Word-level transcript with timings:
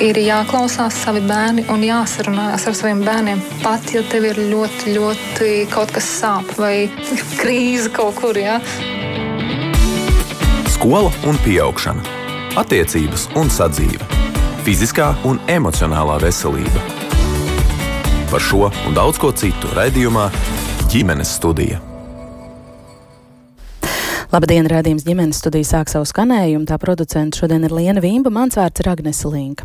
ir 0.00 0.18
jāklausās 0.18 0.96
savi 1.04 1.22
bērni 1.28 1.64
un 1.72 1.84
jāsarunājas 1.84 2.66
ar 2.68 2.76
saviem 2.76 3.02
bērniem. 3.04 3.42
Pat 3.62 3.92
ja 3.94 4.02
tev 4.10 4.26
ir 4.30 4.40
ļoti, 4.50 4.94
ļoti 4.96 5.50
kaut 5.72 5.94
kas 5.94 6.08
sāp 6.20 6.50
vai 6.58 6.88
krīze 7.40 7.92
kaut 7.94 8.18
kur. 8.20 8.38
Ja? 8.38 8.58
Skola 10.74 11.12
un 11.28 11.38
augšana, 11.62 12.02
attiecības 12.60 13.28
un 13.38 13.50
sadzīve, 13.50 14.04
fiziskā 14.66 15.14
un 15.24 15.40
emocionālā 15.48 16.20
veselība. 16.26 16.84
Par 18.30 18.42
šo 18.42 18.70
un 18.88 18.94
daudz 18.96 19.20
ko 19.22 19.32
citu 19.32 19.70
raidījumā 19.76 20.30
ģimenes 20.90 21.36
studija. 21.38 21.93
Labdien, 24.34 24.66
rādījums 24.66 25.04
ģimenes 25.06 25.38
studija 25.38 25.62
sāk 25.68 25.90
savu 25.92 26.08
skanējumu. 26.10 26.64
Tā 26.66 26.74
producents 26.82 27.38
šodien 27.38 27.62
ir 27.68 27.70
Liena 27.70 28.00
Vīmba, 28.02 28.32
mans 28.34 28.56
vārds 28.58 28.82
ir 28.82 28.88
Agnese 28.90 29.28
Linka. 29.30 29.62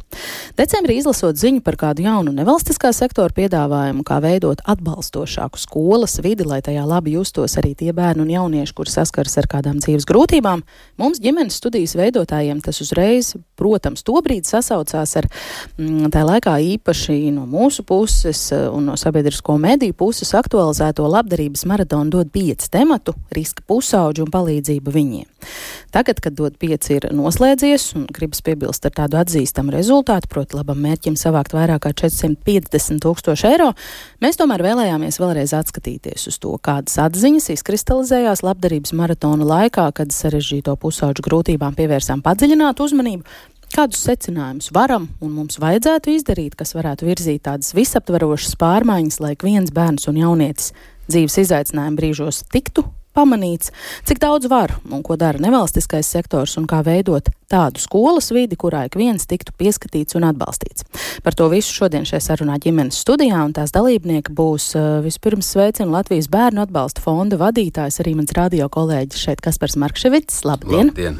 Decembrī 0.59 0.99
izlasot 0.99 1.39
ziņu 1.41 1.63
par 1.65 1.73
kādu 1.79 2.03
jaunu 2.05 2.29
nevalstiskā 2.35 2.91
sektora 2.93 3.33
piedāvājumu, 3.33 4.03
kā 4.05 4.19
veidot 4.21 4.61
atbalstošāku 4.69 5.57
skolas 5.57 6.19
vidi, 6.21 6.45
lai 6.45 6.59
tajā 6.61 6.83
labi 6.85 7.15
justos 7.15 7.57
arī 7.57 7.71
tie 7.79 7.95
bērni 7.97 8.21
un 8.21 8.29
jaunieši, 8.29 8.75
kuri 8.77 8.93
saskars 8.93 9.39
ar 9.41 9.47
kādām 9.49 9.79
dzīves 9.81 10.05
grūtībām, 10.05 10.61
mums 11.01 11.23
ģimenes 11.23 11.57
studijas 11.57 11.95
veidotājiem 11.97 12.61
tas 12.61 12.83
uzreiz, 12.85 13.31
protams, 13.57 14.05
tobrīd 14.05 14.45
sasaucās 14.45 15.15
ar 15.17 15.29
mm, 15.79 16.11
tā 16.13 16.21
laikā 16.29 16.59
īpaši 16.75 17.17
no 17.33 17.47
mūsu 17.49 17.87
puses 17.89 18.43
eh, 18.53 18.67
un 18.69 18.91
no 18.91 18.99
sabiedrisko 19.01 19.57
mediju 19.57 19.97
puses 19.97 20.35
aktualizēto 20.37 21.09
labdarības 21.09 21.65
maratonu 21.73 22.19
dod 22.19 22.29
pieci 22.37 22.69
tematu- 22.69 23.17
riska 23.39 23.65
pusauģu 23.65 24.27
un 24.27 24.33
palīdzību 24.37 24.58
palīdzību 24.59 24.93
viņiem. 24.93 25.27
Tagad, 25.91 26.19
kad 26.21 26.35
dod 26.37 26.57
pieci 26.59 26.97
ir 26.97 27.09
noslēdzies 27.15 27.95
un 27.97 28.05
gribas 28.13 28.41
piebilst 28.45 28.85
ar 28.85 28.93
tādu 28.93 29.17
atzīstamu 29.17 29.73
rezultātu, 29.73 30.29
proti 30.29 30.57
labam 30.57 30.79
mērķim 30.83 31.15
savākt 31.17 31.53
vairāk 31.53 31.81
kā 31.87 31.93
450 31.93 33.01
tūkstoši 33.01 33.47
eiro, 33.49 33.73
mēs 34.21 34.37
tomēr 34.37 34.61
vēlējāmies 34.61 35.19
vēlreiz 35.19 35.53
atskatīties 35.57 36.27
uz 36.29 36.37
to, 36.39 36.55
kādas 36.61 36.99
atziņas 37.01 37.49
izkristalizējās 37.55 38.43
labdarības 38.45 38.93
maratona 38.93 39.47
laikā, 39.47 39.89
kad 39.95 40.13
sarežģīto 40.13 40.75
pusauģu 40.77 41.25
grūtībām 41.25 41.77
pievērsām 41.79 42.25
padziļinātu 42.25 42.89
uzmanību, 42.89 43.25
Kādus 43.69 43.99
secinājumus 44.01 44.71
varam 44.73 45.03
un 45.21 45.35
mums 45.37 45.59
vajadzētu 45.61 46.15
izdarīt, 46.15 46.55
kas 46.57 46.73
varētu 46.73 47.05
virzīt 47.05 47.43
tādas 47.45 47.75
visaptverošas 47.77 48.57
pārmaiņas, 48.57 49.21
lai 49.21 49.35
ik 49.37 49.45
viens 49.45 49.69
bērns 49.69 50.09
un 50.09 50.17
jaunietis 50.17 50.71
dzīves 51.05 51.37
izaicinājumu 51.45 52.01
brīžos 52.01 52.47
tiktu 52.49 52.87
pamanīts, 53.19 53.73
cik 54.07 54.23
daudz 54.23 54.47
var 54.51 54.77
un 54.87 55.03
ko 55.03 55.19
dara 55.19 55.41
nevalstiskais 55.41 56.07
sektors 56.07 56.55
un 56.59 56.67
kā 56.69 56.81
veidot 56.85 57.27
tādu 57.49 57.81
skolas 57.81 58.29
vidi, 58.31 58.57
kurā 58.59 58.85
ik 58.87 58.95
viens 58.99 59.25
tiktu 59.27 59.53
pieskatīts 59.57 60.15
un 60.17 60.27
atbalstīts. 60.29 60.85
Par 61.25 61.35
to 61.37 61.49
visu 61.51 61.73
šodien 61.73 62.05
šajā 62.07 62.21
sarunā 62.21 62.59
ģimenes 62.61 62.99
studijā, 63.01 63.41
un 63.41 63.55
tās 63.57 63.73
dalībnieki 63.75 64.35
būs 64.37 64.71
vispirms 65.05 65.49
sveicina 65.55 65.89
Latvijas 65.97 66.29
bērnu 66.31 66.63
atbalsta 66.63 67.03
fonda 67.03 67.39
vadītājs, 67.41 67.99
arī 68.03 68.15
mans 68.19 68.35
radio 68.37 68.69
kolēģis 68.69 69.25
šeit 69.25 69.43
Kaspars 69.45 69.79
Markševits. 69.81 70.43
Labdien! 70.45 70.93
Labdien. 70.93 71.19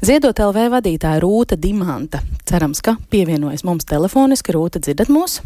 Ziedot 0.00 0.40
LV 0.40 0.70
vadītāja 0.78 1.20
Rūta 1.20 1.60
Dimanta. 1.60 2.24
Cerams, 2.48 2.80
ka 2.84 2.96
pievienojas 3.12 3.66
mums 3.68 3.88
telefoniski. 3.88 4.56
Rūta, 4.56 4.80
dzirdat 4.80 5.12
mūs? 5.12 5.42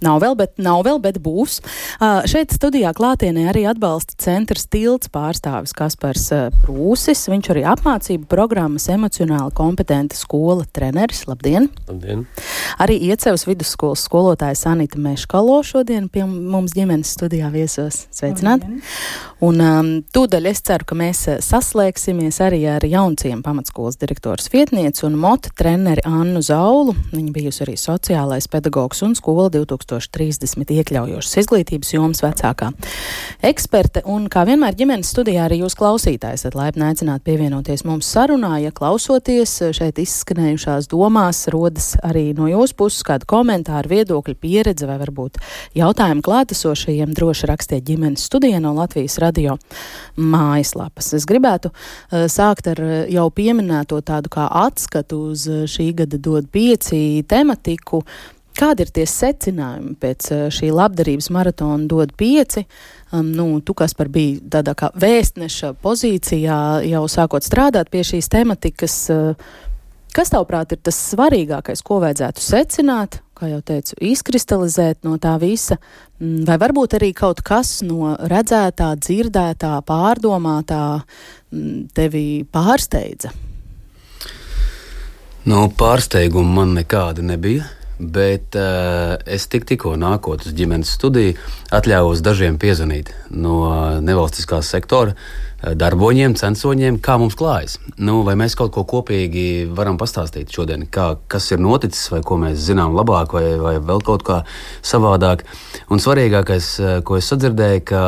Nav 0.00 0.22
vēl, 0.22 0.34
bet, 0.38 0.54
nav 0.56 0.80
vēl, 0.86 0.96
bet 1.02 1.18
būs. 1.20 1.58
Uh, 2.00 2.22
šeit 2.30 2.54
studijā 2.56 2.94
klātienē 2.96 3.50
arī 3.50 3.66
atbalsta 3.68 4.16
centrs 4.20 4.64
tilts 4.72 5.10
pārstāvis 5.12 5.74
Kaspars 5.76 6.30
uh, 6.32 6.46
Prūsis. 6.62 7.26
Viņš 7.28 7.50
arī 7.52 7.64
apmācību 7.68 8.24
programmas 8.30 8.88
emocionāli 8.92 9.52
kompetenta 9.56 10.16
skola 10.16 10.64
treneris. 10.64 11.26
Labdien! 11.28 11.68
Labdien! 11.90 12.24
Arī 12.80 12.96
Iecevas 13.10 13.44
vidusskolas 13.44 14.06
skolotāja 14.08 14.56
Sanita 14.56 14.96
Meškalo 15.00 15.58
šodien 15.66 16.08
pie 16.08 16.24
mums 16.24 16.72
ģimenes 16.76 17.12
studijā 17.18 17.52
viesos. 17.52 18.06
Sveicināt! 18.08 18.64
Labdien. 18.64 18.80
Un 19.44 19.60
um, 19.64 19.92
tūdaļ 20.16 20.48
es 20.50 20.64
ceru, 20.64 20.88
ka 20.88 20.96
mēs 20.96 21.26
saslēgsimies 21.44 22.40
arī 22.44 22.62
ar 22.72 22.84
jaunciem 22.88 23.44
pamatskolas 23.44 24.00
direktors 24.00 24.48
vietnieci 24.52 25.04
un 25.08 25.20
mota 25.20 25.52
treneri 25.56 26.04
Annu 26.08 26.40
Zaulu. 26.44 26.96
Viņa 27.12 27.36
bijusi 27.36 27.64
arī 27.64 27.76
sociālais 27.80 28.48
pedagogs 28.52 29.04
un 29.04 29.16
skola 29.16 29.48
2000. 29.52 29.89
2030 29.90 30.74
iekļaujošas 30.80 31.40
izglītības 31.44 31.94
jomas 31.94 32.24
vecākā 32.24 32.72
eksperte. 33.46 34.02
Un, 34.10 34.28
kā 34.32 34.44
vienmēr, 34.48 34.76
ģimenes 34.78 35.14
studijā 35.14 35.46
arī 35.46 35.62
jūs 35.62 35.78
klausītājs 35.78 36.40
esat 36.40 36.56
laipni 36.56 36.86
aicināti 36.88 37.26
pievienoties 37.28 37.84
mums 37.84 38.08
sarunā. 38.08 38.54
Ja 38.62 38.72
klausoties 38.74 39.52
šeit 39.76 40.00
izskanējušās 40.00 40.88
domās, 40.90 41.44
rodas 41.52 41.92
arī 42.06 42.30
no 42.36 42.48
jūsu 42.48 42.76
puses 42.78 43.04
kāda 43.06 43.28
komentāra, 43.28 43.88
viedokļa, 43.90 44.36
pieredze 44.40 44.88
vai 44.88 44.96
varbūt 45.02 45.36
jautājumi 45.76 46.24
klātesošajiem, 46.24 47.12
droši 47.16 47.50
rakstiet 47.50 47.84
ģimenes 47.86 48.24
studijā 48.30 48.62
no 48.62 48.72
Latvijas 48.78 49.18
radio 49.22 49.58
mājaslapas. 50.16 51.12
Es 51.18 51.28
gribētu 51.28 51.72
uh, 51.74 52.26
sākt 52.32 52.72
ar 52.72 52.82
jau 53.12 53.28
pieminēto 53.34 54.00
tādu 54.06 54.32
kā 54.32 54.48
atskatu 54.64 55.22
uz 55.34 55.46
šī 55.70 55.90
gada 56.02 56.20
dod 56.20 56.48
pieci 56.52 57.22
tematiku. 57.28 58.04
Kādi 58.60 58.84
ir 58.84 58.90
tie 58.92 59.06
secinājumi 59.08 59.94
pēc 60.00 60.26
eh, 60.34 60.42
šī 60.52 60.68
labdarības 60.76 61.30
maratona 61.32 61.88
dod 61.88 62.12
pieci? 62.18 62.66
Um, 63.10 63.32
nu, 63.32 63.46
tu, 63.64 63.72
kas 63.74 63.96
par 63.96 64.10
bija 64.12 64.36
tādā 64.58 64.74
kā 64.76 64.90
vēstneša 65.00 65.72
pozīcijā, 65.80 66.60
jau 66.90 67.02
sākot 67.08 67.46
strādāt 67.46 67.88
pie 67.90 68.04
šīs 68.06 68.28
tematikas, 68.30 68.98
uh, 69.14 69.48
kas 70.14 70.32
tavuprāt 70.34 70.76
ir 70.76 70.82
tas 70.84 70.98
svarīgākais, 71.14 71.82
ko 71.86 72.02
vajadzētu 72.04 72.44
secināt, 72.44 73.20
kā 73.38 73.48
jau 73.48 73.62
teicu, 73.64 73.96
izkristalizēt 74.10 75.08
no 75.08 75.16
tā 75.22 75.38
visa, 75.40 75.80
mm, 76.20 76.44
vai 76.48 76.60
varbūt 76.60 76.98
arī 77.00 77.14
kaut 77.16 77.40
kas 77.46 77.78
no 77.86 78.12
redzētā, 78.20 78.92
dzirdētā, 79.00 79.78
pārdomātā 79.88 80.84
mm, 81.00 81.90
tevi 81.96 82.26
pārsteidza? 82.44 83.32
Nu, 85.48 85.64
pārsteigumu 85.72 86.58
man 86.60 86.76
nekāda 86.76 87.24
nebija. 87.24 87.79
Bet 88.00 88.56
uh, 88.56 89.18
es 89.28 89.44
tik, 89.52 89.66
tikko 89.68 89.92
nākot 90.00 90.46
uz 90.48 90.54
ģimenes 90.56 90.88
studiju, 90.96 91.34
atļāvos 91.76 92.22
dažiem 92.24 92.56
piezvanīt 92.60 93.12
no 93.28 93.60
nevalstiskā 94.00 94.62
sektora 94.64 95.12
uh, 95.12 95.74
darboņiem, 95.76 96.32
censoņiem, 96.40 96.96
kā 97.04 97.18
mums 97.20 97.36
klājas. 97.36 97.76
Nu, 98.00 98.22
vai 98.24 98.38
mēs 98.40 98.56
kaut 98.56 98.72
ko 98.72 98.86
kopīgi 98.88 99.68
varam 99.76 100.00
pastāstīt 100.00 100.48
šodien, 100.56 100.86
kā, 100.88 101.10
kas 101.28 101.50
ir 101.52 101.60
noticis, 101.60 102.08
vai 102.14 102.22
ko 102.24 102.40
mēs 102.40 102.62
zinām 102.70 102.96
labāk, 102.96 103.36
vai, 103.36 103.58
vai 103.60 103.74
vēl 103.84 104.00
kaut 104.06 104.24
kā 104.24 104.38
savādāk. 104.80 105.44
Un 105.92 106.00
svarīgākais, 106.00 106.72
ko 107.04 107.20
es 107.20 107.28
sadzirdēju, 107.28 107.84
ka 107.92 108.02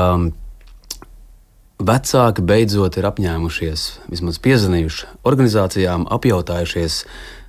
vecāki 1.82 2.48
beidzot 2.48 2.96
ir 2.96 3.12
apņēmušies, 3.12 3.86
vismaz 4.08 4.40
piezvanījuši 4.40 5.14
organizācijām, 5.28 6.08
apjautājušies 6.16 7.02
Eh, 7.02 7.41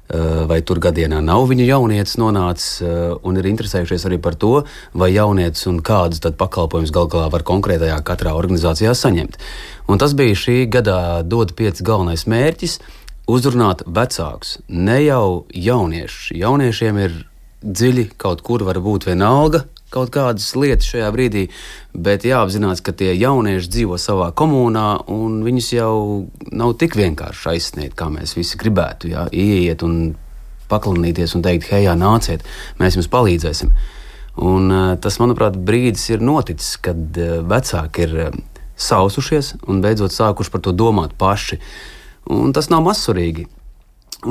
vai 0.47 0.59
tur 0.61 0.81
gadienā 0.83 1.21
nav 1.23 1.47
viņa 1.49 1.65
jaunietis 1.67 2.17
nonācis 2.19 2.81
eh, 2.83 3.13
un 3.23 3.37
ir 3.39 3.47
interesējušies 3.49 4.05
arī 4.09 4.19
par 4.21 4.35
to, 4.35 4.63
vai 4.93 5.13
jaunietis 5.13 5.65
un 5.71 5.79
kādus 5.81 6.19
pakalpojumus 6.19 6.91
gal 6.93 7.07
galā 7.07 7.29
var 7.31 7.45
konkrētajā 7.47 8.01
katrā 8.05 8.35
organizācijā 8.37 8.93
saņemt. 8.93 9.39
Un 9.87 10.01
tas 10.01 10.13
bija 10.13 10.35
šī 10.35 10.57
gada 10.69 11.23
dod 11.23 11.55
pieci 11.55 11.83
galvenais 11.83 12.27
mērķis- 12.27 12.79
uzrunāt 13.33 13.85
vecākus, 13.87 14.59
ne 14.67 14.99
jau 15.05 15.45
jauniešus. 15.49 16.35
Jauniešiem 16.35 16.99
ir 16.99 17.25
dziļi 17.63 18.11
kaut 18.17 18.41
kur 18.43 18.63
var 18.63 18.75
būt 18.75 19.07
vienalga, 19.07 19.63
kaut 19.93 20.11
kādas 20.13 20.49
lietas 20.57 20.89
šajā 20.89 21.09
brīdī, 21.13 21.45
bet 21.93 22.25
jāapzinās, 22.27 22.81
ka 22.83 22.95
tie 22.97 23.13
jaunieši 23.13 23.71
dzīvo 23.75 23.99
savā 24.01 24.31
komunā, 24.35 24.87
un 25.13 25.41
viņus 25.45 25.69
jau 25.75 25.95
nav 26.51 26.75
tik 26.81 26.97
vienkārši 26.99 27.49
aizsniegt, 27.53 27.97
kā 27.99 28.09
mēs 28.13 28.35
visi 28.37 28.59
gribētu. 28.61 29.13
Jā, 29.13 29.27
ieiet 29.29 29.85
un 29.85 30.15
paklanīties 30.71 31.35
un 31.37 31.45
teikt, 31.45 31.69
hei, 31.73 31.85
nāciet, 31.99 32.45
mēs 32.81 32.97
jums 32.97 33.11
palīdzēsim. 33.13 33.73
Un, 34.43 34.69
uh, 34.73 34.93
tas, 34.97 35.19
manuprāt, 35.21 35.59
brīdis 35.61 36.07
ir 36.09 36.23
noticis, 36.25 36.73
kad 36.81 37.19
uh, 37.21 37.41
vecāki 37.45 38.07
ir 38.07 38.15
uh, 38.29 38.39
sausušies 38.81 39.53
un 39.69 39.83
beidzot 39.83 40.15
sākuši 40.15 40.53
par 40.53 40.63
to 40.65 40.73
domāt 40.73 41.13
paši. 41.19 41.59
Un 42.33 42.55
tas 42.55 42.71
nav 42.73 42.81
mazsvarīgi. 42.87 43.45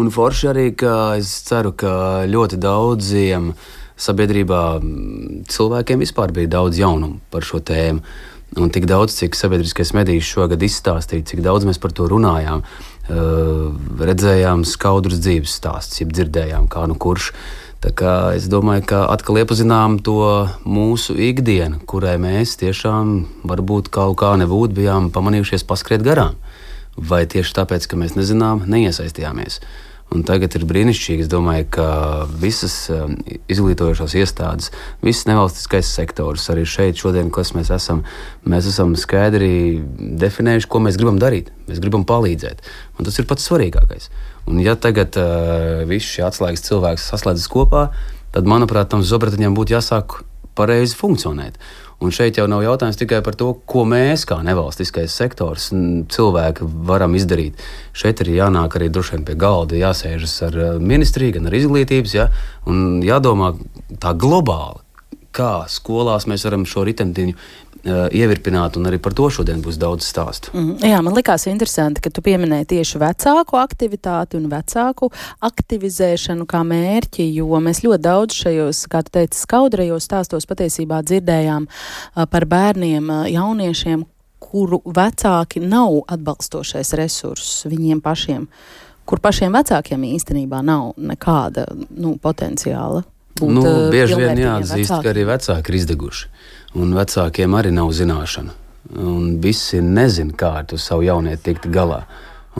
Un 0.00 0.08
forši 0.10 0.48
arī, 0.50 0.66
ka 0.74 1.12
es 1.20 1.30
ceru, 1.46 1.70
ka 1.78 1.92
ļoti 2.26 2.58
daudziem 2.58 3.52
uh, 3.52 3.70
sabiedrībā 4.00 4.62
mm, 4.78 5.42
cilvēkiem 5.52 6.04
vispār 6.04 6.32
bija 6.34 6.58
daudz 6.58 6.80
jaunumu 6.80 7.20
par 7.30 7.46
šo 7.46 7.62
tēmu. 7.64 8.04
Un 8.60 8.68
tik 8.68 8.84
daudz, 8.84 9.14
cik 9.16 9.32
sabiedriskais 9.32 9.94
medijs 9.96 10.28
šogad 10.28 10.60
izstāstīja, 10.60 11.24
cik 11.30 11.40
daudz 11.40 11.64
mēs 11.64 11.78
par 11.80 11.94
to 11.96 12.04
runājām, 12.10 12.60
uh, 12.60 13.70
redzējām 13.96 14.66
skaudrus 14.68 15.22
dzīves 15.24 15.54
stāstus, 15.56 16.02
jeb 16.02 16.12
dzirdējām, 16.12 16.68
kā 16.68 16.84
nu 16.90 16.98
kurš. 17.00 17.32
Es 17.82 18.44
domāju, 18.46 18.84
ka 18.86 18.98
atkal 19.10 19.40
iepazinām 19.40 19.96
to 20.06 20.20
mūsu 20.62 21.16
ikdienu, 21.18 21.80
kurai 21.82 22.14
mēs 22.14 22.54
tiešām 22.60 23.16
varbūt 23.42 23.88
kaut 23.90 24.20
kā 24.20 24.36
nebūtu 24.38 24.76
bijām 24.76 25.08
pamanījušies 25.10 25.66
paskriet 25.66 26.04
garām. 26.06 26.36
Vai 26.94 27.24
tieši 27.26 27.56
tāpēc, 27.56 27.88
ka 27.90 27.98
mēs 27.98 28.14
nezinām, 28.14 28.62
neiesaistījāmies. 28.70 29.58
Un 30.12 30.24
tagad 30.28 30.52
ir 30.58 30.66
brīnišķīgi. 30.68 31.24
Es 31.24 31.30
domāju, 31.32 31.66
ka 31.72 31.86
visas 32.40 32.74
um, 32.92 33.14
izglītojošās 33.52 34.16
iestādes, 34.20 34.72
visas 35.04 35.24
nevalstiskais 35.30 35.88
sektors, 35.88 36.48
arī 36.52 36.66
šeit, 36.68 37.00
šodien, 37.00 37.30
kas 37.32 37.54
mēs 37.56 37.70
esam, 37.72 38.02
mēs 38.44 38.68
esam 38.68 38.92
skaidri 38.98 39.80
definējuši, 40.20 40.68
ko 40.68 40.82
mēs 40.84 40.98
gribam 41.00 41.20
darīt. 41.22 41.48
Mēs 41.70 41.80
gribam 41.80 42.04
palīdzēt. 42.08 42.60
Un 42.98 43.08
tas 43.08 43.16
ir 43.20 43.28
pats 43.30 43.46
svarīgākais. 43.48 44.10
Un 44.50 44.60
ja 44.60 44.76
tagad 44.76 45.16
uh, 45.20 45.86
visi 45.88 46.18
šie 46.18 46.26
atslēgas 46.28 46.66
cilvēki 46.68 47.04
saslēdzas 47.06 47.48
kopā, 47.52 47.86
tad, 48.34 48.48
manuprāt, 48.48 48.90
tam 48.92 49.06
zobratiņam 49.06 49.56
būtu 49.56 49.78
jāsāk 49.78 50.20
pareizi 50.58 50.98
funkcionēt. 50.98 51.56
Un 52.02 52.10
šeit 52.14 52.38
jau 52.40 52.48
nav 52.50 52.64
jautājums 52.64 52.98
tikai 52.98 53.20
par 53.22 53.36
to, 53.38 53.52
ko 53.68 53.84
mēs, 53.86 54.24
kā 54.26 54.40
nevalstiskais 54.42 55.14
sektors, 55.14 55.68
cilvēki 56.10 56.66
varam 56.88 57.14
izdarīt. 57.14 57.60
Šeit 57.94 58.24
ir 58.24 58.32
jānāk 58.34 58.74
arī 58.78 58.90
droši 58.90 59.16
vien 59.16 59.26
pie 59.28 59.36
galda, 59.38 59.78
jāsēžas 59.78 60.36
ar 60.48 60.58
eh, 60.58 60.72
ministriju, 60.82 61.38
gan 61.38 61.50
ar 61.50 61.58
izglītības, 61.58 62.16
ja, 62.18 62.30
un 62.66 63.02
jādomā 63.06 63.52
tā 64.02 64.16
globāli, 64.18 64.82
kā 65.32 65.62
skolās 65.70 66.26
mēs 66.28 66.44
varam 66.48 66.66
šo 66.68 66.82
ritentiņu 66.90 67.38
Uh, 67.38 67.61
ievirpināt, 67.84 68.76
un 68.78 68.86
arī 68.86 68.98
par 69.02 69.14
to 69.18 69.26
šodien 69.32 69.62
būs 69.62 69.78
daudz 69.80 70.06
stāstu. 70.06 70.52
Mm, 70.54 70.76
jā, 70.86 71.00
man 71.02 71.16
likās 71.16 71.48
interesanti, 71.50 72.02
ka 72.04 72.12
tu 72.14 72.22
pieminēji 72.22 72.68
tieši 72.76 73.00
vecāku 73.02 73.58
aktivitāti 73.58 74.38
un 74.38 74.46
vecāku 74.52 75.10
aktivizēšanu 75.42 76.46
kā 76.50 76.62
mērķi, 76.66 77.26
jo 77.40 77.58
mēs 77.62 77.82
ļoti 77.86 78.04
daudz 78.06 78.38
šajos, 78.44 78.84
kā 78.92 79.02
tu 79.06 79.16
teici, 79.18 79.40
skaudrajos 79.42 80.06
stāstos 80.06 80.46
patiesībā 80.50 81.02
dzirdējām 81.02 81.66
uh, 81.66 82.26
par 82.30 82.46
bērniem, 82.50 83.10
uh, 83.10 83.26
jauniešiem, 83.32 84.06
kuru 84.42 84.82
vecāki 84.86 85.62
nav 85.64 86.02
atbalstošais 86.12 86.94
resurss 86.98 87.66
viņiem 87.70 88.02
pašiem, 88.04 88.46
kur 89.08 89.22
pašiem 89.22 89.54
vecākiem 89.54 90.06
īstenībā 90.12 90.62
nav 90.66 90.92
nekāda 91.00 91.66
nu, 91.90 92.14
potenciāla. 92.22 93.02
Būt, 93.32 93.48
nu, 93.48 93.62
bieži 93.90 94.18
vien 94.20 94.38
jāatzīst, 94.38 94.90
vecāki. 94.92 95.04
ka 95.06 95.14
arī 95.14 95.22
vecāki 95.30 95.72
ir 95.72 95.78
izdeguši 95.80 96.41
un 96.78 96.92
vecākiem 96.96 97.54
arī 97.58 97.72
nav 97.74 97.92
zināšana. 97.96 98.58
Un 98.98 99.38
visi 99.40 99.80
nezina, 99.80 100.34
kā 100.36 100.52
ar 100.60 100.78
savu 100.80 101.06
jaunieti 101.06 101.50
tikt 101.50 101.68
galā. 101.72 102.02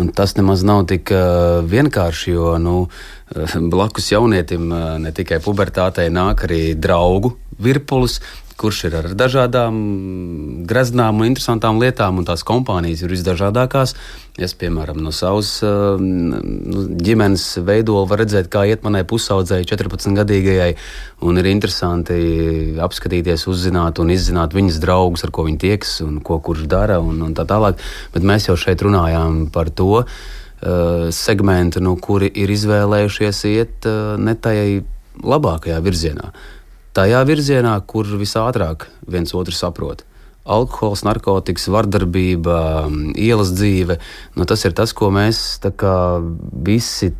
Un 0.00 0.08
tas 0.08 0.32
nemaz 0.38 0.62
nav 0.64 0.86
tik 0.88 1.10
uh, 1.12 1.60
vienkārši, 1.68 2.32
jo 2.32 2.54
nu, 2.62 2.76
uh, 2.88 3.56
blakus 3.74 4.08
jaunietim 4.14 4.70
uh, 4.72 4.94
ne 5.02 5.12
tikai 5.12 5.42
pubertātei 5.44 6.08
nāk 6.08 6.46
arī 6.46 6.62
draugu 6.78 7.34
virpulis, 7.62 8.20
kurš 8.58 8.84
ir 8.88 8.96
ar 8.98 9.06
dažādām 9.18 9.76
greznām 10.68 11.20
un 11.20 11.28
interesantām 11.30 11.80
lietām, 11.82 12.20
un 12.20 12.26
tās 12.28 12.44
kompānijas 12.46 13.02
ir 13.04 13.12
visdažādākās. 13.12 13.94
Es, 14.40 14.54
piemēram, 14.56 15.00
no 15.04 15.12
savas 15.12 15.50
uh, 15.66 16.00
nu, 16.00 16.84
ģimenes 17.04 17.44
veidola 17.66 18.06
var 18.08 18.22
redzēt, 18.22 18.48
kā 18.52 18.64
iet 18.70 18.84
manai 18.86 19.02
pusaudzēji, 19.08 19.68
14-gadīgajai, 19.72 20.70
un 21.28 21.40
ir 21.42 21.50
interesanti 21.50 22.16
apskatīties, 22.80 23.44
uzzināt 23.52 24.00
un 24.00 24.14
izzināt 24.14 24.56
viņas 24.56 24.80
draugus, 24.82 25.26
ar 25.26 25.34
ko 25.34 25.44
viņi 25.48 25.60
tieks 25.66 25.98
un 26.06 26.22
ko 26.24 26.40
kurš 26.44 26.64
dara 26.70 26.96
un, 27.02 27.20
un 27.26 27.36
tā 27.36 27.44
tālāk. 27.48 27.82
Bet 28.14 28.24
mēs 28.24 28.48
jau 28.48 28.56
šeit 28.56 28.84
runājām 28.86 29.44
par 29.52 29.68
to 29.68 29.90
uh, 30.00 30.08
segmentu, 31.12 31.84
nu, 31.84 31.98
kuri 32.00 32.32
ir 32.32 32.56
izvēlējušies 32.56 33.44
iet 33.52 33.90
uh, 33.90 34.16
ne 34.16 34.38
tajā 34.38 34.82
labākajā 35.22 35.76
virzienā 35.84 36.32
tajā 36.96 37.22
virzienā, 37.28 37.74
kur 37.88 38.08
visātrāk 38.20 38.88
viens 39.08 39.34
otru 39.36 39.54
saprot. 39.56 40.04
Alkohols, 40.42 41.04
narkotikas, 41.06 41.68
vardarbība, 41.70 42.56
ielas 43.14 43.52
dzīve 43.54 44.00
nu, 44.34 44.46
tas 44.48 44.64
ir 44.66 44.74
tas, 44.74 44.90
ko 44.90 45.12
mēs 45.14 45.60
kā, 45.78 45.96
visi 46.66 47.12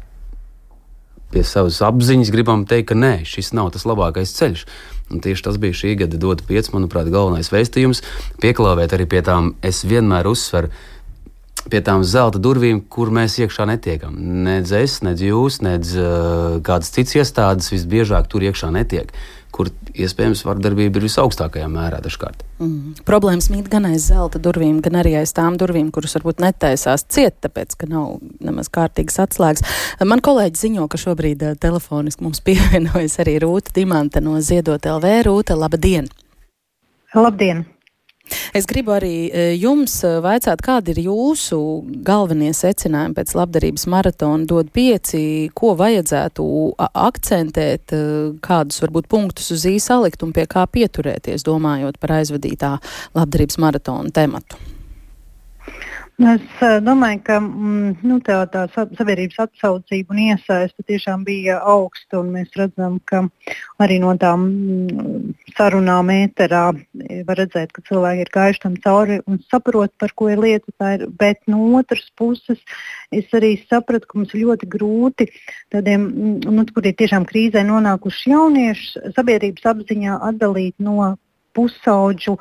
pie 1.33 1.45
savas 1.47 1.79
apziņas 1.87 2.33
gribam 2.35 2.67
teikt, 2.69 2.91
ka 2.91 2.97
nē, 2.99 3.13
šis 3.29 3.53
nav 3.57 3.71
tas 3.73 3.87
labākais 3.89 4.35
ceļš. 4.37 4.65
Un 5.13 5.21
tieši 5.25 5.45
tas 5.47 5.59
bija 5.61 5.77
šī 5.77 5.95
gada 6.03 6.19
dota 6.21 6.45
pieci, 6.49 6.73
manuprāt, 6.75 7.09
galvenais 7.13 7.53
vēstījums. 7.53 8.03
Pieklāvēt 8.43 8.97
arī 8.97 9.07
pie 9.09 9.23
tām, 9.25 9.53
es 9.65 9.83
vienmēr 9.89 10.29
uzsveru, 10.29 10.73
pie 11.73 11.81
tām 11.85 12.03
zelta 12.05 12.41
durvīm, 12.43 12.83
kur 12.91 13.13
mēs 13.15 13.39
iekšā 13.45 13.69
netiekam. 13.71 14.17
Nedz 14.49 14.73
es, 14.77 14.99
nedz 15.07 15.23
jūs, 15.25 15.61
nedz 15.65 15.95
uh, 16.01 16.59
kādas 16.65 16.91
citas 16.93 17.21
iestādes 17.21 17.71
visbiežāk 17.73 18.29
tur 18.33 18.45
iekšā 18.49 18.73
netiek 18.75 19.13
kur 19.53 19.69
iespējams 19.93 20.45
vardarbība 20.47 20.99
ir 20.99 21.07
visaugstākajā 21.07 21.69
mērā 21.71 22.01
dažkārt. 22.05 22.41
Mm. 22.63 22.95
Problēmas 23.09 23.51
mīt 23.53 23.69
gan 23.73 23.87
aiz 23.91 24.07
zelta 24.09 24.41
durvīm, 24.43 24.81
gan 24.85 24.97
arī 25.03 25.15
aiz 25.21 25.35
tām 25.37 25.59
durvīm, 25.61 25.91
kuras 25.95 26.17
varbūt 26.17 26.41
netaisās 26.43 27.05
ciet, 27.13 27.37
tāpēc, 27.45 27.77
ka 27.79 27.89
nav 27.91 28.17
nemaz 28.41 28.73
kārtīgas 28.73 29.21
atslēgas. 29.27 29.67
Man 30.09 30.25
kolēģi 30.25 30.65
ziņo, 30.65 30.89
ka 30.89 31.01
šobrīd 31.01 31.45
eh, 31.45 31.59
telefoniski 31.61 32.25
mums 32.25 32.41
pievienojas 32.47 33.21
arī 33.23 33.39
Rūta 33.45 33.77
Dimanta 33.77 34.25
no 34.25 34.39
Ziedot 34.41 34.89
LV. 34.97 35.15
Rūta, 35.29 35.59
labdien! 35.59 36.09
Labdien! 37.13 37.67
Es 38.57 38.67
gribu 38.69 38.93
arī 38.95 39.29
e, 39.29 39.45
jums 39.61 39.95
e, 40.05 40.13
vaicāt, 40.25 40.63
kādi 40.65 40.95
ir 40.95 41.03
jūsu 41.07 41.59
galvenie 42.07 42.53
secinājumi 42.57 43.17
pēc 43.17 43.35
labdarības 43.39 43.87
maratona 43.93 44.49
dod 44.49 44.71
pieci, 44.75 45.51
ko 45.57 45.75
vajadzētu 45.79 46.45
akcentēt, 46.79 47.97
e, 47.97 48.03
kādus 48.45 48.83
varbūt 48.85 49.09
punktus 49.13 49.51
uz 49.55 49.67
īsa 49.69 49.93
salikt 49.93 50.23
un 50.25 50.33
pie 50.37 50.47
kā 50.49 50.67
pieturēties, 50.71 51.45
domājot 51.49 51.99
par 52.01 52.19
aizvadītā 52.21 52.77
labdarības 53.19 53.59
maratona 53.61 54.15
tematu. 54.15 54.72
Es 56.23 56.43
eh, 56.63 56.77
domāju, 56.85 57.19
ka 57.27 57.37
mm, 57.43 58.03
nu, 58.07 58.17
tā, 58.23 58.37
tā 58.53 58.61
sabiedrības 58.71 59.41
atsaucība 59.43 60.15
un 60.15 60.21
iesaiste 60.29 60.85
tiešām 60.87 61.25
bija 61.27 61.57
augsta. 61.67 62.21
Mēs 62.23 62.53
redzam, 62.59 63.01
ka 63.11 63.25
arī 63.83 63.97
no 64.03 64.13
tām 64.21 64.45
mm, 64.47 65.33
sarunām 65.57 66.13
ēterā 66.15 66.61
var 67.27 67.41
redzēt, 67.41 67.73
ka 67.75 67.83
cilvēki 67.89 68.23
ir 68.23 68.31
gājuši 68.37 68.63
tam 68.63 68.77
cauri 68.85 69.19
un 69.27 69.41
saprot, 69.51 69.91
par 69.99 70.15
ko 70.15 70.31
ir 70.31 70.45
lieta. 70.45 70.71
Ir, 70.95 71.09
bet 71.19 71.43
no 71.51 71.65
otras 71.81 72.05
puses 72.19 72.63
es 73.11 73.35
arī 73.35 73.57
sapratu, 73.65 74.07
ka 74.07 74.21
mums 74.21 74.37
ir 74.37 74.45
ļoti 74.45 74.71
grūti 74.77 75.27
tādiem, 75.75 76.07
mm, 76.07 76.55
nu, 76.55 76.67
kur 76.71 76.87
ir 76.87 76.95
tiešām 77.03 77.27
krīzē 77.27 77.67
nonākuši 77.67 78.37
jaunieši, 78.37 79.09
sabiedrības 79.19 79.67
apziņā 79.75 80.23
atdalīt 80.31 80.79
no 80.79 81.17
pusauģu 81.57 82.37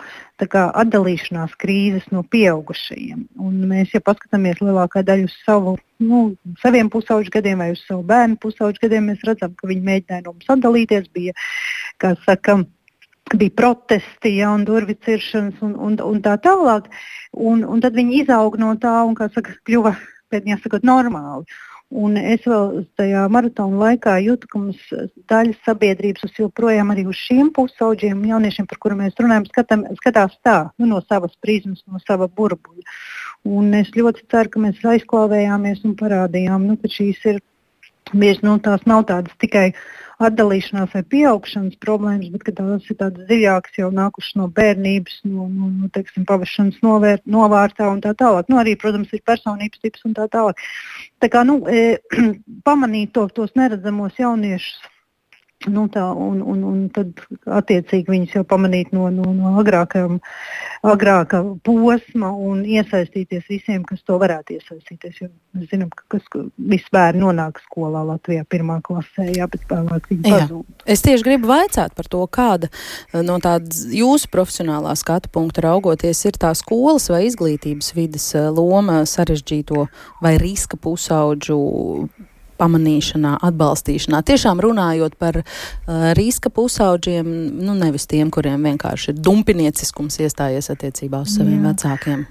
kā, 0.52 0.64
atdalīšanās 0.82 1.54
krīzes 1.62 2.08
no 2.14 2.24
pieaugušajiem. 2.34 3.26
Un 3.42 3.58
mēs, 3.70 3.94
ja 3.96 4.02
paskatāmies 4.04 4.62
lielākā 4.64 5.04
daļa 5.08 5.28
uz 5.30 5.38
savu, 5.46 5.76
nu, 6.02 6.22
saviem 6.64 6.90
pusauģu 6.94 7.34
gadiem 7.34 7.62
vai 7.64 7.72
uz 7.76 7.84
savu 7.88 8.06
bērnu 8.10 8.40
pusauģu 8.42 8.86
gadiem, 8.86 9.12
mēs 9.12 9.26
redzam, 9.28 9.56
ka 9.58 9.70
viņi 9.70 9.88
mēģināja 9.90 10.26
no 10.26 10.36
mums 10.36 10.54
atdalīties. 10.56 11.10
Bija, 11.14 11.36
kā 12.02 12.16
saka, 12.26 12.62
bija 13.36 13.58
protesti, 13.58 14.36
ja, 14.40 14.54
un 14.56 14.66
durvju 14.68 14.98
ciršanas 15.06 15.62
un, 15.66 15.76
un, 15.76 16.00
un 16.02 16.24
tā 16.26 16.38
tālāk. 16.42 16.90
Un, 17.38 17.66
un 17.68 17.84
tad 17.84 17.98
viņi 17.98 18.24
izauga 18.24 18.60
no 18.62 18.74
tā 18.82 18.96
un 19.08 19.18
saka, 19.20 19.56
kļuva 19.68 19.96
pēdējā 20.32 20.62
sakot 20.64 20.88
normāli. 20.88 21.46
Un 21.92 22.16
es 22.16 22.46
vēl 22.48 22.86
tajā 22.96 23.26
maratona 23.28 23.80
laikā 23.82 24.14
jūtu, 24.24 24.48
ka 24.48 24.60
mums 24.62 24.84
daļa 25.28 25.58
sabiedrības 25.66 26.38
joprojām 26.40 26.94
arī 26.94 27.04
uz 27.12 27.20
šiem 27.20 27.50
pusauģiem, 27.52 28.22
jauniešiem, 28.30 28.68
par 28.70 28.80
kuriem 28.80 29.02
mēs 29.04 29.20
runājam, 29.20 29.48
skatām, 29.52 29.84
skatās 30.00 30.38
tā, 30.40 30.56
nu, 30.80 30.88
no 30.88 31.02
savas 31.04 31.36
prizmas, 31.44 31.84
no 31.92 32.00
sava 32.06 32.30
burbuļa. 32.32 32.88
Un 33.52 33.74
es 33.76 33.92
ļoti 33.98 34.24
ceru, 34.32 34.54
ka 34.54 34.64
mēs 34.64 34.80
aizklāvējāmies 34.94 35.84
un 35.90 35.98
parādījām, 36.00 36.70
nu, 36.70 36.78
ka 36.80 36.92
šīs 36.96 37.26
ir 37.28 37.42
bieži 38.14 38.46
nu, 38.46 38.58
tās 38.64 38.86
nav 38.90 39.06
tādas 39.10 39.36
tikai 39.42 39.72
atdalīšanās 40.22 40.94
vai 40.94 41.02
pieaugšanas 41.14 41.80
problēmas, 41.82 42.30
bet 42.34 42.54
tās 42.58 42.90
ir 42.92 42.98
tādas 43.00 43.26
dziļākas, 43.30 43.80
jau 43.80 43.90
nākušas 43.96 44.38
no 44.38 44.48
bērnības, 44.60 45.18
no, 45.26 45.48
no, 45.50 45.72
no 45.82 45.90
teiksim, 45.96 46.28
pavašanas 46.30 46.78
novērt, 46.86 47.26
novārtā 47.26 47.90
un 47.90 48.04
tā 48.04 48.14
tālāk. 48.18 48.50
Nu, 48.52 48.60
arī, 48.62 48.76
protams, 48.78 49.10
ir 49.16 49.26
personības 49.26 49.82
tips 49.82 50.06
un 50.06 50.16
tā 50.18 50.30
tālāk. 50.32 50.62
Tā 51.24 51.32
kā 51.34 51.42
nu, 51.48 51.62
e, 51.66 51.98
pamanīt 52.68 53.16
to, 53.18 53.26
tos 53.34 53.56
neredzamos 53.58 54.20
jauniešus 54.22 54.91
Nu, 55.70 55.86
tā, 55.92 56.04
un, 56.18 56.40
un, 56.42 56.64
un 56.66 56.78
tad 56.94 57.20
attiecīgi 57.46 58.10
viņus 58.10 58.36
jau 58.40 58.44
pamanīt 58.48 58.90
no, 58.96 59.10
no, 59.14 59.30
no 59.36 59.52
agrākajām, 59.62 60.18
agrākā 60.88 61.42
posma 61.66 62.32
un 62.34 62.64
iesaistīties 62.66 63.46
visiem, 63.50 63.84
kas 63.86 64.02
to 64.08 64.18
varētu 64.22 64.56
iesaistīties. 64.58 65.20
Jo 65.22 65.30
mēs 65.58 65.70
zinām, 65.70 65.92
ka 65.94 66.08
kas, 66.16 66.26
visi 66.58 66.90
bērni 66.94 67.22
nonāk 67.22 67.62
skolā 67.68 68.02
Latvijā 68.08 68.48
pirmā 68.50 68.80
klasē, 68.86 69.28
jā, 69.36 69.46
bet 69.52 69.68
vēlāk 69.70 70.10
viņi 70.10 70.34
pazūd. 70.34 70.88
Es 70.90 71.06
tieši 71.06 71.28
gribu 71.28 71.52
vaicāt 71.52 71.94
par 71.98 72.10
to, 72.10 72.24
kāda 72.26 72.72
no 73.14 73.38
tādas 73.44 73.86
jūsu 73.94 74.32
profesionālā 74.34 74.96
skatu 75.00 75.30
punkta 75.34 75.68
raugoties 75.68 76.26
ir 76.26 76.42
tā 76.42 76.56
skolas 76.58 77.12
vai 77.12 77.26
izglītības 77.28 77.94
vidas 77.98 78.32
eh, 78.34 78.50
loma 78.50 79.04
sarežģīto 79.06 79.86
vai 80.24 80.36
riska 80.42 80.80
pusauģu 80.82 81.62
pamanīšanā, 82.62 83.38
atbalstīšanā. 83.50 84.22
Tiešām 84.28 84.62
runājot 84.64 85.18
par 85.22 85.42
uh, 85.42 86.12
riska 86.18 86.54
pusauģiem, 86.54 87.32
nu 87.66 87.76
nevis 87.78 88.08
tiem, 88.12 88.30
kuriem 88.34 88.70
vienkārši 88.70 89.16
ir 89.16 89.24
dumpinieciskums 89.26 90.22
iestājies 90.22 90.72
attiecībā 90.74 91.26
uz 91.26 91.36
saviem 91.40 91.60
Jā. 91.60 91.72
vecākiem. 91.72 92.30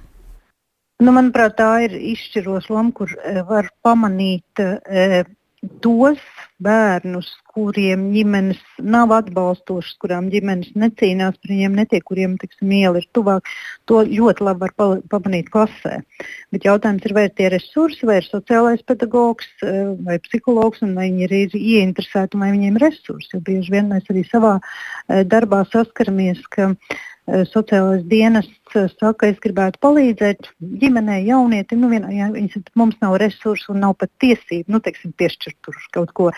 Nu, 1.00 1.14
manuprāt, 1.16 1.56
tā 1.56 1.70
ir 1.86 1.94
izšķiroša 1.96 2.74
loma, 2.74 2.92
kur 2.92 3.12
e, 3.24 3.40
var 3.48 3.70
pamanīt 3.84 4.60
e, 4.60 5.22
tos 5.80 6.20
bērnus, 6.62 7.28
kuriem 7.50 8.08
ģimenes 8.14 8.60
nav 8.82 9.12
atbalstošas, 9.16 9.96
kurām 10.02 10.28
ģimenes 10.32 10.70
necīnās 10.78 11.38
par 11.40 11.52
viņiem, 11.52 11.76
netiek, 11.80 12.04
kuriem 12.06 12.36
tiksim, 12.40 12.70
iela 12.76 13.02
ir 13.02 13.08
tuvāk, 13.16 13.48
to 13.90 14.02
ļoti 14.06 14.46
labi 14.46 14.66
var 14.66 15.02
pamanīt 15.12 15.50
klasē. 15.52 16.00
Bet 16.54 16.66
jautājums 16.68 17.06
ir, 17.08 17.16
vai 17.16 17.26
ir 17.28 17.34
tie 17.36 17.50
resursi, 17.52 18.06
vai 18.08 18.20
ir 18.20 18.28
sociālais 18.28 18.82
pedagogs 18.86 19.50
eh, 19.66 19.92
vai 20.06 20.20
psihologs, 20.26 20.84
un 20.86 20.96
vai 20.98 21.10
viņi 21.10 21.28
ir, 21.28 21.60
ieinteresēti, 21.60 22.40
vai 22.40 22.52
viņiem 22.54 22.78
ir 22.78 22.88
resursi. 22.88 23.34
Jo 23.34 23.44
bieži 23.46 23.76
vien 23.76 23.90
mēs 23.92 24.10
arī 24.12 24.26
savā 24.28 24.58
eh, 24.60 25.24
darbā 25.28 25.64
saskaramies, 25.72 26.44
ka 26.52 26.74
Eh, 27.30 27.44
sociālais 27.46 28.02
dienests 28.10 28.50
eh, 28.50 28.59
saka, 28.72 29.28
es 29.30 29.40
gribētu 29.42 29.80
palīdzēt 29.84 30.48
ģimenei, 30.82 31.24
jaunietim. 31.28 31.80
Nu, 31.82 31.90
vien, 31.92 32.06
ja, 32.14 32.28
mums 32.78 32.98
nav 33.02 33.16
resursu 33.22 33.72
un 33.74 33.82
nav 33.84 33.96
pat 34.00 34.12
tiesību 34.22 34.72
nu, 34.74 34.80
teiksim, 34.84 35.14
piešķirt 35.18 35.70
kaut 35.96 36.14
ko. 36.16 36.30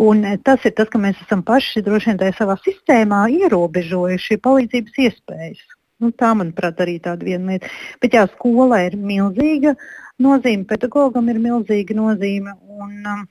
Un 0.00 0.24
eh, 0.24 0.38
tas 0.44 0.64
ir 0.68 0.76
tas, 0.78 0.90
ka 0.92 1.00
mēs 1.02 1.20
esam 1.24 1.44
paši 1.46 1.84
droši 1.86 2.14
vien 2.14 2.36
savā 2.38 2.58
sistēmā 2.64 3.24
ierobežojuši 3.38 4.40
palīdzības 4.44 5.02
iespējas. 5.06 5.64
Nu, 5.98 6.12
tā, 6.14 6.30
manuprāt, 6.38 6.78
arī 6.84 6.98
tāda 7.02 7.26
viena 7.26 7.56
lieta. 7.56 7.70
Bet 8.02 8.14
jā, 8.14 8.28
skolai 8.36 8.84
ir 8.86 8.94
milzīga 9.02 9.74
nozīme, 10.22 10.66
pedagogam 10.70 11.26
ir 11.32 11.40
milzīga 11.42 11.96
nozīme. 11.98 12.54
Un, 12.78 12.94
um, 13.02 13.26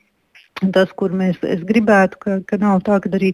Tas, 0.57 0.89
kur 0.97 1.13
mēs 1.13 1.37
gribētu, 1.69 2.17
ka, 2.23 2.37
ka 2.49 2.57
nav 2.61 2.81
tā, 2.85 2.97
ka 3.03 3.11
arī 3.13 3.33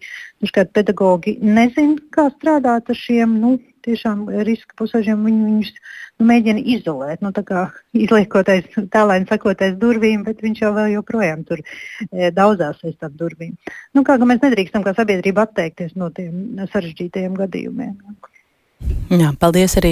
pedagogi 0.75 1.37
nezina, 1.39 1.95
kā 2.11 2.27
strādāt 2.33 2.91
ar 2.91 2.99
šiem 2.99 3.37
nu, 3.39 3.53
tiešām 3.83 4.25
riska 4.47 4.75
pusauģiem, 4.79 5.23
viņi 5.27 5.45
viņus 5.47 5.71
nu, 6.19 6.27
mēģina 6.27 6.63
izolēt. 6.75 7.23
Nu, 7.23 7.31
izliekoties 7.95 8.75
tālēni 8.91 9.29
sakoties 9.31 9.75
durvīm, 9.79 10.25
bet 10.27 10.43
viņš 10.43 10.63
jau 10.65 10.73
joprojām 10.91 11.43
tur 11.47 11.63
e, 11.63 12.29
daudzās 12.35 12.83
aiz 12.83 12.95
tām 12.99 13.15
durvīm. 13.19 13.55
Nu, 13.95 14.03
kā 14.07 14.19
mēs 14.19 14.43
nedrīkstam 14.43 14.83
kā 14.83 14.95
sabiedrība 14.97 15.47
atteikties 15.47 15.95
no 15.99 16.11
tiem 16.15 16.63
sarežģītajiem 16.75 17.39
gadījumiem. 17.39 17.97
Jā, 19.13 19.29
paldies 19.37 19.75
arī 19.77 19.91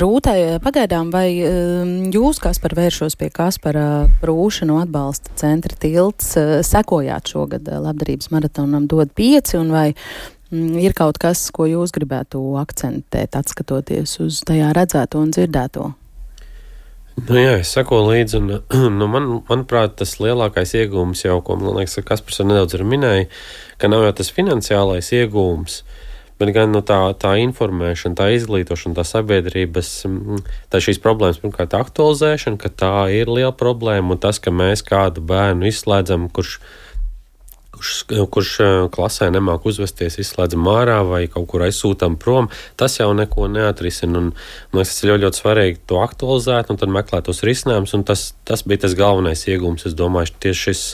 Rūtai. 0.00 0.58
Pagaidām, 0.64 1.10
vai 1.12 1.26
jūs, 1.34 2.38
kas 2.42 2.60
par 2.62 2.72
vēršos 2.78 3.16
pie 3.20 3.28
Kaspara 3.34 4.06
Prūša 4.22 4.68
no 4.70 4.78
atbalsta 4.80 5.34
centra 5.40 5.76
tilts, 5.80 6.32
sekojāt 6.64 7.34
šogad 7.34 7.68
labdarības 7.68 8.30
maratonam 8.32 8.86
dod 8.90 9.12
pieci, 9.16 9.58
un 9.58 9.72
vai 9.74 9.90
ir 10.54 10.94
kaut 10.96 11.18
kas, 11.20 11.42
ko 11.54 11.66
jūs 11.68 11.92
gribētu 11.94 12.40
akcentēt, 12.62 13.36
atskatoties 13.36 14.16
uz 14.24 14.40
tajā 14.46 14.70
redzēto 14.76 15.20
un 15.20 15.34
dzirdēto? 15.34 15.90
Nu, 17.14 17.36
jā, 17.38 17.58
es 17.60 17.70
seko 17.74 18.00
līdzi, 18.08 18.40
un 18.40 18.96
nu, 18.98 19.10
man, 19.10 19.28
manuprāt, 19.50 19.98
tas 20.00 20.16
lielākais 20.22 20.72
iegūms 20.80 21.26
jau, 21.26 21.36
ko 21.46 21.58
Kaspars 22.06 22.40
nedaudz 22.42 22.74
ir 22.74 22.86
minējis, 22.88 23.44
ka 23.78 23.90
nav 23.92 24.08
jau 24.08 24.16
tas 24.18 24.32
finansiālais 24.34 25.12
iegūms, 25.20 25.82
uh, 25.84 25.93
bet 26.40 26.54
gan 26.56 26.72
nu, 26.74 26.82
tā, 26.86 27.00
tā 27.20 27.34
informēšana, 27.42 28.18
tā 28.18 28.30
izglītošana, 28.36 28.96
tā 28.98 29.04
sabiedrības, 29.08 29.90
mm, 30.08 30.46
tā 30.72 30.80
šīs 30.82 31.02
problēmas 31.04 31.42
pirmkārt 31.42 31.76
aktualizēšana, 31.78 32.60
ka 32.60 32.72
tā 32.72 32.94
ir 33.14 33.30
liela 33.30 33.54
problēma 33.54 34.16
un 34.16 34.22
tas, 34.22 34.42
ka 34.42 34.54
mēs 34.54 34.82
kādu 34.86 35.24
bērnu 35.24 35.70
izslēdzam, 35.70 36.30
kurš 36.34 36.58
kurš, 37.74 38.04
kurš 38.30 38.50
eh, 38.60 38.72
klasē 38.92 39.28
nemāk 39.34 39.66
uzvesties, 39.68 40.18
izslēdzam 40.22 40.66
ārā 40.70 41.00
vai 41.06 41.24
kaut 41.30 41.46
kur 41.50 41.64
aizsūtām 41.66 42.16
prom, 42.20 42.48
tas 42.80 42.98
jau 42.98 43.10
neko 43.16 43.48
neatrisina. 43.52 44.18
Un, 44.18 44.32
man 44.72 44.80
liekas, 44.80 44.94
tas 44.94 45.04
ir 45.04 45.12
ļoti, 45.12 45.24
ļoti 45.26 45.42
svarīgi 45.42 45.80
to 45.90 46.00
aktualizēt 46.04 46.72
un 46.72 46.80
tad 46.80 46.92
meklēt 46.94 47.28
tos 47.28 47.44
risinājumus. 47.46 47.96
Tas, 48.06 48.26
tas 48.46 48.64
bija 48.66 48.84
tas 48.86 48.96
galvenais 48.98 49.46
iegūms. 49.48 49.86
Es 49.88 49.96
domāju, 49.98 50.34
tieši 50.44 50.68
šis, 50.68 50.84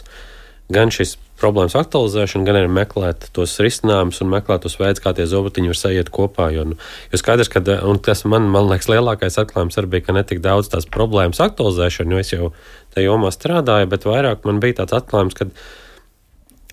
gan 0.73 0.92
šis 0.94 1.16
problēmas 1.40 1.76
aktualizēšanu, 1.80 2.47
gan 2.47 2.61
arī 2.61 2.70
meklēt 2.73 3.30
tos 3.37 3.56
risinājumus 3.64 4.20
un 4.25 4.30
meklēt 4.32 4.64
tos 4.66 4.78
veidus, 4.80 5.02
kā 5.02 5.14
tie 5.16 5.26
zobotiņi 5.30 5.73
var 5.73 5.80
sajiet 5.80 6.12
kopā. 6.14 6.50
Jo, 6.54 6.66
nu, 6.70 6.78
jo 7.12 7.20
skaidrs, 7.20 7.50
ka 7.52 7.62
tas 7.64 8.25
man, 8.28 8.49
man 8.52 8.70
liekas 8.70 8.90
lielākais 8.92 9.40
atklājums 9.42 9.80
arī 9.80 9.94
bija, 9.97 10.06
ka 10.09 10.16
ne 10.16 10.25
tik 10.26 10.42
daudz 10.44 10.70
tās 10.73 10.88
problēmas 10.88 11.42
aktualizēšana, 11.44 12.14
jo 12.14 12.25
es 12.25 12.35
jau 12.35 12.50
tajā 12.94 13.09
jomā 13.09 13.32
strādāju, 13.35 13.90
bet 13.90 14.09
vairāk 14.09 14.44
man 14.49 14.61
bija 14.62 14.82
tāds 14.82 14.99
atklājums, 15.00 15.38
ka 15.38 15.49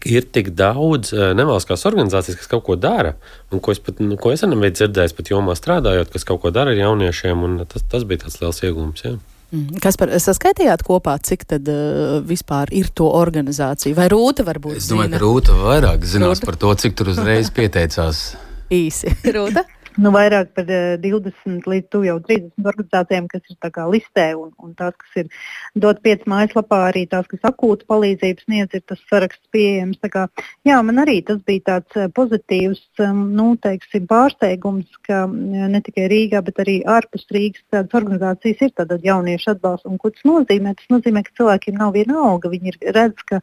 ir 0.07 0.27
tik 0.33 0.51
daudz 0.57 1.13
eh, 1.15 1.31
nevalstiskās 1.37 1.87
organizācijas, 1.89 2.37
kas 2.41 2.51
kaut 2.51 2.65
ko 2.67 2.77
dara, 2.79 3.15
un 3.51 3.63
ko 3.63 3.73
es, 3.73 3.81
pat, 3.83 4.01
nu, 4.03 4.19
ko 4.19 4.33
es 4.33 4.43
arī 4.45 4.55
nebiju 4.55 4.77
dzirdējis, 4.81 5.15
pat 5.17 5.31
jomā 5.33 5.57
strādājot, 5.57 6.11
kas 6.13 6.27
kaut 6.27 6.43
ko 6.43 6.53
dara 6.55 6.73
ar 6.75 6.79
jauniešiem, 6.79 7.43
un 7.43 7.59
tas, 7.69 7.85
tas 7.89 8.05
bija 8.07 8.25
tāds 8.25 8.39
liels 8.43 8.63
iegūms. 8.67 9.03
Jā. 9.07 9.17
Mm. 9.47 9.79
Kas 9.83 9.95
par 9.99 10.11
saskaitījāt 10.19 10.83
kopā, 10.83 11.15
cik 11.23 11.45
tad 11.47 11.69
uh, 11.71 12.17
vispār 12.27 12.73
ir 12.75 12.89
to 12.91 13.07
organizāciju? 13.15 13.95
Vai 13.95 14.09
Rūta 14.11 14.43
varbūt? 14.47 14.81
Es 14.81 14.89
domāju, 14.91 15.07
zina? 15.07 15.17
ka 15.17 15.23
Rūta 15.23 15.55
vairāk 15.61 16.03
zinās 16.03 16.41
Rūta? 16.41 16.49
par 16.49 16.59
to, 16.59 16.73
cik 16.83 16.97
tur 16.99 17.13
uzreiz 17.13 17.53
pieteicās. 17.55 18.25
Īsi, 18.83 19.13
Rūta 19.31 19.63
nu, 20.01 20.11
vairāk 20.13 20.51
par 20.57 20.67
20 20.67 21.31
eh, 21.31 21.57
līdz 21.71 21.97
jau 22.07 22.17
30 22.27 22.69
organizācijām, 22.71 23.27
kas 23.31 23.43
ir 23.49 23.79
listē, 23.93 24.27
un, 24.37 24.51
un 24.63 24.73
tās, 24.77 24.95
kas 25.01 25.21
ir 25.23 25.29
dot 25.75 26.01
5 26.05 26.27
mājaslapā, 26.29 26.79
arī 26.89 27.05
tās, 27.09 27.27
kas 27.31 27.47
akūtu 27.49 27.87
palīdzību 27.89 28.45
sniedz, 28.45 28.77
ir 28.77 28.83
tas 28.87 29.01
saraksts 29.09 29.49
pieejams. 29.51 29.99
Kā, 30.07 30.27
jā, 30.67 30.77
man 30.85 31.01
arī 31.03 31.19
tas 31.25 31.41
bija 31.47 31.65
tāds 31.71 31.97
eh, 31.99 32.09
pozitīvs 32.13 32.83
um, 33.05 33.25
nu, 33.37 33.49
teiksim, 33.63 34.07
pārsteigums, 34.09 34.87
ka 35.07 35.25
eh, 35.25 35.67
ne 35.73 35.83
tikai 35.83 36.07
Rīgā, 36.13 36.43
bet 36.45 36.61
arī 36.63 36.79
ārpus 36.85 37.27
Rīgas 37.33 37.65
tādas 37.73 37.97
organizācijas 37.97 38.67
ir 38.67 38.73
tāda 38.77 38.99
jauniešu 39.03 39.55
atbalsta. 39.55 39.89
Un, 39.91 39.99
ko 40.01 40.13
tas 40.13 40.25
nozīmē? 40.27 40.75
Tas 40.77 40.91
nozīmē, 40.93 41.25
ka 41.25 41.37
cilvēkiem 41.41 41.79
nav 41.81 41.95
viena 41.97 42.21
alga. 42.29 42.51
Viņi 42.53 42.77
redz, 42.95 43.25
ka 43.27 43.41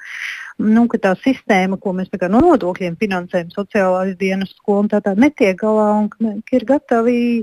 nu, 0.63 0.85
ka 0.91 0.99
tā 1.03 1.13
sistēma, 1.19 1.79
ko 1.83 1.93
mēs 1.97 2.11
no 2.31 2.41
nodokļiem 2.43 2.97
finansējam, 3.01 3.51
sociālās 3.55 4.15
dienas 4.21 4.53
skolu 4.55 4.89
tā 4.93 5.01
tālāk, 5.03 5.21
netiek 5.25 5.59
galā 5.59 5.89
un 5.99 6.09
ka 6.15 6.57
ir 6.57 6.67
gatavi 6.69 7.17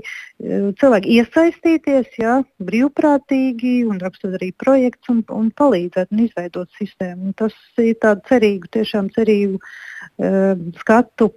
cilvēki 0.80 1.18
iesaistīties 1.18 2.16
jā, 2.18 2.38
brīvprātīgi 2.62 3.82
un 3.88 4.00
rakstot 4.00 4.38
arī 4.38 4.52
projekts 4.56 5.12
un, 5.12 5.22
un 5.28 5.50
palīdzēt 5.52 6.12
un 6.12 6.24
izveidot 6.24 6.72
sistēmu. 6.78 7.30
Un 7.30 7.36
tas 7.36 7.56
ir 7.78 7.98
tāds 8.00 8.24
cerīgu, 8.30 8.70
tiešām 8.72 9.12
cerīgu 9.12 9.60
uh, 9.60 10.56
skatu 10.80 11.32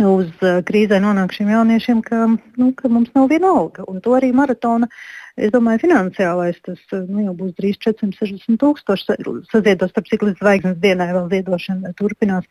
uz 0.00 0.30
uh, 0.40 0.60
krīzē 0.64 1.02
nonākušiem 1.02 1.50
jauniešiem, 1.52 2.04
ka, 2.06 2.28
nu, 2.60 2.70
ka 2.78 2.88
mums 2.88 3.10
nav 3.16 3.28
viena 3.32 3.50
alga. 3.52 3.84
Un 3.90 4.00
to 4.04 4.14
arī 4.16 4.30
maratona 4.36 4.88
uh, 4.88 5.21
Es 5.40 5.48
domāju, 5.52 5.80
finansiālais 5.86 6.58
tas 6.66 6.80
nu, 6.92 7.22
jau 7.24 7.32
būs 7.36 7.54
drīz 7.56 7.78
460 7.80 8.58
tūkstoši 8.60 9.16
saziedos, 9.48 9.92
starp 9.94 10.10
cik 10.10 10.26
līdz 10.28 10.42
zvaigznes 10.42 10.76
dienai 10.82 11.08
vēl 11.14 11.30
ziedošana 11.32 11.94
turpinās. 11.96 12.44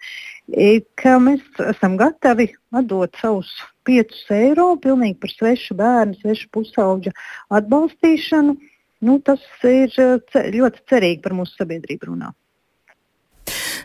Ka 0.98 1.20
mēs 1.22 1.46
esam 1.68 2.00
gatavi 2.02 2.50
atdot 2.74 3.22
savus 3.22 3.54
5 3.86 4.34
eiro 4.34 4.72
pilnīgi 4.82 5.20
par 5.22 5.34
svešu 5.36 5.78
bērnu, 5.78 6.18
svešu 6.24 6.50
pusauģa 6.58 7.14
atbalstīšanu. 7.62 8.58
Nu, 9.02 9.18
tas 9.26 9.42
ir 9.66 9.94
ļoti 10.58 10.86
cerīgi 10.90 11.22
par 11.22 11.38
mūsu 11.38 11.62
sabiedrību 11.62 12.10
runāt. 12.10 12.41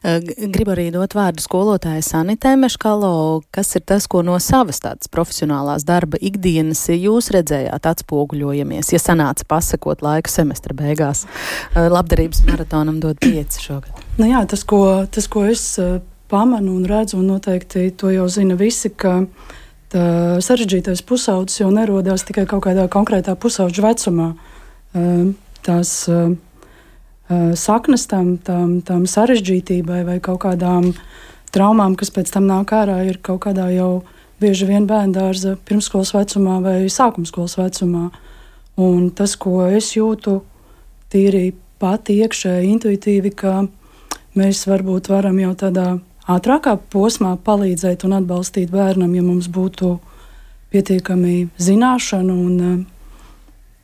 Eh, 0.04 0.20
gribu 0.52 0.74
arī 0.74 0.88
dot 0.94 1.14
vārdu 1.16 1.42
skolotājai 1.44 2.02
Sanitē 2.04 2.54
Meškalo, 2.60 3.42
kas 3.54 3.76
ir 3.78 3.84
tas, 3.88 4.06
ko 4.10 4.22
no 4.26 4.36
savas 4.42 4.82
tādas 4.84 5.10
profesionālās 5.12 5.86
darba 5.88 6.20
ikdienas 6.20 6.86
jūs 6.92 7.30
redzējāt 7.34 7.88
atspoguļojamies, 7.92 8.92
ja 8.92 9.00
sanāca 9.00 9.46
pasakot 9.48 10.04
laiku 10.04 10.32
semestra 10.32 10.76
beigās. 10.76 11.24
Eh, 11.74 11.88
labdarības 11.92 12.44
maratonam 12.48 13.00
dod 13.00 13.20
pieci 13.22 13.62
šogad. 13.68 14.04
Nu 14.20 14.28
jā, 14.28 14.44
tas, 14.48 14.64
ko, 14.68 14.82
tas, 15.12 15.28
ko 15.32 15.46
es 15.48 15.64
eh, 15.82 15.98
pamanu 16.28 16.76
un 16.76 16.88
redzu, 16.88 17.20
un 17.20 17.30
noteikti 17.34 17.90
to 17.96 18.12
jau 18.14 18.28
zina 18.32 18.58
visi, 18.58 18.90
ka 18.90 19.22
sarežģītais 19.96 21.00
pusaudzis 21.06 21.60
jau 21.60 21.68
nerodās 21.72 22.24
tikai 22.26 22.42
kaut 22.50 22.64
kādā 22.66 22.88
konkrētā 22.90 23.36
pusauģa 23.38 23.84
vecumā. 23.84 24.26
Tās 25.64 25.92
saknes 27.28 28.06
tam, 28.10 28.36
tam, 28.38 28.80
tam 28.86 29.06
sarežģītībai 29.10 30.02
vai 30.06 30.18
kaut 30.22 30.44
kādām 30.44 30.92
traumām, 31.54 31.96
kas 31.98 32.12
pēc 32.14 32.30
tam 32.34 32.46
nāk 32.46 32.72
ārā, 32.76 33.00
ir 33.08 33.18
kaut 33.22 33.42
kādā 33.46 33.68
jau 33.74 34.04
bieži 34.40 34.68
vien 34.68 34.86
bērnu 34.86 35.16
dārza 35.16 35.56
pirmskolas 35.66 36.12
vecumā 36.14 36.60
vai 36.62 36.78
sākumskolas 36.92 37.56
vecumā. 37.58 38.10
Un 38.76 39.08
tas, 39.16 39.36
ko 39.40 39.64
es 39.66 39.94
jūtu 39.96 40.42
tīri 41.12 41.54
pati 41.80 42.18
iekšēji, 42.22 42.72
intuitīvi, 42.74 43.32
ka 43.32 43.62
mēs 44.36 44.66
varbūt 44.68 45.08
varam 45.08 45.38
jau 45.40 45.54
tādā 45.56 45.86
ātrākā 46.28 46.76
posmā 46.92 47.36
palīdzēt 47.46 48.04
un 48.04 48.18
atbalstīt 48.18 48.70
bērnam, 48.72 49.14
ja 49.16 49.24
mums 49.24 49.48
būtu 49.48 49.96
pietiekami 50.74 51.48
zināšanu 51.62 52.36
un 52.36 52.60
uh, 52.60 52.76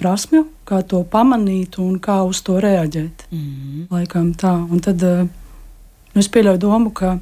prasmju, 0.02 0.44
kā 0.68 0.82
to 0.82 1.04
pamanīt 1.08 1.78
un 1.78 1.96
kā 2.02 2.18
uz 2.26 2.42
to 2.42 2.58
reaģēt. 2.62 3.26
Mm. 3.30 3.86
Laikam 3.92 4.32
tā. 4.38 4.54
Un 4.66 4.82
tad 4.82 5.02
uh, 5.06 5.24
es 6.18 6.28
pieļauju 6.32 6.62
domu, 6.62 6.90
ka, 6.90 7.16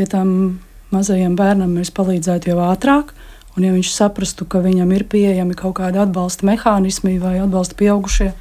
ja 0.00 0.08
tam 0.10 0.58
mazajam 0.94 1.38
bērnam 1.38 1.78
mēs 1.78 1.92
palīdzētu 1.94 2.52
jau 2.52 2.58
ātrāk, 2.66 3.14
un 3.56 3.66
ja 3.66 3.72
viņš 3.74 3.92
saprastu, 3.94 4.46
ka 4.48 4.60
viņam 4.64 4.92
ir 4.96 5.06
pieejami 5.10 5.56
kaut 5.58 5.78
kādi 5.80 6.02
atbalsta 6.02 6.46
mehānismi 6.48 7.16
vai 7.22 7.38
atbalsta 7.40 7.78
pieaugušie, 7.78 8.32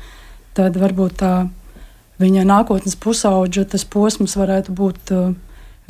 tad 0.58 0.78
varbūt 0.82 1.18
tā 1.22 1.34
viņa 2.22 2.46
nākotnes 2.48 2.98
pusaudža 3.00 3.66
posms 3.92 4.38
varētu 4.40 4.76
būt 4.76 5.16
uh, 5.16 5.34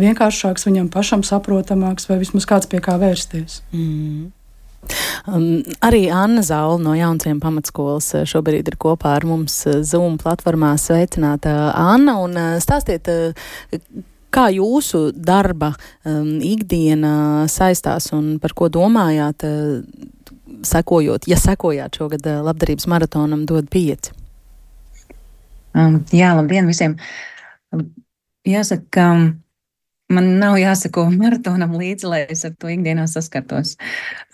vienkāršāks, 0.02 0.68
viņam 0.68 0.90
pašam 0.94 1.24
saprotamāks, 1.26 2.10
vai 2.10 2.20
vismaz 2.22 2.48
kāds 2.50 2.70
pie 2.72 2.82
kā 2.84 2.98
vērsties. 3.02 3.62
Mm. 3.72 4.32
Um, 5.26 5.64
arī 5.86 6.06
Anna 6.14 6.44
Zaula 6.46 6.80
no 6.82 6.96
Jaunciem 6.98 7.40
pamatskolas 7.44 8.12
uh, 8.16 8.26
šobrīd 8.30 8.68
ir 8.72 8.78
kopā 8.82 9.16
ar 9.20 9.28
mums 9.28 9.58
uh, 9.70 9.82
Zoom 9.86 10.20
platformā. 10.22 10.76
Sveicināta 10.82 11.56
Anna 11.74 12.18
un 12.24 12.36
uh, 12.38 12.58
stāstiet, 12.64 13.10
kā 14.36 14.50
jūsu 14.52 15.10
darba 15.16 15.72
um, 16.04 16.38
ikdiena 16.44 17.46
saistās 17.52 18.12
un 18.16 18.36
par 18.44 18.56
ko 18.58 18.70
domājāt, 18.74 19.48
uh, 19.48 20.12
sekojot, 20.66 21.28
ja 21.30 21.40
sekojāt 21.40 22.00
šogad 22.02 22.28
uh, 22.30 22.42
labdarības 22.46 22.90
maratonam 22.92 23.46
dod 23.50 23.70
pieci? 23.72 24.14
Um, 25.76 26.04
jā, 26.16 26.32
labdien 26.38 26.68
visiem! 26.70 26.96
Jāsaka, 28.46 28.86
ka 28.94 29.06
man 30.14 30.28
nav 30.40 30.58
jāsako 30.60 31.08
maratonam 31.14 31.76
līdzi, 31.80 32.08
lai 32.10 32.22
es 32.30 32.46
ar 32.48 32.54
to 32.60 32.70
ikdienā 32.72 33.08
saskartos. 33.10 33.76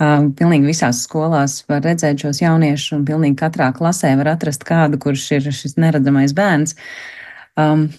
Um, 0.02 0.32
pilnīgi 0.38 0.72
visās 0.72 1.04
skolās 1.06 1.62
var 1.70 1.84
redzēt 1.86 2.26
šos 2.26 2.42
jauniešus, 2.44 2.98
un 2.98 3.06
pilnīgi 3.08 3.40
katrā 3.40 3.72
klasē 3.76 4.14
var 4.20 4.34
atrast 4.34 4.66
kādu, 4.68 5.00
kurš 5.02 5.28
ir 5.38 5.48
šis 5.56 5.78
neredzamais 5.82 6.36
bērns. 6.38 6.76
Um, 7.60 7.90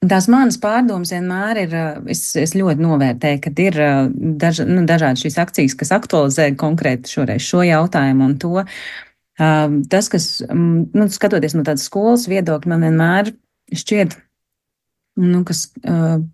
Tās 0.00 0.30
manas 0.32 0.56
pārdomas 0.56 1.10
vienmēr 1.12 1.58
ir, 1.60 1.74
es, 2.08 2.22
es 2.40 2.54
ļoti 2.56 2.80
novērtēju, 2.80 3.40
ka 3.44 3.50
ir 3.60 3.74
daž, 4.40 4.62
nu, 4.64 4.86
dažādi 4.88 5.26
šīs 5.26 5.36
akcijas, 5.42 5.74
kas 5.76 5.92
aktualizē 5.92 6.46
konkrēti 6.56 7.12
šoreiz 7.12 7.44
šo 7.44 7.60
jautājumu 7.68 8.30
un 8.30 8.38
to. 8.40 8.64
Tas, 9.36 10.08
kas, 10.08 10.30
nu, 10.48 11.04
skatoties 11.12 11.52
no 11.52 11.66
tādas 11.68 11.84
skolas 11.84 12.24
viedokļa, 12.32 12.72
man 12.72 12.86
vienmēr 12.88 13.34
šķiet, 13.76 14.16
nu, 15.20 15.44
kas 15.44 15.66
Nu, 15.84 16.24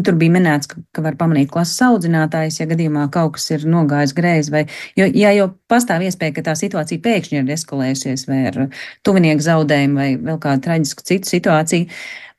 tur 0.00 0.16
bija 0.18 0.32
minēts, 0.32 0.68
ka, 0.70 0.80
ka 0.94 1.04
var 1.04 1.16
pamanīt 1.20 1.50
klases 1.52 1.80
audzinātājs, 1.84 2.60
ja 2.60 2.66
gadījumā 2.70 3.06
kaut 3.12 3.36
kas 3.36 3.50
ir 3.52 3.66
nogājis 3.68 4.14
greizi. 4.16 4.52
Vai, 4.54 4.62
jo, 4.98 5.06
ja 5.06 5.32
jau 5.36 5.48
pastāv 5.70 6.04
iespēja, 6.06 6.36
ka 6.38 6.46
tā 6.48 6.54
situācija 6.58 7.02
pēkšņi 7.04 7.40
ir 7.42 7.52
eskalējusies, 7.56 8.24
vai 8.30 8.38
ar 8.50 8.60
tuvinieku 9.06 9.44
zaudējumu, 9.44 9.98
vai 10.00 10.08
vēl 10.16 10.40
kādu 10.42 10.64
traģisku 10.68 11.04
citu 11.08 11.32
situāciju, 11.34 11.90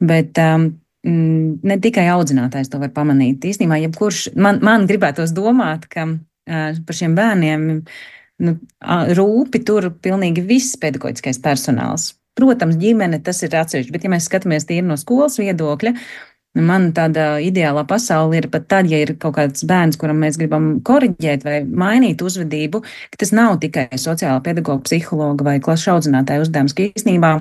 bet 0.10 0.42
um, 0.42 0.72
mm, 1.06 1.62
ne 1.70 1.80
tikai 1.84 2.08
audzinātājs 2.16 2.74
to 2.74 2.82
var 2.82 2.94
pamanīt. 2.96 3.46
Īstenībā, 3.54 3.82
jebkurš 3.86 4.32
man, 4.34 4.64
man 4.66 4.90
gribētos 4.90 5.36
domāt, 5.38 5.86
ka 5.94 6.10
uh, 6.10 6.82
par 6.88 7.00
šiem 7.00 7.16
bērniem 7.20 7.70
nu, 8.44 8.58
rūpi 9.14 9.62
tur 9.68 9.92
pilnīgi 10.04 10.44
viss 10.50 10.78
pedagoģiskais 10.82 11.42
personāls. 11.44 12.14
Protams, 12.34 12.80
ģimene 12.82 13.20
tas 13.22 13.44
ir 13.46 13.54
atsevišķi, 13.54 13.94
bet 13.94 14.06
ja 14.08 14.10
mēs 14.10 14.26
skatāmies 14.26 14.66
tīri 14.66 14.88
no 14.88 14.96
skolas 14.98 15.38
viedokļa, 15.38 15.92
Man 16.54 16.92
tāda 16.94 17.40
ideālā 17.42 17.82
pasaule 17.90 18.38
ir 18.38 18.48
pat 18.54 18.68
tad, 18.70 18.90
ja 18.92 19.00
ir 19.02 19.16
kaut 19.18 19.34
kāds 19.40 19.66
bērns, 19.66 19.98
kuram 19.98 20.20
mēs 20.22 20.38
gribam 20.38 20.76
korrigēt 20.86 21.48
vai 21.48 21.64
mainīt 21.66 22.22
uzvedību, 22.22 22.84
ka 23.10 23.22
tas 23.24 23.34
nav 23.34 23.58
tikai 23.64 23.88
sociāla 23.98 24.44
pedagoga, 24.46 24.84
psihologa 24.86 25.48
vai 25.48 25.58
klases 25.64 25.90
audzinātāja 25.96 26.46
uzdevums, 26.46 26.76
ka 26.78 26.86
īstenībā 26.92 27.40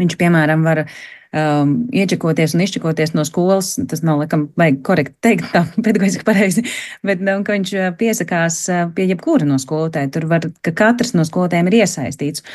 viņš, 0.00 0.16
piemēram, 0.20 0.64
var 0.66 0.82
um, 0.86 1.74
iečakoties 1.94 2.54
un 2.56 2.64
izčakoties 2.64 3.14
no 3.16 3.24
skolas. 3.28 3.74
Tas 3.88 4.04
nav, 4.06 4.20
laikam, 4.22 4.46
vajag 4.60 4.82
korekti 4.86 5.16
teikt, 5.24 5.48
tā 5.54 5.64
pedagoģiski 5.86 6.26
pareizi, 6.28 6.66
bet 7.06 7.24
um, 7.24 7.46
viņš 7.48 7.74
uh, 7.78 7.88
piesakās 7.98 8.60
uh, 8.72 8.84
pie 8.96 9.08
jebkura 9.10 9.48
no 9.48 9.58
skolotāja. 9.62 10.12
Tur 10.14 10.28
var, 10.30 10.46
ka 10.64 10.74
katrs 10.76 11.16
no 11.16 11.26
skolotājiem 11.28 11.72
ir 11.72 11.82
iesaistīts. 11.82 12.46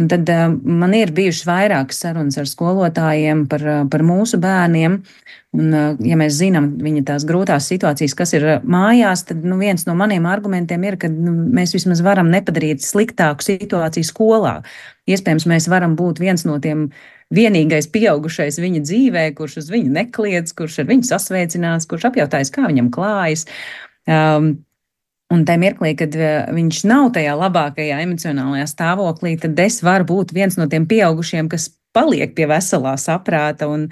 Un 0.00 0.10
tad 0.10 0.30
uh, 0.32 0.48
man 0.50 0.94
ir 0.98 1.14
bijušas 1.14 1.46
vairākas 1.48 2.02
sarunas 2.02 2.38
ar 2.40 2.50
skolotājiem 2.50 3.46
par, 3.50 3.66
par 3.90 4.06
mūsu 4.06 4.40
bērniem. 4.42 5.00
Un, 5.54 5.70
uh, 5.70 6.00
ja 6.02 6.16
mēs 6.18 6.34
zinām 6.40 6.72
viņa 6.82 7.04
tās 7.12 7.24
grūtās 7.28 7.68
situācijas, 7.70 8.16
kas 8.18 8.34
ir 8.34 8.46
mājās, 8.66 9.22
tad 9.28 9.44
nu, 9.46 9.54
viens 9.60 9.86
no 9.86 9.94
maniem 9.98 10.26
argumentiem 10.26 10.82
ir, 10.88 10.98
ka 10.98 11.10
nu, 11.12 11.34
mēs 11.54 11.76
vismaz 11.76 12.02
varam 12.02 12.32
nepadarīt 12.32 12.82
sliktāku 12.82 13.46
situāciju 13.46 14.08
skolā. 14.08 14.56
Iespējams, 15.06 15.46
mēs 15.50 15.68
varam 15.70 15.94
būt 15.98 16.18
viens 16.22 16.42
no 16.48 16.58
tiem 16.62 16.88
vienīgais 17.34 17.86
pieaugušais 17.94 18.58
viņa 18.62 18.82
dzīvē, 18.82 19.24
kurš 19.38 19.60
uz 19.62 19.70
viņu 19.70 19.94
nekliedz, 19.94 20.54
kurš 20.58 20.82
ar 20.82 20.90
viņu 20.90 21.08
sasveicinās, 21.08 21.86
kurš 21.90 22.08
apjautājis, 22.10 22.52
kā 22.54 22.66
viņam 22.68 22.92
klājas. 22.94 23.46
Um, 24.10 24.56
Un 25.32 25.40
tajā 25.48 25.58
mirklī, 25.58 25.94
kad 25.98 26.12
uh, 26.18 26.50
viņš 26.52 26.82
nav 26.86 27.08
tajā 27.16 27.32
labākajā 27.40 28.02
emocionālajā 28.04 28.66
stāvoklī, 28.70 29.32
tad 29.40 29.58
es 29.64 29.80
varu 29.82 30.04
būt 30.10 30.34
viens 30.36 30.58
no 30.60 30.68
tiem 30.70 30.84
pieaugušiem, 30.86 31.48
kas 31.50 31.70
paliek 31.96 32.34
pie 32.36 32.46
veselā 32.50 32.92
saprāta. 33.00 33.70
Un, 33.72 33.88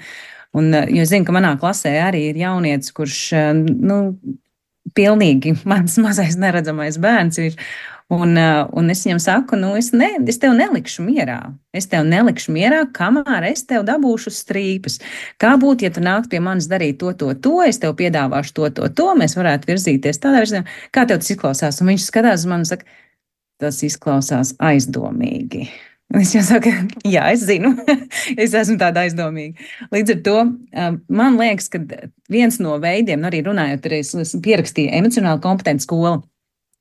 un, 0.57 0.71
uh, 0.73 0.89
jo 0.89 1.05
zinu, 1.09 1.27
ka 1.27 1.35
manā 1.35 1.55
klasē 1.61 1.95
arī 2.07 2.27
ir 2.31 2.39
jaunietis, 2.43 2.93
kurš 2.95 3.19
uh, 3.37 3.51
nu, 3.57 3.99
pilnīgi 4.97 5.57
mans 5.69 5.97
mazais 6.03 6.37
neredzamais 6.39 7.01
bērns 7.01 7.41
ir. 7.43 7.59
Un, 8.13 8.35
un 8.37 8.91
es 8.91 8.99
viņam 9.07 9.19
saku, 9.23 9.57
nu, 9.57 9.71
es, 9.79 9.87
ne, 9.95 10.09
es 10.29 10.37
tev 10.37 10.51
nelikšu 10.57 11.01
mierā. 11.05 11.37
Es 11.73 11.87
tev 11.89 12.03
nelikšu 12.05 12.51
mierā, 12.53 12.83
kamēr 12.93 13.47
es 13.47 13.63
tev 13.65 13.85
dabūšu 13.87 14.33
strīpes. 14.35 14.99
Kā 15.41 15.55
būtu, 15.57 15.87
ja 15.87 15.93
tu 15.95 16.03
nāktu 16.03 16.33
pie 16.35 16.41
manis 16.43 16.67
darīt 16.69 16.99
to, 17.01 17.13
to, 17.17 17.31
to, 17.33 17.55
es 17.65 17.79
tev 17.81 17.95
piedāvāšu 17.97 18.53
to, 18.59 18.69
to, 18.77 18.91
to, 18.99 19.07
mēs 19.17 19.37
varētu 19.39 19.71
virzīties 19.71 20.21
tādā 20.21 20.43
virzienā. 20.43 20.67
Kā 20.93 21.07
tev 21.09 21.23
tas 21.23 21.31
izklausās? 21.33 21.79
Un 21.81 21.93
viņš 21.93 22.05
skatās 22.11 22.43
uz 22.43 22.51
mani 22.51 22.67
un 22.67 22.69
saka, 22.69 22.99
tas 23.63 23.79
izklausās 23.87 24.53
aizdomīgi. 24.61 25.69
Es 26.13 26.33
jau 26.35 26.43
saku, 26.45 26.69
jā, 27.09 27.23
es 27.33 27.41
zinu, 27.47 27.71
es 28.43 28.53
esmu 28.53 28.75
tāda 28.81 29.01
aizdomīga. 29.07 29.57
Līdz 29.93 30.13
ar 30.13 30.19
to 30.27 30.35
man 31.09 31.39
liekas, 31.39 31.71
ka 31.73 31.81
viens 32.31 32.59
no 32.61 32.75
veidiem, 32.81 33.21
nu 33.21 33.29
arī 33.31 33.41
runājot, 33.47 33.87
arī 33.89 34.01
es 34.03 34.35
pierakstīju 34.45 34.93
emocionāli 34.99 35.41
kompetentu 35.41 35.87
skolu. 35.87 36.21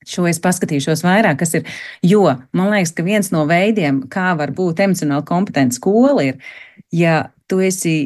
Šo 0.08 0.26
es 0.26 0.40
paskatīšos 0.42 1.04
vairāk, 1.06 1.38
kas 1.40 1.54
ir. 1.54 1.68
Jo 2.04 2.24
man 2.52 2.72
liekas, 2.74 2.92
ka 2.96 3.06
viens 3.06 3.30
no 3.32 3.46
veidiem, 3.48 4.02
kā 4.12 4.32
var 4.36 4.52
būt 4.52 4.82
emocionāli 4.82 5.24
kompetenta 5.28 5.78
skola, 5.78 6.26
ir, 6.26 6.42
ja 6.92 7.28
tu 7.48 7.62
esi 7.62 7.96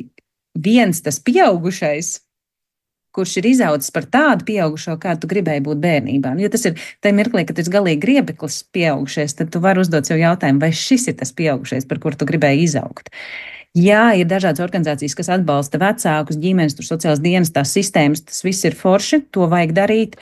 viens 0.55 1.01
tas 1.03 1.19
pieaugušais, 1.25 2.21
kurš 3.17 3.39
ir 3.41 3.49
izaudzis 3.51 3.93
par 3.95 4.07
tādu 4.13 4.47
pieaugušo, 4.49 4.99
kādu 5.01 5.25
tu 5.25 5.33
gribēji 5.33 5.65
būt 5.67 5.83
bērnībā. 5.83 6.37
Jo 6.43 6.53
tas 6.53 6.69
ir 6.69 6.77
tajā 7.05 7.17
mirklī, 7.17 7.47
kad 7.49 7.57
tu 7.57 7.65
esi 7.65 7.73
galīgi 7.73 8.03
griebeklis 8.05 8.63
pieaugušais, 8.77 9.37
tad 9.41 9.53
tu 9.55 9.65
vari 9.65 9.83
uzdot 9.83 10.09
sev 10.09 10.21
jautājumu, 10.21 10.63
vai 10.63 10.73
šis 10.77 11.09
ir 11.11 11.19
tas 11.21 11.33
pieaugušais, 11.37 11.89
par 11.89 12.03
kuru 12.05 12.21
tu 12.21 12.29
gribēji 12.29 12.67
izaugt. 12.69 13.13
Jā, 13.77 14.15
ir 14.17 14.25
dažādas 14.25 14.63
organizācijas, 14.65 15.13
kas 15.19 15.29
atbalsta 15.35 15.77
vecākus, 15.83 16.39
ģimenes, 16.41 16.79
sociālās 16.81 17.21
dienas, 17.21 17.53
tās 17.53 17.75
sistēmas, 17.77 18.25
tas 18.25 18.41
viss 18.47 18.65
ir 18.65 18.77
forši, 18.79 19.27
to 19.37 19.49
vajag 19.53 19.75
darīt. 19.77 20.17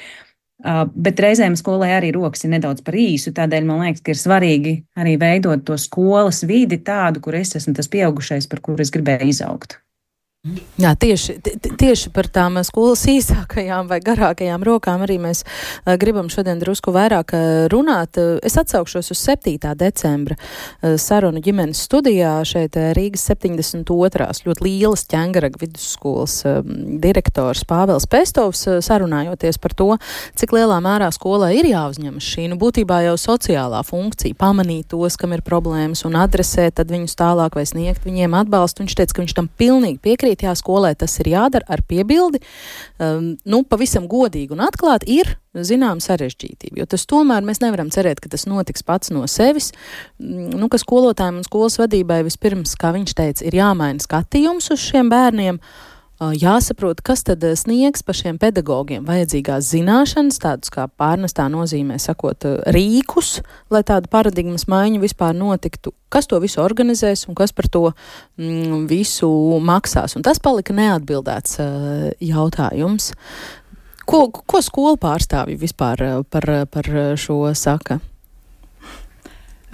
Bet 0.64 1.20
reizēm 1.22 1.54
skolai 1.58 1.92
arī 1.94 2.10
rokas 2.16 2.46
ir 2.46 2.54
nedaudz 2.54 2.82
par 2.82 2.96
īsu. 2.98 3.34
Tādēļ 3.36 3.68
man 3.68 3.84
liekas, 3.84 4.02
ka 4.02 4.14
ir 4.14 4.18
svarīgi 4.18 4.74
arī 4.98 5.14
veidot 5.20 5.62
to 5.66 5.78
skolas 5.78 6.42
vidi 6.48 6.80
tādu, 6.82 7.22
kur 7.22 7.38
es 7.38 7.54
esmu 7.58 7.76
tas 7.78 7.90
pieaugušais, 7.92 8.50
par 8.50 8.64
kuru 8.64 8.82
es 8.82 8.90
gribēju 8.94 9.30
izaugt. 9.30 9.83
Jā, 10.76 10.90
tieši, 10.92 11.38
tieši 11.80 12.10
par 12.12 12.26
tām 12.28 12.58
skolas 12.68 13.06
īsākajām 13.08 13.86
vai 13.88 13.96
garākajām 14.04 14.60
rokām 14.66 15.00
arī 15.06 15.14
mēs 15.16 15.38
uh, 15.40 15.94
gribam 15.96 16.26
šodien 16.28 16.58
drusku 16.60 16.92
vairāk 16.92 17.32
uh, 17.32 17.44
runāt. 17.72 18.18
Uh, 18.20 18.34
es 18.44 18.58
atsaukšos 18.60 19.08
uz 19.14 19.22
7. 19.24 19.56
decembra 19.80 20.36
sarunu 21.00 21.40
ģimenes 21.40 21.80
studijā 21.86 22.34
šeit 22.44 22.76
Rīgas 22.76 23.24
72. 23.30 24.26
ļoti 24.44 24.66
lielas 24.66 25.06
ķengaraga 25.08 25.62
vidusskolas 25.62 26.36
direktors 27.00 27.64
Pāvels 27.64 28.04
Pestovs 28.10 28.66
sarunājoties 28.84 29.56
par 29.62 29.72
to, 29.72 29.88
cik 30.36 30.52
lielā 30.58 30.76
mērā 30.84 31.08
skolai 31.14 31.54
ir 31.62 31.70
jāuzņemas 31.70 32.28
šī, 32.34 32.50
nu, 32.52 32.60
būtībā 32.60 33.00
jau 33.06 33.16
sociālā 33.20 33.80
funkcija, 33.86 34.36
pamanīt 34.36 34.90
tos, 34.92 35.16
kam 35.16 35.32
ir 35.32 35.44
problēmas 35.46 36.04
un 36.04 36.20
adresēt 36.20 36.76
tad 36.82 36.92
viņus 36.92 37.16
tālāk 37.16 37.56
vai 37.56 37.64
sniegt 37.70 38.04
viņiem 38.04 38.36
atbalstu. 38.42 38.84
Viņš 38.84 39.00
teica, 39.00 39.16
ka 39.16 39.24
viņš 39.24 39.36
tam 39.40 39.48
pilnīgi 39.60 40.02
piekrīt 40.04 40.33
darīt, 40.34 40.44
jā, 40.44 40.54
skolē 40.54 40.94
tas 40.96 41.18
ir 41.20 41.30
jādara 41.32 41.64
ar 41.68 41.82
piebildi, 41.86 42.40
um, 42.98 43.36
nu, 43.44 43.62
pavisam 43.64 44.08
godīgi 44.08 44.52
un 44.52 44.60
atklāti 44.60 45.20
ir 45.20 45.36
zinām 45.54 46.00
sarežģītība, 46.00 46.80
jo 46.80 46.86
tas 46.86 47.06
tomēr 47.06 47.42
mēs 47.44 47.60
nevaram 47.62 47.90
cerēt, 47.90 48.20
ka 48.20 48.28
tas 48.28 48.46
notiks 48.46 48.82
pats 48.82 49.10
no 49.10 49.26
sevis, 49.26 49.72
mm, 50.18 50.54
nu, 50.58 50.68
ka 50.68 50.78
skolotājiem 50.78 51.38
un 51.38 51.44
skolas 51.44 51.78
vadībai 51.78 52.24
vispirms, 52.24 52.74
kā 52.76 52.92
viņš 52.92 53.14
teica, 53.14 53.44
ir 53.44 53.54
jāmaina 53.54 54.02
skatījums 54.02 54.72
uz 54.74 54.80
šiem 54.80 55.10
bērniem, 55.12 55.60
uh, 55.60 55.93
jāsaprot, 56.20 57.00
kas 57.02 57.24
tad 57.26 57.42
sniegs 57.58 58.04
pašiem 58.06 58.38
pedagogiem 58.38 59.04
vajadzīgās 59.06 59.66
zināšanas, 59.72 60.38
tādus 60.42 60.70
kā 60.72 60.86
pārnestā 60.88 61.48
nozīmē, 61.50 61.98
sakot, 61.98 62.46
rīkus, 62.74 63.40
lai 63.70 63.82
tāda 63.86 64.08
paradigmas 64.10 64.68
maiņa 64.70 65.02
vispār 65.02 65.34
notiktu, 65.34 65.92
kas 66.08 66.30
to 66.30 66.38
visu 66.42 66.62
organizēs 66.62 67.26
un 67.28 67.34
kas 67.38 67.52
par 67.52 67.68
to 67.68 67.84
mm, 68.38 68.86
visu 68.90 69.28
maksās. 69.60 70.16
Un 70.16 70.22
tas 70.22 70.38
palika 70.38 70.76
neatbildēts 70.76 71.58
jautājums. 72.22 73.12
Ko, 74.04 74.26
ko 74.28 74.60
skolu 74.60 74.98
pārstāvji 75.00 75.56
vispār 75.58 76.04
par, 76.30 76.50
par 76.70 76.90
šo 77.18 77.48
saka? 77.56 77.98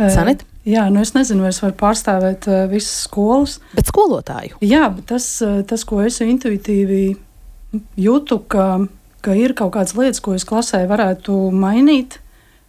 Sanit? 0.00 0.46
Jā, 0.68 0.84
nu 0.92 1.00
es 1.00 1.14
nezinu, 1.16 1.46
vai 1.46 1.54
es 1.54 1.60
varu 1.62 1.72
pārstāvēt 1.80 2.46
uh, 2.50 2.64
visas 2.68 3.06
skolas. 3.06 3.56
Bet 3.72 3.88
skolotāju. 3.88 4.58
Jā, 4.64 4.90
bet 4.92 5.06
tas, 5.08 5.26
uh, 5.44 5.62
tas 5.64 5.86
ko 5.88 6.02
es 6.04 6.20
intuitīvi 6.20 7.04
jūtu, 8.00 8.42
ka, 8.50 8.66
ka 9.24 9.36
ir 9.38 9.54
kaut 9.56 9.72
kādas 9.78 9.96
lietas, 9.96 10.20
ko 10.20 10.34
es 10.36 10.44
klasē 10.44 10.82
varētu 10.90 11.38
mainīt, 11.56 12.18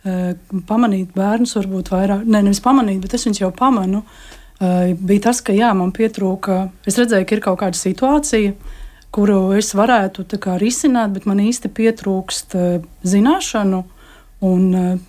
uh, 0.07 0.31
pamanīt 0.69 1.11
bērnus, 1.17 1.57
varbūt 1.59 1.91
vairāk, 1.91 2.23
ne, 2.23 2.45
nevis 2.47 2.63
pamanīt, 2.63 3.01
bet 3.03 3.17
es 3.19 3.27
viņus 3.27 3.43
jau 3.43 3.51
pamanu. 3.59 4.05
Uh, 4.61 4.93
bija 4.95 5.27
tas, 5.27 5.43
ka 5.43 5.51
jā, 5.57 5.73
man 5.75 5.91
pietrūka, 5.91 6.69
es 6.87 6.95
redzēju, 7.01 7.27
ka 7.27 7.35
ir 7.35 7.43
kaut 7.43 7.59
kāda 7.59 7.75
situācija, 7.75 8.55
kuru 9.11 9.41
es 9.59 9.75
varētu 9.75 10.29
kā, 10.39 10.55
risināt, 10.61 11.11
bet 11.17 11.27
man 11.27 11.43
īsti 11.43 11.75
pietrūkst 11.75 12.55
uh, 12.55 12.91
zināšanu. 13.03 13.83
Un, 14.47 14.67
uh, 14.71 14.99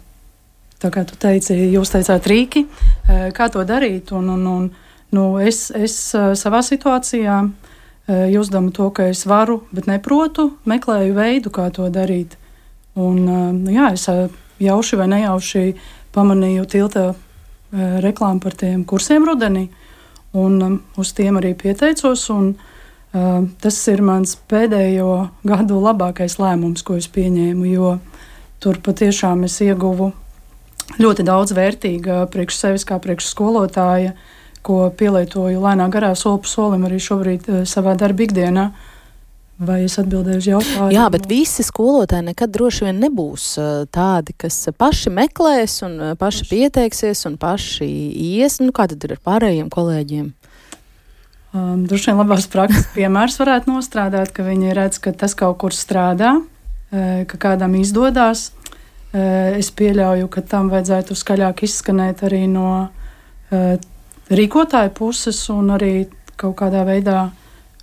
tā 0.83 0.90
kā 0.90 1.05
tu 1.07 1.18
teici, 1.21 1.55
jūs 1.73 1.92
teicāt 1.95 2.27
rīki, 2.31 2.66
eh, 2.66 3.29
kā 3.35 3.49
to 3.53 3.62
darīt. 3.66 4.12
Un, 4.16 4.31
un, 4.35 4.47
un, 4.51 4.68
nu, 5.14 5.27
es, 5.38 5.71
es 5.71 5.97
eh, 6.18 6.33
savā 6.38 6.62
situācijā 6.66 7.38
eh, 7.47 8.27
jūtama 8.35 8.73
to, 8.75 8.90
ka 8.95 9.09
es 9.12 9.25
varu, 9.29 9.62
bet 9.73 9.88
neprotu, 9.90 10.53
meklēju 10.68 11.18
veidu, 11.18 11.55
kā 11.55 11.68
to 11.75 11.88
darīt. 11.92 12.38
Un, 12.99 13.23
nu, 13.25 13.71
jā, 13.73 13.95
es 13.97 14.05
jauši 14.61 14.99
vai 15.01 15.07
nejauši 15.09 15.71
pamanīju 16.12 16.66
tilta 16.68 17.05
reklāmu 17.73 18.42
par 18.45 18.53
tiem 18.61 18.83
kursiem 18.85 19.25
rudenī, 19.25 19.62
un 20.37 20.83
uz 21.01 21.12
tiem 21.16 21.38
arī 21.40 21.55
pieteicos. 21.57 22.27
Un, 22.35 22.51
tas 23.64 23.79
ir 23.88 24.05
mans 24.05 24.35
pēdējo 24.49 25.09
gadu 25.49 25.81
labākais 25.81 26.37
lēmums, 26.37 26.85
ko 26.85 26.99
es 27.01 27.09
pieņēmu, 27.12 27.64
jo 27.73 27.95
tur 28.61 28.77
patiešām 28.85 29.49
es 29.49 29.57
ieguvu 29.64 30.11
ļoti 31.00 31.24
daudz 31.26 31.55
vērtīga 31.57 32.22
priekš 32.33 32.59
sevis, 32.59 32.87
kā 32.88 32.98
priekš 33.02 33.31
skolotāja, 33.33 34.14
ko 34.62 34.87
pielietoju 34.94 35.61
lēnā 35.62 35.88
garā 35.92 36.12
soli 36.18 36.42
pa 36.44 36.50
solim 36.50 36.87
arī 36.87 37.00
šobrīd 37.02 37.48
uh, 37.50 37.62
savā 37.68 37.96
darba 37.98 38.26
ikdienā. 38.26 38.70
Vai 39.62 39.83
es 39.87 39.94
atbildēju 40.00 40.40
uz 40.40 40.46
jautājumu? 40.48 40.90
Jā, 40.94 41.05
bet 41.12 41.28
visi 41.31 41.62
skolotāji 41.62 42.26
nekad 42.31 42.50
droši 42.55 42.87
vien 42.88 43.02
nebūs 43.05 43.46
uh, 43.61 43.72
tādi, 43.94 44.35
kas 44.38 44.57
paši 44.78 45.12
meklēs 45.14 45.76
un 45.87 45.98
uh, 45.98 46.14
paši 46.18 46.48
pieteiksies 46.50 47.26
un 47.31 47.37
paši 47.42 47.87
ies. 47.87 48.59
Nu, 48.62 48.74
kā 48.74 48.88
tad 48.90 49.05
ir 49.07 49.16
ar 49.16 49.22
pārējiem 49.22 49.68
kolēģiem? 49.72 50.33
Um, 51.52 51.85
droši 51.85 52.11
vien 52.11 52.22
labās 52.22 52.48
prakses 52.50 52.88
piemērs 52.96 53.38
varētu 53.42 53.70
nostrādāt, 53.70 54.33
ka 54.35 54.46
viņi 54.46 54.74
redz, 54.78 55.02
ka 55.02 55.14
tas 55.14 55.37
kaut 55.38 55.61
kur 55.62 55.76
strādā, 55.76 56.38
ka 56.92 57.38
kādam 57.40 57.76
izdodas. 57.78 58.50
Eh, 59.12 59.59
es 59.61 59.68
pieļauju, 59.77 60.25
ka 60.33 60.40
tam 60.48 60.70
vajadzētu 60.72 61.12
skaļāk 61.12 61.66
izskanēt 61.66 62.22
arī 62.25 62.46
no 62.48 62.68
uh, 62.81 63.75
rīkotāja 64.33 64.88
puses 64.96 65.37
un 65.53 65.68
arī 65.75 66.07
kaut 66.40 66.55
kādā 66.62 66.81
veidā, 66.88 67.27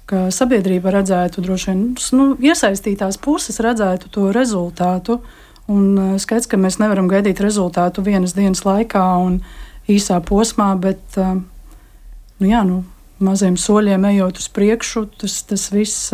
ka 0.10 0.24
sabiedrība 0.34 0.90
redzētu, 0.96 1.44
droši 1.46 1.68
vien 1.70 1.84
nu, 2.18 2.26
iesaistītās 2.42 3.20
puses 3.22 3.62
redzētu 3.62 4.10
to 4.10 4.32
rezultātu. 4.34 5.20
Un 5.70 5.84
uh, 6.02 6.16
skaidrs, 6.18 6.50
ka 6.50 6.58
mēs 6.58 6.80
nevaram 6.82 7.06
gaidīt 7.12 7.44
rezultātu 7.46 8.02
vienas 8.08 8.34
dienas 8.34 8.64
laikā 8.66 9.04
un 9.22 9.44
īsā 9.90 10.18
posmā, 10.26 10.72
bet 10.82 11.18
nu, 11.18 12.46
jā, 12.46 12.64
nu, 12.66 12.80
maziem 13.22 13.54
soļiem 13.58 14.06
ejot 14.16 14.42
uz 14.42 14.50
priekšu, 14.54 15.06
tas, 15.22 15.38
tas 15.50 15.68
viss 15.74 16.10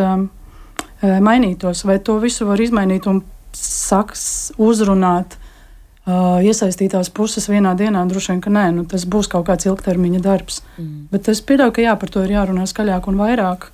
mainītos. 1.03 1.83
Vai 1.87 1.97
to 1.99 2.15
visu 2.23 2.47
var 2.47 2.63
izmainīt 2.63 3.07
un 3.11 3.19
saks 3.59 4.25
uzrunāt 4.61 5.37
uh, 5.37 6.41
iesaistītās 6.45 7.11
puses 7.15 7.47
vienā 7.51 7.75
dienā, 7.77 8.03
droši 8.09 8.33
vien, 8.33 8.41
ka 8.43 8.53
nē, 8.53 8.65
nu, 8.75 8.85
tas 8.89 9.07
būs 9.09 9.29
kaut 9.31 9.47
kāds 9.49 9.67
ilgtermiņa 9.69 10.21
darbs. 10.25 10.61
Mm. 10.77 11.07
Bet 11.13 11.29
es 11.31 11.41
pieļauju, 11.45 11.75
ka 11.75 11.85
jā, 11.85 11.95
par 12.01 12.13
to 12.13 12.25
ir 12.25 12.35
jārunā 12.35 12.67
skaļāk 12.69 13.09
un 13.11 13.21
vairāk, 13.21 13.69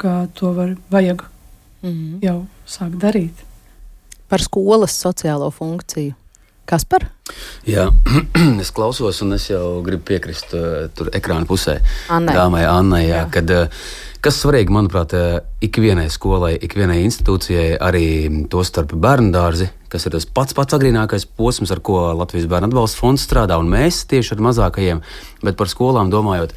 ka 0.00 0.14
to 0.36 0.52
var, 0.56 0.76
vajag 0.92 1.26
mm. 1.82 2.20
jau 2.26 2.38
sākt 2.68 3.00
darīt. 3.02 3.44
Par 4.26 4.42
skolas 4.42 4.96
sociālo 4.98 5.52
funkciju. 5.54 6.16
Kas 6.66 6.86
par? 6.88 7.06
Jā, 7.66 7.88
es 8.62 8.72
klausos, 8.74 9.22
un 9.22 9.36
es 9.38 9.48
jau 9.50 9.80
gribu 9.86 10.06
piekrist 10.10 10.54
uh, 10.58 10.88
tur 10.94 11.12
ekrāna 11.14 11.46
pusē. 11.46 11.78
Annai. 12.10 12.34
Dāmai 12.34 12.66
Annai, 12.66 13.04
jā, 13.06 13.22
jā. 13.22 13.30
kad 13.38 13.54
uh, 13.54 13.86
Kas 14.26 14.40
svarīgi, 14.42 14.72
manuprāt, 14.74 15.12
eh, 15.14 15.36
ikvienai 15.62 16.08
skolai, 16.10 16.56
ikvienai 16.58 16.96
institūcijai, 17.04 17.76
arī 17.78 18.06
to 18.50 18.64
starp 18.66 18.90
bērnu 18.90 19.30
dārzi, 19.30 19.68
kas 19.92 20.08
ir 20.08 20.16
tas 20.16 20.26
pats 20.26 20.56
pats 20.56 20.74
agrīnākais 20.74 21.28
posms, 21.38 21.70
ar 21.70 21.78
ko 21.78 22.00
Latvijas 22.10 22.48
Bērnu 22.50 22.66
atbalsta 22.66 22.98
fonds 22.98 23.22
strādā, 23.22 23.54
un 23.60 23.70
mēs 23.70 24.00
tieši 24.10 24.34
ar 24.34 24.42
mazākajiem, 24.48 25.04
bet 25.46 25.56
par 25.56 25.70
skolām 25.70 26.10
domājot. 26.10 26.56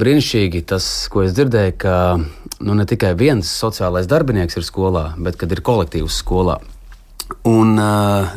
Brīnišķīgi 0.00 0.64
tas, 0.72 0.86
ko 1.12 1.26
es 1.26 1.36
dzirdēju, 1.36 1.76
ka 1.76 1.94
nu, 2.16 2.72
ne 2.72 2.88
tikai 2.88 3.12
viens 3.12 3.44
sociālais 3.44 4.08
darbinieks 4.08 4.56
ir 4.56 4.64
skolā, 4.64 5.10
bet 5.18 5.36
kad 5.36 5.52
ir 5.52 5.60
kolektīvs 5.60 6.22
skolā. 6.24 6.56
Un, 7.48 7.76
uh, 7.78 8.34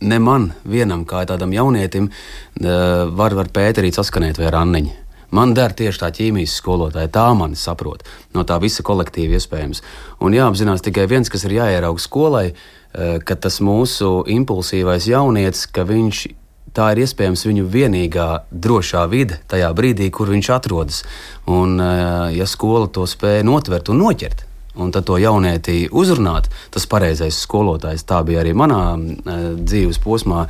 ne 0.00 0.20
man 0.22 0.50
vienam, 0.66 1.06
kā 1.08 1.24
tādam 1.28 1.54
jaunietim, 1.54 2.10
uh, 2.10 3.08
var, 3.16 3.36
var 3.38 3.52
Pēterīt 3.54 3.98
saskanēt 3.98 4.42
vai 4.42 4.52
Ranniņu. 4.54 5.02
Man 5.34 5.56
der 5.56 5.74
tieši 5.74 6.00
tā 6.00 6.10
ķīmijas 6.14 6.54
skolotāja, 6.60 7.10
tā 7.10 7.26
mani 7.34 7.58
saprot. 7.58 8.04
No 8.34 8.44
tā 8.46 8.60
visa 8.62 8.84
kolektīva 8.86 9.36
iespējams. 9.36 9.82
Un 10.22 10.36
jāapzinās 10.36 10.84
tikai 10.86 11.08
viens, 11.10 11.30
kas 11.32 11.44
ir 11.48 11.56
jāierauga 11.58 12.02
skolai, 12.02 12.46
eh, 12.52 13.18
ka 13.18 13.34
tas 13.34 13.58
mūsu 13.60 14.22
impulsīvais 14.26 15.08
jaunietis, 15.10 15.66
ka 15.66 15.82
viņš 15.82 16.26
tā 16.72 16.92
ir 16.92 17.02
iespējams 17.04 17.46
viņu 17.48 17.66
vienīgā 17.66 18.28
drošā 18.52 19.08
vide 19.10 19.40
tajā 19.48 19.72
brīdī, 19.74 20.10
kur 20.10 20.28
viņš 20.28 20.50
atrodas. 20.54 21.02
Un, 21.46 21.80
eh, 21.80 22.36
ja 22.36 22.44
skola 22.46 22.86
to 22.86 23.02
spēja 23.02 23.42
notvert 23.42 23.88
un 23.88 23.98
noķert, 23.98 24.44
un 24.76 24.92
tad 24.94 25.06
to 25.08 25.18
jaunieti 25.20 25.86
uzrunāt, 25.90 26.50
tas 26.74 26.88
pareizais 26.90 27.38
skolotājs, 27.46 28.04
tā 28.06 28.22
bija 28.26 28.42
arī 28.44 28.54
manā 28.56 28.82
uh, 28.96 29.46
dzīves 29.56 30.02
posmā 30.04 30.46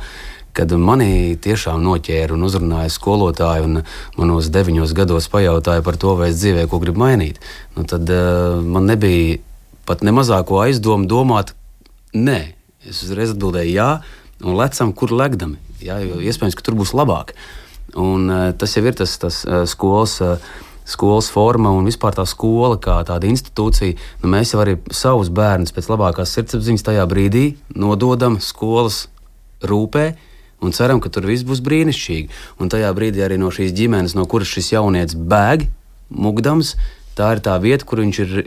kad 0.57 0.71
manī 0.81 1.37
tiešām 1.37 1.83
noķēra 1.85 2.33
un 2.33 2.45
uzrunāja 2.47 2.89
skolotāju, 2.89 3.67
un 3.67 3.81
manos 4.17 4.49
deviņos 4.53 4.95
gados 4.97 5.29
pajautāja 5.29 5.83
par 5.85 5.99
to, 6.01 6.15
vai 6.17 6.31
es 6.31 6.39
dzīvē 6.39 6.65
ko 6.71 6.79
gribu 6.81 7.03
mainīt. 7.03 7.37
Nu, 7.75 7.85
tad 7.85 8.09
uh, 8.09 8.57
man 8.65 8.89
nebija 8.89 9.37
pat 9.87 10.01
ne 10.03 10.13
mazāko 10.15 10.57
aizdomu 10.63 11.05
domāt, 11.09 11.53
nē. 12.17 12.39
Es 12.87 13.03
uzreiz 13.05 13.35
atbildēju, 13.35 13.75
jā, 13.75 13.89
un 14.41 14.57
lecam, 14.57 14.95
kur 14.97 15.13
legdami. 15.13 15.59
Jā, 15.83 15.99
iespējams, 16.01 16.57
ka 16.57 16.65
tur 16.65 16.77
būs 16.79 16.95
labāk. 16.97 17.35
Un, 17.93 18.25
uh, 18.25 18.49
tas 18.57 18.73
jau 18.73 18.83
ir 18.87 18.97
tas, 18.97 19.13
tas 19.21 19.43
uh, 19.45 19.61
skolas. 19.69 20.17
Uh, 20.23 20.65
skolas 20.87 21.27
forma 21.31 21.73
un 21.75 21.87
vispār 21.87 22.15
tā 22.15 22.23
skola 22.29 22.79
kā 22.79 23.01
tāda 23.07 23.27
institūcija, 23.27 23.97
nu 24.23 24.31
mēs 24.31 24.53
jau 24.53 24.63
arī 24.63 24.77
savus 24.95 25.29
bērnus 25.33 25.75
pēc 25.75 25.91
labākās 25.91 26.33
sirdsapziņas 26.37 26.87
tajā 26.87 27.05
brīdī 27.11 27.45
nododam 27.75 28.39
skolas 28.43 29.05
rūpē, 29.67 30.07
un 30.63 30.73
ceram, 30.73 31.01
ka 31.03 31.11
tur 31.13 31.27
viss 31.27 31.45
būs 31.47 31.61
brīnišķīgi. 31.65 32.29
Un 32.61 32.71
tajā 32.71 32.91
brīdī 32.97 33.25
arī 33.25 33.39
no 33.41 33.51
šīs 33.53 33.75
ģimenes, 33.77 34.15
no 34.17 34.25
kuras 34.29 34.49
šis 34.49 34.71
jaunietis 34.73 35.17
bēg, 35.17 35.67
mugdams, 36.09 36.75
tā 37.17 37.35
ir 37.35 37.43
tā 37.45 37.57
vieta, 37.61 37.85
kur 37.85 38.01
viņš 38.01 38.21
ir 38.23 38.37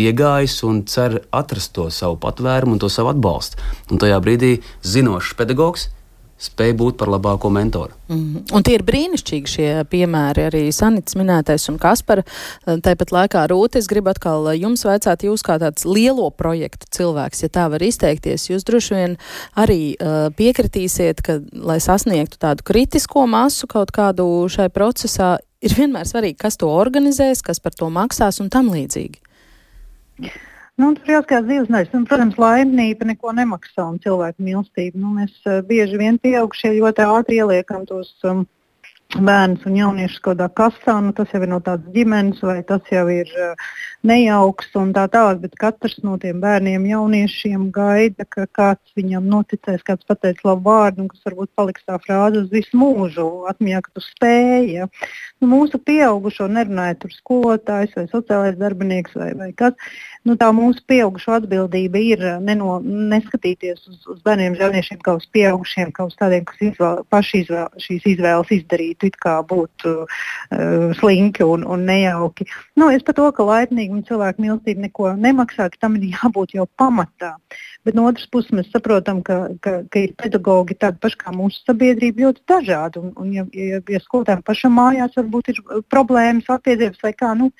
iegājis 0.00 0.56
un 0.66 0.82
cer 0.90 1.20
atrast 1.30 1.72
to 1.76 1.86
savu 1.94 2.18
patvērumu 2.20 2.74
un 2.74 2.82
to 2.82 2.90
savu 2.90 3.12
atbalstu. 3.12 3.60
Un 3.94 4.02
tajā 4.02 4.18
brīdī 4.24 4.56
zinošs 4.82 5.36
pedagogs 5.38 5.88
spēja 6.40 6.74
būt 6.76 6.96
par 7.00 7.10
labāko 7.12 7.50
mentoru. 7.52 7.94
Mm. 8.10 8.42
Un 8.54 8.64
tie 8.66 8.76
ir 8.76 8.84
brīnišķīgi 8.86 9.50
šie 9.50 9.68
piemēri, 9.90 10.46
arī 10.48 10.62
Sanits 10.74 11.16
minētais 11.18 11.66
un 11.70 11.78
Kaspar. 11.80 12.24
Tāpat 12.64 13.14
laikā 13.14 13.44
Rūti, 13.50 13.80
es 13.80 13.88
gribu 13.90 14.12
atkal 14.12 14.50
jums 14.58 14.84
veicāt, 14.86 15.24
jūs 15.26 15.44
kā 15.46 15.56
tāds 15.62 15.86
lielo 15.88 16.28
projektu 16.34 16.90
cilvēks, 16.98 17.44
ja 17.46 17.52
tā 17.54 17.66
var 17.72 17.84
izteikties, 17.84 18.48
jūs 18.50 18.66
droši 18.66 18.98
vien 18.98 19.18
arī 19.60 19.80
uh, 19.94 20.28
piekritīsiet, 20.36 21.22
ka, 21.24 21.38
lai 21.54 21.78
sasniegtu 21.82 22.40
tādu 22.42 22.66
kritisko 22.66 23.26
masu 23.30 23.70
kaut 23.70 23.94
kādu 23.94 24.26
šai 24.52 24.68
procesā, 24.74 25.36
ir 25.64 25.76
vienmēr 25.78 26.08
svarīgi, 26.08 26.40
kas 26.40 26.58
to 26.60 26.68
organizēs, 26.72 27.44
kas 27.46 27.62
par 27.62 27.76
to 27.78 27.88
maksās 27.92 28.42
un 28.44 28.50
tam 28.52 28.72
līdzīgi. 28.74 29.22
Nu, 30.80 30.88
tur 30.98 31.12
jāskatās 31.12 31.68
nevis. 31.70 31.92
Nu, 31.94 32.02
protams, 32.08 32.38
laimība 32.40 33.06
neko 33.06 33.30
nemaksā 33.36 33.84
un 33.92 34.00
cilvēku 34.02 34.42
mīlestība. 34.42 34.98
Nu, 34.98 35.12
mēs 35.20 35.36
uh, 35.46 35.60
bieži 35.68 36.00
vien 36.00 36.18
pieaugušie 36.18 36.72
ļoti 36.80 37.06
ātri 37.06 37.38
ieliekam 37.38 37.84
tos 37.86 38.10
um, 38.26 38.42
bērns 39.14 39.62
un 39.68 39.76
jauniešus 39.78 40.22
kādā 40.24 40.48
kastā, 40.50 40.96
nu, 41.04 41.12
tas 41.14 41.30
jau 41.30 41.42
ir 41.44 41.52
no 41.52 41.60
tādas 41.62 41.86
ģimenes, 41.94 42.42
vai 42.42 42.58
tas 42.66 42.90
jau 42.90 43.04
ir 43.12 43.30
uh, 43.38 43.54
nejauks 44.06 44.70
un 44.78 44.92
tā 44.96 45.06
tālāk. 45.12 45.40
Bet 45.44 45.56
katrs 45.60 45.96
no 46.04 46.16
tiem 46.20 46.40
bērniem, 46.42 46.84
jauniešiem 46.90 47.68
gaida, 47.74 48.26
ka 48.28 48.46
kāds 48.52 48.94
viņam 48.98 49.26
noticēs, 49.30 49.84
kāds 49.86 50.06
pateiks 50.08 50.44
labu 50.46 50.68
vārdu, 50.68 51.04
un 51.04 51.10
kas 51.12 51.24
varbūt 51.28 51.52
paliks 51.56 51.86
tā 51.88 51.98
frāze 52.04 52.44
uz 52.44 52.50
visu 52.52 52.78
mūžu, 52.78 53.26
atmiņā, 53.50 53.82
ka 53.84 53.94
tu 53.94 54.04
spēji. 54.04 54.74
Ja. 54.78 54.88
Nu, 55.40 55.48
mūsu 55.50 55.80
pieaugušo 55.80 56.48
nerunājot 56.52 57.02
tur 57.04 57.14
skolotājs 57.16 57.96
vai 57.96 58.06
sociālais 58.12 58.58
darbinieks 58.60 59.16
vai, 59.18 59.30
vai 59.38 59.50
kas. 59.56 59.76
Nu, 60.24 60.38
tā 60.40 60.50
mūsu 60.56 60.84
pieaugušo 60.88 61.34
atbildība 61.38 62.00
ir 62.00 62.22
neno, 62.44 62.78
neskatīties 62.84 63.82
uz, 63.90 63.98
uz 64.08 64.20
bērniem, 64.24 64.56
jauniešiem 64.60 65.00
kā 65.04 65.16
uz 65.18 65.26
pieaugušiem, 65.32 65.92
kā 65.96 66.06
uz 66.08 66.16
tādiem, 66.20 66.46
kas 66.48 66.62
izvēl, 66.70 67.02
paši 67.12 67.42
izvēl, 67.44 67.68
šīs 67.84 68.08
izvēles 68.14 68.54
izdarīt 68.56 69.04
it 69.08 69.18
kā 69.20 69.34
būtu 69.48 69.96
uh, 70.04 70.94
slinki 71.00 71.44
un, 71.44 71.66
un 71.68 71.84
nejauki. 71.88 72.48
Nu, 72.80 72.88
es 72.92 73.04
par 73.04 73.18
to, 73.18 73.28
ka 73.36 73.44
laipnīgi 73.48 73.93
un 73.94 74.02
cilvēku 74.08 74.42
mīlestība 74.44 74.84
neko 74.84 75.12
nemaksā, 75.20 75.68
ka 75.72 75.80
tam 75.86 75.96
ir 75.98 76.10
jābūt 76.12 76.56
jau 76.58 76.66
pamatā. 76.80 77.34
Bet 77.84 77.96
no 77.98 78.06
otras 78.10 78.26
puses 78.32 78.52
mēs 78.56 78.70
saprotam, 78.72 79.22
ka, 79.26 79.38
ka, 79.64 79.76
ka 79.90 80.02
ir 80.02 80.14
pedagoģi 80.20 80.78
tādi 80.80 81.00
paši 81.02 81.20
kā 81.20 81.34
mūsu 81.36 81.62
sabiedrība 81.64 82.26
ļoti 82.26 82.44
dažādi. 82.50 83.02
Un, 83.02 83.14
un 83.20 83.32
ja, 83.36 83.46
ja, 83.54 83.80
ja 83.94 84.02
skolotājiem 84.02 84.44
pašam 84.46 84.76
mājās 84.78 85.16
varbūt 85.20 85.52
ir 85.52 85.62
problēmas, 85.92 86.50
attiecības 86.50 87.04
vai 87.04 87.14
kā, 87.16 87.34
nu, 87.38 87.50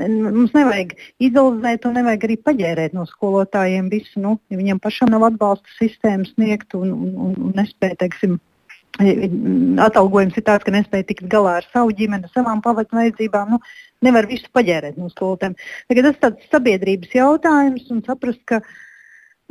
mums 0.00 0.54
nevajag 0.56 0.96
izolēt 1.22 1.86
un 1.86 1.96
nevajag 2.00 2.26
arī 2.26 2.36
paģērēt 2.48 2.96
no 2.96 3.06
skolotājiem 3.10 3.90
visu. 3.92 4.20
Nu, 4.22 4.36
ja 4.50 4.58
viņiem 4.58 4.82
pašam 4.82 5.12
nav 5.14 5.28
atbalsta 5.30 5.78
sistēmas 5.78 6.34
sniegt 6.34 6.74
un, 6.78 6.92
un, 6.92 7.16
un, 7.28 7.40
un 7.48 7.56
nespēja, 7.56 8.00
teiksim, 8.04 8.40
atalgojums 8.96 10.36
ir 10.38 10.44
tāds, 10.46 10.64
ka 10.64 10.72
nespēja 10.74 11.10
tikt 11.10 11.28
galā 11.32 11.58
ar 11.60 11.68
savu 11.72 11.92
ģimeni, 11.96 12.30
savām 12.32 12.62
pavadu 12.64 12.96
vajadzībām. 12.96 13.56
Nu, 13.56 13.60
nevar 14.04 14.28
visu 14.30 14.48
paģērēt 14.54 14.98
no 15.00 15.10
skolotēm. 15.12 15.56
Tagad 15.90 16.10
tas 16.10 16.16
ir 16.16 16.24
tāds 16.26 16.50
sabiedrības 16.52 17.14
jautājums 17.16 17.88
un 17.92 18.02
saprast, 18.06 18.42
ka 18.48 18.60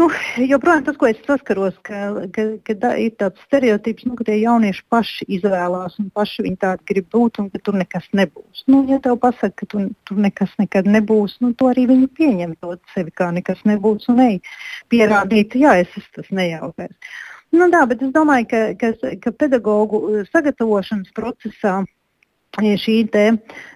nu, 0.01 0.07
joprojām 0.43 0.85
tas, 0.85 0.97
ko 0.99 1.09
es 1.09 1.19
saskaros, 1.25 1.77
ka, 1.85 2.01
ka, 2.35 2.45
ka 2.67 2.75
da, 2.81 2.93
ir 3.01 3.13
tāds 3.19 3.41
stereotips, 3.47 4.07
nu, 4.09 4.17
ka 4.19 4.27
tie 4.27 4.37
jaunieši 4.41 4.83
paši 4.91 5.27
izvēlās 5.37 5.99
un 6.01 6.09
paši 6.15 6.47
viņi 6.47 6.59
tādi 6.61 6.89
grib 6.91 7.09
būt 7.15 7.39
un 7.43 7.51
ka 7.53 7.61
tur 7.63 7.77
nekas 7.79 8.09
nebūs. 8.17 8.65
Nu, 8.71 8.83
ja 8.91 8.99
tev 9.03 9.19
pasaka, 9.23 9.53
ka 9.61 9.69
tu, 9.71 9.85
tur 10.07 10.19
nekas 10.25 10.57
nekad 10.61 10.89
nebūs, 10.89 11.39
nu, 11.43 11.53
to 11.57 11.71
arī 11.71 11.87
viņi 11.93 12.11
pieņem 12.17 12.57
to 12.61 12.75
sevi 12.95 13.13
kā 13.15 13.31
nekas 13.35 13.63
nebūs 13.67 14.09
un 14.13 14.25
ej 14.25 14.41
pierādīt, 14.93 15.57
jā, 15.61 15.77
es 15.85 15.95
esmu 15.95 16.19
tas 16.19 16.35
nejaukais. 16.41 17.15
Nu, 17.55 17.67
tā, 17.71 17.85
bet 17.87 18.01
es 18.03 18.11
domāju, 18.15 18.47
ka, 18.51 18.61
ka, 18.79 19.11
ka 19.23 19.31
pedagoģu 19.43 19.99
uh, 20.01 20.23
sagatavošanas 20.33 21.13
procesā 21.15 21.83
šī 22.55 22.95
te, 23.11 23.23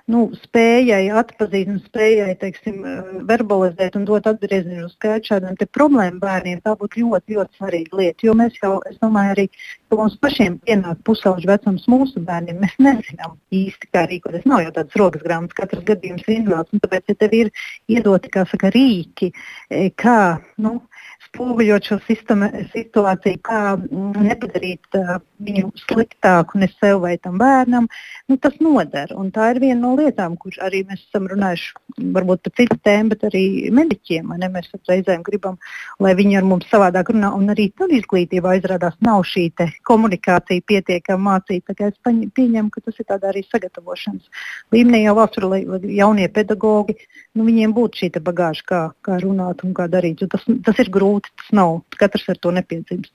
nu, 0.07 0.29
spējai 0.39 1.09
atzīt 1.19 1.67
un 1.67 1.79
spējai 1.83 2.35
teiksim, 2.39 2.77
uh, 2.83 3.09
verbalizēt 3.27 3.95
un 3.99 4.05
dot 4.07 4.27
atgriezienu 4.27 4.87
skaitu 4.93 5.33
šādiem 5.33 5.57
problēmu 5.75 6.19
bērniem, 6.23 6.61
tā 6.63 6.75
būtu 6.79 7.03
ļoti, 7.03 7.35
ļoti 7.37 7.59
svarīga 7.59 7.99
lieta. 7.99 8.27
Jo 8.27 8.35
mēs 8.39 8.59
jau, 8.63 8.73
es 8.89 8.99
domāju, 9.03 9.35
arī, 9.35 9.47
mums 9.91 10.17
pašiem 10.23 10.59
pienāk 10.67 11.03
pusauģu 11.07 11.51
vecums 11.51 11.87
mūsu 11.91 12.23
bērniem. 12.23 12.59
Mēs 12.63 12.75
nezinām 12.79 13.37
īsti, 13.51 13.91
kā 13.93 14.05
rīkoties. 14.11 14.47
Nav 14.49 14.63
jau 14.65 14.75
tādas 14.75 14.99
rokas 14.99 15.23
grāmatas, 15.23 15.59
katrs 15.59 15.87
gadījums 15.87 16.27
ir 16.27 16.37
individuāls. 16.37 16.83
Tāpēc, 16.83 17.11
ja 17.11 17.19
tev 17.19 17.35
ir 17.35 17.51
iedoti 17.91 18.31
saka, 18.33 18.71
rīki, 18.75 19.33
eh, 19.69 19.91
kā 19.95 20.39
nu, 20.57 20.81
spoguļot 21.27 21.89
šo 21.89 21.97
sistema, 22.07 22.49
situāciju, 22.73 23.39
kā 23.45 23.61
mm, 23.75 24.21
nepadarīt 24.23 24.97
uh, 24.97 25.17
viņu 25.43 25.71
sliktāku 25.83 26.59
ne 26.61 26.69
sev 26.77 27.01
vai 27.03 27.15
tam 27.21 27.37
bērnam, 27.41 27.89
nu, 28.29 28.37
tas 28.41 28.55
noder. 28.63 29.11
Un 29.19 29.31
tā 29.35 29.51
ir 29.53 29.61
viena 29.63 29.79
no 29.81 29.93
lietām, 29.99 30.37
kur 30.39 30.55
arī 30.65 30.81
mēs 30.87 31.03
esam 31.07 31.27
runājuši 31.29 32.07
varbūt 32.15 32.43
par 32.47 32.55
citu 32.59 32.77
tēmu, 32.87 33.13
bet 33.13 33.25
arī 33.29 33.43
mediķiem. 33.75 34.31
Ne? 34.39 34.49
Mēs 34.53 34.71
reizēm 34.89 35.23
gribam, 35.27 35.59
lai 35.99 36.15
viņi 36.17 36.39
ar 36.39 36.47
mums 36.47 36.69
savādāk 36.71 37.11
runā. 37.13 37.33
Un 37.35 37.51
arī 37.53 37.69
tur 37.75 37.91
izglītībā 37.93 38.55
izrādās 38.59 38.97
nav 39.05 39.25
šī 39.27 39.49
komunikācija 39.87 40.65
pietiekami 40.67 41.27
mācīta. 41.27 41.75
Es 41.89 41.99
pieņemu, 42.05 42.71
ka 42.71 42.83
tas 42.85 42.99
ir 42.99 43.07
tādā 43.09 43.31
arī 43.33 43.43
sagatavošanas 43.47 44.45
līmenī 44.75 45.03
jau 45.05 45.15
valsts, 45.19 45.43
lai 45.43 45.61
jaunie 45.99 46.27
pedagoģi, 46.31 46.95
nu, 47.35 47.45
viņiem 47.47 47.73
būtu 47.75 48.03
šī 48.03 48.11
bagāža, 48.23 48.65
kā, 48.69 48.81
kā 49.05 49.19
runāt 49.23 49.63
un 49.65 49.73
kā 49.77 49.87
darīt. 49.91 50.23
Tas, 50.31 50.45
tas 50.65 50.81
ir 50.81 50.91
grūti 50.93 51.08
grūti 51.09 51.33
tas 51.35 51.55
nav. 51.55 51.81
Katrs 51.97 52.29
ar 52.29 52.37
to 52.37 52.51
nepiedzimst. 52.51 53.11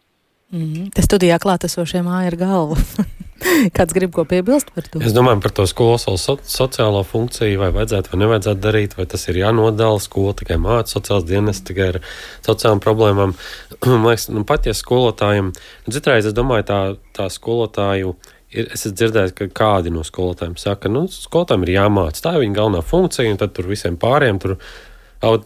Mm 0.53 0.61
-hmm. 0.61 0.91
Te 0.95 1.03
studijā 1.03 1.39
klātesošie 1.39 2.03
māja 2.03 2.27
ar 2.27 2.37
galvu. 2.37 2.77
Kāds 3.77 3.95
grib 3.95 4.13
ko 4.13 4.25
piebilst 4.25 4.71
par 4.75 4.85
to? 4.89 5.01
Es 5.01 5.13
domāju 5.13 5.41
par 5.43 5.51
to 5.51 5.67
skolas 5.67 6.03
so, 6.03 6.37
sociālo 6.37 7.03
funkciju, 7.05 7.59
vai 7.59 7.71
vajadzētu 7.71 8.09
vai 8.13 8.19
nevajadzētu 8.19 8.61
darīt, 8.61 8.97
vai 8.97 9.07
tas 9.07 9.29
ir 9.29 9.37
jānodala. 9.37 10.01
Skola 10.01 10.33
tikai 10.33 10.57
māca 10.57 10.95
sociālās 10.95 11.25
dienas, 11.25 11.61
tikai 11.61 11.89
ar 11.89 12.01
sociālām 12.47 12.81
problēmām. 12.81 13.35
Man 13.87 14.07
liekas, 14.07 14.29
nu, 14.29 14.45
pat 14.45 14.67
ja 14.67 14.73
skolotājiem, 14.73 15.53
citreiz 15.91 16.27
es 16.27 16.33
domāju, 16.33 16.63
tā, 16.63 16.97
tā 17.13 17.29
skolotāju. 17.29 18.15
Ir, 18.55 18.69
es 18.71 18.87
esmu 18.87 18.95
dzirdējis, 18.95 19.33
ka 19.35 19.45
kādi 19.51 19.91
no 19.91 20.05
skolotājiem 20.05 20.57
saka, 20.57 20.81
ka 20.83 20.89
nu, 20.89 21.09
skolotājiem 21.09 21.63
ir 21.63 21.71
jāmācās. 21.75 22.23
Tā 22.23 22.35
ir 22.35 22.41
viņa 22.45 22.55
galvenā 22.55 22.83
funkcija, 22.83 23.31
un 23.31 23.37
tad 23.37 23.53
tur 23.53 23.67
visiem 23.67 23.97
pārējiem 23.97 24.39
tur 24.39 24.57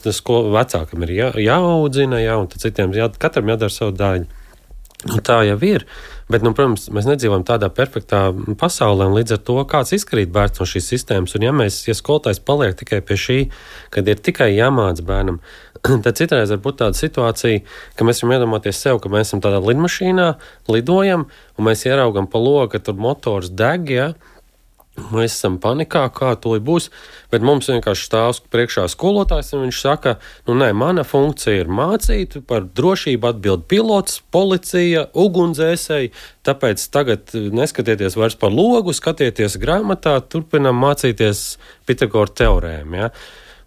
Tas, 0.02 0.20
ko 0.24 0.42
vecākam 0.54 1.06
ir 1.06 1.14
jā, 1.14 1.30
jāaudzina, 1.44 2.20
jā, 2.22 2.36
un 2.40 2.50
citiem 2.50 2.94
jā, 2.96 3.08
katram 3.20 3.50
jādara 3.54 3.72
savu 3.72 3.94
daļu. 3.98 4.28
Nu, 5.06 5.20
tā 5.22 5.44
jau 5.46 5.58
ir. 5.62 5.84
Bet, 6.28 6.42
nu, 6.42 6.50
protams, 6.52 6.88
mēs 6.92 7.06
nedzīvojam 7.06 7.44
tādā 7.46 7.68
perfektā 7.72 8.32
pasaulē, 8.58 9.06
un 9.06 9.14
līdz 9.14 9.36
ar 9.36 9.42
to 9.46 9.54
kāds 9.70 9.94
izkrīt 9.94 10.32
bērns 10.34 10.58
no 10.58 10.66
šīs 10.66 10.90
sistēmas. 10.90 11.36
Un, 11.38 11.46
ja 11.46 11.52
mēs, 11.54 11.78
ja 11.86 11.94
skolotājs 11.94 12.42
paliek 12.44 12.74
tikai 12.76 12.98
pie 13.06 13.16
šī, 13.22 13.38
kad 13.94 14.10
ir 14.10 14.18
tikai 14.18 14.50
jāmāca 14.56 15.06
bērnam, 15.06 15.38
tad 16.04 16.10
citreiz 16.18 16.50
var 16.50 16.60
būt 16.66 16.80
tāda 16.82 16.98
situācija, 16.98 17.62
ka 17.94 18.08
mēs 18.08 18.24
varam 18.24 18.34
iedomāties 18.36 18.82
sev, 18.82 18.98
ka 19.00 19.12
mēs 19.12 19.30
esam 19.30 19.44
tādā 19.44 19.62
lidmašīnā, 19.62 20.28
lidojam, 20.74 21.28
un 21.56 21.70
mēs 21.70 21.86
ieraugam 21.86 22.26
pa 22.26 22.42
logu, 22.42 22.72
ka 22.74 22.82
tur 22.82 22.98
motors 22.98 23.54
deg. 23.54 23.94
Ja? 23.94 24.10
Mēs 25.12 25.36
esam 25.36 25.56
panikā, 25.62 26.02
kā 26.14 26.32
to 26.40 26.54
būs, 26.64 26.88
bet 27.32 27.44
mums 27.44 27.68
vienkārši 27.70 28.06
stāv 28.08 28.40
priekšā 28.52 28.86
skolotājs, 28.90 29.52
un 29.56 29.66
viņš 29.66 29.80
saka, 29.80 30.14
nu, 30.48 30.56
nē, 30.58 30.70
mana 30.76 31.04
funkcija 31.06 31.62
ir 31.62 31.70
mācīt, 31.72 32.38
par 32.48 32.66
drošību 32.66 33.30
atbild 33.30 33.66
pilots, 33.70 34.20
policija, 34.34 35.06
ugunsdzēsēji. 35.14 36.12
Tāpēc 36.48 36.86
tagad 36.94 37.34
neskatieties 37.34 38.18
vairs 38.18 38.38
par 38.40 38.54
logu, 38.54 38.94
skatieties 38.96 39.58
grāmatā, 39.62 40.18
turpinam 40.26 40.80
mācīties 40.82 41.44
Pitagora 41.88 42.34
teorēmu. 42.42 42.98
Ja? 42.98 43.12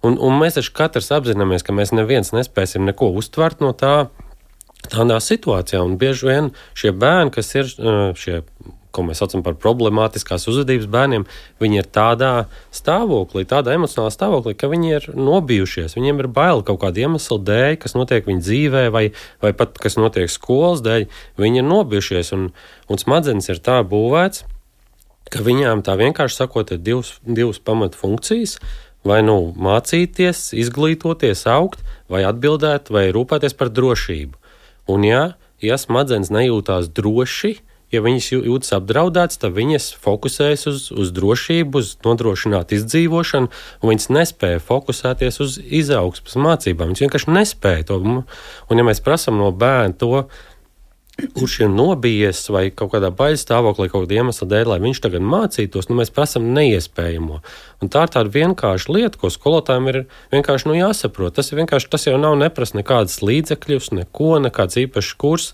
Un, 0.05 0.17
un 0.17 0.37
mēs 0.41 0.57
taču 0.57 0.73
katrs 0.77 1.11
apzināmies, 1.13 1.65
ka 1.65 1.75
mēs 1.77 1.93
neviens 1.93 2.33
nespēsim 2.35 2.85
neko 2.89 3.13
uztvert 3.21 3.63
no 3.63 3.73
tā. 3.77 4.11
Tādā 4.81 5.19
situācijā, 5.21 5.77
un 5.85 5.99
bieži 6.01 6.25
vien 6.25 6.47
šie 6.73 6.89
bērni, 6.97 7.29
kas 7.35 7.51
ir 7.53 7.67
šie 8.17 8.39
ko 8.91 9.05
mēs 9.07 9.21
saucam 9.21 9.43
par 9.45 9.55
problemātiskās 9.59 10.47
uzvedības 10.51 10.87
bērniem, 10.91 11.25
viņi 11.63 11.81
ir 11.81 11.89
tādā 11.95 12.31
stāvoklī, 12.75 13.45
tādā 13.49 13.75
emocionālā 13.77 14.11
stāvoklī, 14.13 14.55
ka 14.57 14.69
viņi 14.71 14.93
ir 14.97 15.09
nobijušies. 15.15 15.95
Viņiem 15.97 16.23
ir 16.23 16.29
bail 16.31 16.63
kaut 16.67 16.81
kāda 16.83 17.05
iemesla 17.05 17.39
dēļ, 17.47 17.77
kas 17.81 17.95
notiek 17.97 18.27
viņu 18.27 18.45
dzīvē, 18.45 18.85
vai, 18.93 19.05
vai 19.43 19.53
pat 19.57 19.79
kas 19.81 19.97
notiek 19.99 20.31
skolas 20.31 20.83
dēļ. 20.85 21.07
Viņi 21.41 21.63
ir 21.63 21.67
nobijušies, 21.67 22.33
un, 22.37 22.49
un 22.91 23.01
smadzenes 23.01 23.49
ir 23.51 23.63
tā 23.63 23.81
būvēts, 23.87 24.45
ka 25.31 25.43
viņām 25.45 25.83
tā 25.87 25.95
vienkārši 25.99 26.43
sakot, 26.43 26.73
ir 26.75 26.83
divas, 26.83 27.15
divas 27.23 27.61
pamatfunkcijas. 27.63 28.59
Vai 29.01 29.23
nu 29.25 29.49
mācīties, 29.57 30.51
izglītoties, 30.61 31.47
augt, 31.49 31.79
vai 32.11 32.21
atbildēt, 32.27 32.91
vai 32.93 33.07
rūpēties 33.09 33.55
par 33.57 33.71
drošību. 33.73 34.37
Un, 34.93 35.07
ja, 35.07 35.23
ja 35.63 35.77
smadzenes 35.81 36.29
nejūtās 36.29 36.91
droši, 36.93 37.55
ja 37.91 38.01
viņas 38.03 38.29
jūtas 38.33 38.75
apdraudētas, 38.77 39.39
tad 39.41 39.55
viņas 39.55 39.91
fokusējas 40.01 40.67
uz, 40.71 40.85
uz 40.95 41.11
drošību, 41.15 41.81
uz 41.81 41.93
nodrošināt 42.05 42.73
izdzīvošanu, 42.77 43.51
un 43.81 43.91
viņas 43.91 44.09
nespēja 44.15 44.63
fokusēties 44.63 45.41
uz 45.43 45.57
izaugsmas 45.61 46.37
mācībām. 46.39 46.91
Viņas 46.91 47.05
vienkārši 47.05 47.35
nespēja 47.35 47.89
to. 47.91 47.99
Un, 48.01 48.79
ja 48.79 48.87
mēs 48.87 49.03
prasām 49.03 49.39
no 49.41 49.51
bērna 49.51 49.97
to, 49.99 50.25
kurš 51.19 51.59
ir 51.59 51.69
nobijies 51.69 52.39
vai 52.49 52.69
kaut 52.73 52.93
kādā 52.93 53.11
baisa 53.13 53.43
stāvoklī, 53.43 53.89
kaut 53.91 54.05
kāda 54.05 54.21
iemesla 54.21 54.47
dēļ, 54.51 54.69
lai 54.71 54.79
viņš 54.81 55.01
tagad 55.03 55.25
mācītos, 55.25 55.89
nu, 55.89 55.97
mēs 55.99 56.11
prasām 56.13 56.47
neiespējamo. 56.55 57.41
Un 57.81 57.91
tā 57.91 58.05
ir 58.05 58.13
tāda 58.13 58.31
vienkārša 58.33 58.93
lieta, 58.93 59.19
ko 59.21 59.31
skolotājiem 59.33 59.89
ir 59.91 59.99
vienkārši 60.33 60.69
nu, 60.69 60.77
jāsaprot. 60.77 61.35
Tas, 61.37 61.51
vienkārši, 61.53 61.89
tas 61.93 62.07
jau 62.07 62.17
nav 62.21 62.37
neprasa 62.39 62.79
nekādas 62.79 63.19
līdzekļus, 63.25 63.91
neko, 63.99 64.31
nekāds 64.45 64.79
īpašs 64.81 65.13
kurs. 65.21 65.51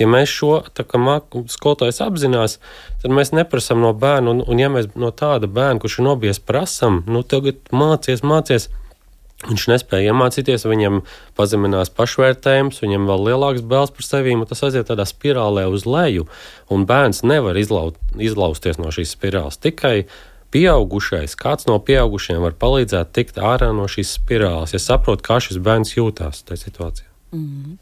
Ja 0.00 0.08
mēs 0.10 0.32
šo 0.32 0.60
skolotājs 0.70 2.02
apzinās, 2.06 2.58
tad 3.02 3.16
mēs 3.16 3.34
neprasām 3.36 3.82
no 3.82 3.92
bērna, 3.96 4.36
un, 4.36 4.44
un 4.46 4.62
ja 4.62 4.70
mēs 4.72 4.92
no 4.94 5.10
tāda 5.10 5.50
bērna, 5.50 5.82
kurš 5.82 6.00
ir 6.00 6.08
nobijies, 6.10 6.42
prasām, 6.44 7.02
nu, 7.10 7.24
tagad 7.26 7.60
mācies, 7.74 8.24
mācies. 8.24 8.70
Viņš 9.40 9.62
nespēja 9.70 10.12
iemācīties, 10.12 10.66
viņam 10.68 10.98
pazeminās 11.38 11.88
pašvērtējums, 11.96 12.82
viņam 12.82 13.06
vēl 13.08 13.22
lielāks 13.30 13.64
bēls 13.64 13.94
par 13.96 14.04
sevi, 14.04 14.34
un 14.36 14.44
tas 14.48 14.60
aiziet 14.66 14.90
tādā 14.90 15.06
spirālē 15.08 15.64
uz 15.72 15.86
leju. 15.88 16.26
Un 16.68 16.84
bērns 16.88 17.22
nevar 17.24 17.56
izlaut, 17.56 17.96
izlausties 18.20 18.76
no 18.76 18.92
šīs 18.92 19.16
spirāles. 19.16 19.56
Tikai 19.56 20.04
pieaugušais, 20.52 21.38
kāds 21.40 21.70
no 21.70 21.78
pieaugušiem 21.80 22.42
var 22.44 22.58
palīdzēt 22.60 23.14
tikt 23.16 23.40
ārā 23.40 23.72
no 23.72 23.88
šīs 23.88 24.18
spirāles, 24.20 24.76
ja 24.76 24.82
saprot, 24.82 25.24
kā 25.24 25.40
šis 25.40 25.62
bērns 25.62 25.96
jūtās 25.96 26.44
tajā 26.44 26.66
situācijā. 26.66 27.09
Mm. 27.30 27.78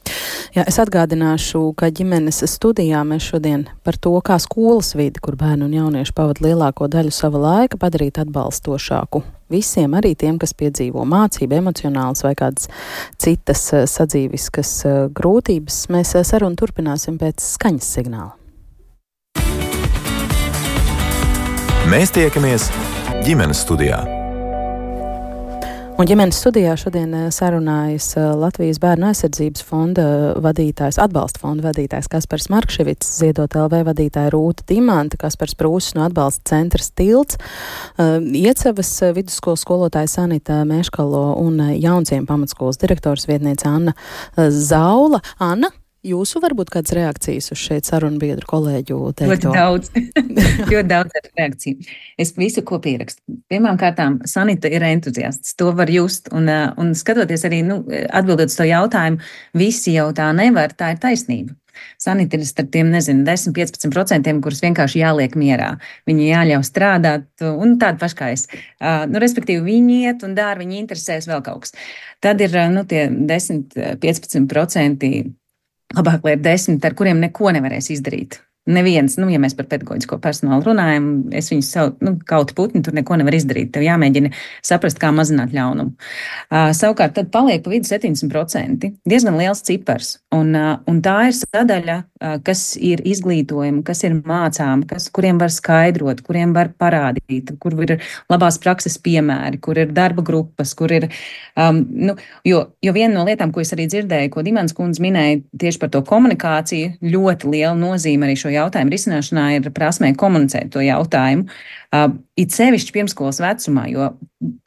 Jā, 0.57 0.65
es 0.69 0.77
atgādināšu, 0.81 1.63
ka 1.79 1.89
ģimenes 1.93 2.43
studijā 2.49 3.01
mēs 3.09 3.31
šodien 3.31 3.67
par 3.85 3.97
to, 4.01 4.13
kā 4.25 4.37
skolas 4.43 4.95
vidi, 4.99 5.21
kur 5.25 5.37
bērni 5.41 5.69
un 5.69 5.77
jaunieši 5.77 6.15
pavada 6.17 6.45
lielāko 6.45 6.89
daļu 6.93 7.13
sava 7.15 7.41
laika, 7.43 7.81
padarīt 7.81 8.21
atbalstošāku 8.21 9.25
visiem, 9.53 9.97
arī 9.97 10.15
tiem, 10.19 10.39
kas 10.41 10.55
piedzīvo 10.57 11.05
mācību, 11.09 11.59
emocionālas 11.63 12.25
vai 12.27 12.35
kādas 12.39 12.69
citas 13.21 13.65
eh, 13.73 13.87
sadzīviskas 13.89 14.75
eh, 14.85 14.99
grūtības. 15.15 15.87
Mēs 15.95 16.15
eh, 16.19 16.27
sarunu 16.29 16.59
turpināsim 16.59 17.19
pēc 17.21 17.45
skaņas 17.57 17.95
signāla. 17.99 18.35
Mēs 21.89 22.13
tiekamies 22.13 22.69
ģimenes 23.25 23.65
studijā. 23.65 24.18
Un 25.99 26.07
ģimenes 26.07 26.37
studijā 26.39 26.77
šodien 26.79 27.11
eh, 27.11 27.23
sarunājas 27.35 28.13
eh, 28.15 28.27
Latvijas 28.39 28.79
Bērnu 28.79 29.09
aizsardzības 29.09 29.65
fonda 29.67 30.05
vadītājs, 30.45 30.95
atbalsta 31.03 31.43
fonda 31.43 31.65
vadītājs 31.65 32.07
Kaspars 32.13 32.47
Markševits, 32.55 33.09
ziedot 33.19 33.57
LV 33.59 33.81
vadītāja 33.89 34.31
Rūta 34.31 34.63
Dimanta, 34.71 35.19
Kaspars 35.19 35.57
Prūsis 35.59 35.97
no 35.99 36.05
atbalsta 36.07 36.53
centras 36.53 36.93
Tilts, 36.95 37.41
uh, 37.99 38.23
Iecevas 38.23 38.93
vidusskolas 39.17 39.67
skolotāja 39.67 40.13
Sanita 40.13 40.61
Meškalo 40.71 41.33
un 41.43 41.59
Jaunciem 41.75 42.31
pamatskolas 42.31 42.79
direktors 42.79 43.27
vietniece 43.27 43.67
Anna 43.67 43.97
Zaula. 44.55 45.19
Anna, 45.43 45.73
Jūsu 46.07 46.39
varbūt 46.39 46.69
kādas 46.71 46.93
reakcijas 46.95 47.51
uz 47.51 47.59
šeit 47.59 47.89
sarunu 47.89 48.21
biedru 48.23 48.47
kolēģu 48.47 48.97
teikto? 49.19 49.33
Ļoti 49.33 49.55
daudz, 49.57 49.89
ļoti 50.71 50.87
daudz 50.87 51.17
reakciju. 51.35 51.87
Es 52.23 52.31
visu 52.39 52.63
ko 52.67 52.79
pierakstu. 52.83 53.19
Pirmkārt, 53.51 53.99
Sanita 54.31 54.71
ir 54.71 54.85
entuziasts, 54.87 55.57
to 55.59 55.73
var 55.75 55.91
just, 55.91 56.31
un, 56.31 56.47
uh, 56.47 56.71
un 56.79 56.93
skatoties 56.95 57.43
arī, 57.49 57.65
nu, 57.67 57.81
atbildot 58.15 58.47
uz 58.47 58.55
to 58.61 58.67
jautājumu, 58.69 59.19
visi 59.59 59.97
jau 59.97 60.13
tā 60.15 60.29
nevar, 60.39 60.71
tā 60.79 60.93
ir 60.95 61.03
taisnība. 61.03 61.57
Sanita 61.99 62.39
ir 62.39 62.47
starp 62.47 62.71
tiem, 62.75 62.93
nezinu, 62.95 63.25
10-15%, 63.27 64.39
kurus 64.43 64.63
vienkārši 64.63 65.03
jāliek 65.03 65.35
mierā. 65.39 65.73
Viņi 66.11 66.31
jāļauj 66.31 66.65
strādāt, 66.67 67.27
un 67.43 67.75
tāda 67.83 67.99
paša 67.99 68.21
kā 68.23 68.31
es. 68.37 68.47
Uh, 68.79 69.03
nu, 69.11 69.19
respektīvi, 69.23 69.67
viņi 69.67 70.01
iet 70.07 70.23
un 70.27 70.39
dara, 70.39 70.59
viņi 70.63 70.79
interesēs 70.85 71.27
vēl 71.31 71.43
kaut 71.47 71.67
kas. 71.67 71.75
Tad 72.23 72.39
ir 72.43 72.55
nu, 72.71 72.87
tie 72.87 73.09
10-15% 73.11 75.38
labāk, 75.97 76.25
lai 76.25 76.37
ir 76.37 76.45
desmit, 76.45 76.85
ar 76.85 76.97
kuriem 76.99 77.21
neko 77.23 77.53
nevarēs 77.55 77.91
izdarīt. 77.95 78.41
Neviens, 78.69 79.15
nu, 79.17 79.31
ja 79.33 79.39
mēs 79.41 79.55
par 79.57 79.65
pedagoģisko 79.71 80.19
personālu 80.21 80.67
runājam, 80.67 81.07
es 81.33 81.47
viņus 81.49 81.71
saucu, 81.73 82.05
nu, 82.05 82.11
kaut 82.29 82.51
putni 82.57 82.83
tur 82.85 82.93
neko 82.97 83.17
nevar 83.17 83.33
izdarīt. 83.39 83.71
Tev 83.73 83.85
jāmēģina 83.87 84.29
saprast, 84.67 84.99
kā 85.01 85.09
mazināt 85.15 85.55
ļaunumu. 85.57 85.95
Uh, 86.51 86.69
savukārt, 86.77 87.15
tad 87.17 87.31
paliek 87.33 87.63
pa 87.65 87.73
vidu 87.73 87.89
70%. 87.89 88.91
Diezgan 89.09 89.39
liels 89.41 89.65
cipars. 89.65 90.19
Un, 90.37 90.53
uh, 90.53 90.75
un 90.91 91.01
tā 91.05 91.15
ir 91.31 91.37
sadaļa, 91.39 91.97
uh, 92.21 92.35
kas 92.45 92.75
ir 92.77 93.01
izglītojama, 93.09 93.81
kas 93.89 94.05
ir 94.05 94.19
mācām, 94.19 94.85
kas, 94.91 95.09
kuriem 95.17 95.41
var 95.41 95.55
skaidrot, 95.55 96.21
kuriem 96.27 96.53
var 96.57 96.75
parādīt, 96.77 97.55
kur 97.63 97.73
ir 97.87 97.97
labās 98.29 98.61
prakses 98.61 99.01
piemēri, 99.01 99.63
kur 99.65 99.81
ir 99.81 99.97
darba 99.97 100.27
grupas, 100.27 100.75
kur 100.77 100.93
ir. 100.93 101.09
Um, 101.57 101.81
nu, 101.89 102.19
jo, 102.45 102.67
jo 102.85 102.93
viena 102.93 103.15
no 103.17 103.25
lietām, 103.25 103.49
ko 103.55 103.65
es 103.65 103.73
arī 103.73 103.89
dzirdēju, 103.89 104.35
ko 104.37 104.45
Dimants 104.45 104.77
kundze 104.77 105.01
minēja 105.01 105.41
tieši 105.65 105.81
par 105.81 105.95
to 105.97 106.05
komunikāciju, 106.05 106.99
ļoti 107.17 107.57
liela 107.57 107.73
nozīme 107.81 108.29
arī 108.29 108.37
šo 108.37 108.53
jautājumu 108.59 108.93
risināšanā 108.95 109.47
ir 109.57 109.71
prasmē 109.75 110.13
komunicēt 110.19 110.73
to 110.75 110.83
jautājumu. 110.85 111.49
Uh, 111.89 112.13
it 112.37 112.53
sevišķi 112.53 112.93
pirmskolas 112.93 113.41
vecumā, 113.41 113.87
jo 113.89 114.11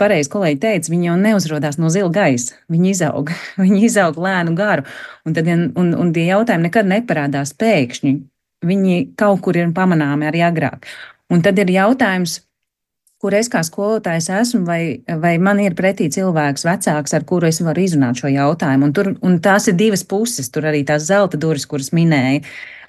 pareizi 0.01 0.31
kolēģi 0.33 0.59
teica, 0.63 0.91
viņi 0.93 1.09
jau 1.11 1.17
neuzrodās 1.21 1.77
no 1.81 1.91
zila 1.93 2.09
gaisa. 2.15 2.57
Viņi 2.73 2.93
izaug, 2.95 3.31
viņi 3.63 3.85
izaug 3.87 4.19
lēnu 4.21 4.55
garu. 4.57 4.87
Un, 5.27 5.37
tad, 5.37 5.49
un, 5.51 5.93
un 5.93 6.13
tie 6.15 6.27
jautājumi 6.31 6.69
nekad 6.69 6.89
neparādās 6.89 7.53
pēkšņi. 7.61 8.15
Viņi 8.65 8.97
kaut 9.17 9.41
kur 9.45 9.57
ir 9.57 9.71
pamanāmi 9.73 10.27
arī 10.29 10.43
agrāk. 10.45 10.85
Un 11.31 11.41
tad 11.45 11.57
ir 11.61 11.71
jautājums, 11.73 12.41
kur 13.21 13.35
es 13.37 13.49
kā 13.53 13.61
skolotājs 13.65 14.31
esmu, 14.33 14.63
vai, 14.65 14.81
vai 15.21 15.35
man 15.37 15.61
ir 15.61 15.77
pretī 15.77 16.09
cilvēks, 16.13 16.65
vecāks, 16.65 17.13
ar 17.13 17.25
kuru 17.29 17.49
es 17.51 17.61
varu 17.61 17.83
izrunāt 17.85 18.21
šo 18.21 18.31
jautājumu. 18.33 18.89
Un, 18.89 18.93
tur, 18.97 19.13
un 19.21 19.39
tās 19.45 19.69
ir 19.69 19.77
divas 19.77 20.03
puses, 20.03 20.49
tur 20.49 20.65
arī 20.71 20.81
tās 20.87 21.05
zelta 21.09 21.39
durvis, 21.41 21.69
kuras 21.69 21.91
minēja 21.93 22.41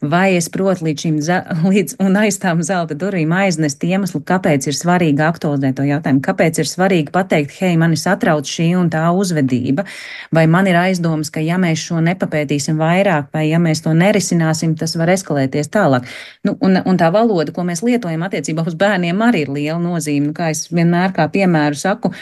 vai 0.02 0.34
es 0.36 0.48
protu 0.50 0.86
līdz 0.86 1.04
šim 1.04 1.18
līdz 1.72 1.96
un 2.02 2.16
aiz 2.18 2.38
tām 2.42 2.62
zelta 2.66 2.96
durvīm 2.98 3.32
aiznest 3.36 3.82
iemeslu, 3.86 4.22
kāpēc 4.26 4.66
ir 4.68 4.76
svarīgi 4.76 5.22
aktualizēt 5.24 5.78
to 5.78 5.86
jautājumu, 5.86 6.22
kāpēc 6.24 6.58
ir 6.62 6.68
svarīgi 6.68 7.14
pateikt, 7.14 7.54
hei, 7.60 7.76
mani 7.80 7.98
satrauc 7.98 8.48
šī 8.48 8.72
un 8.78 8.90
tā 8.92 9.04
uzvedība, 9.14 9.86
vai 10.34 10.46
man 10.50 10.68
ir 10.70 10.78
aizdomas, 10.80 11.30
ka 11.32 11.42
ja 11.44 11.58
mēs 11.62 11.84
šo 11.86 12.02
nepapētīsim 12.04 12.80
vairāk, 12.82 13.30
vai 13.34 13.46
ja 13.48 13.60
mēs 13.62 13.84
to 13.84 13.94
nerisināsim, 13.96 14.74
tas 14.78 14.96
var 14.98 15.12
eskalēties 15.14 15.70
tālāk. 15.72 16.08
Nu, 16.46 16.56
un, 16.60 16.80
un 16.82 16.98
tā 16.98 17.12
valoda, 17.14 17.54
ko 17.54 17.64
mēs 17.68 17.84
lietojam 17.86 18.26
attiecībā 18.26 18.66
uz 18.66 18.76
bērniem, 18.78 19.22
arī 19.22 19.46
ir 19.46 19.54
liela 19.54 19.80
nozīme. 19.82 20.21
Nu, 20.28 20.36
kā 20.36 20.52
es 20.54 20.66
vienmēr 20.72 21.14
kā 21.16 21.26
piemēru 21.32 21.78
saku, 21.78 22.12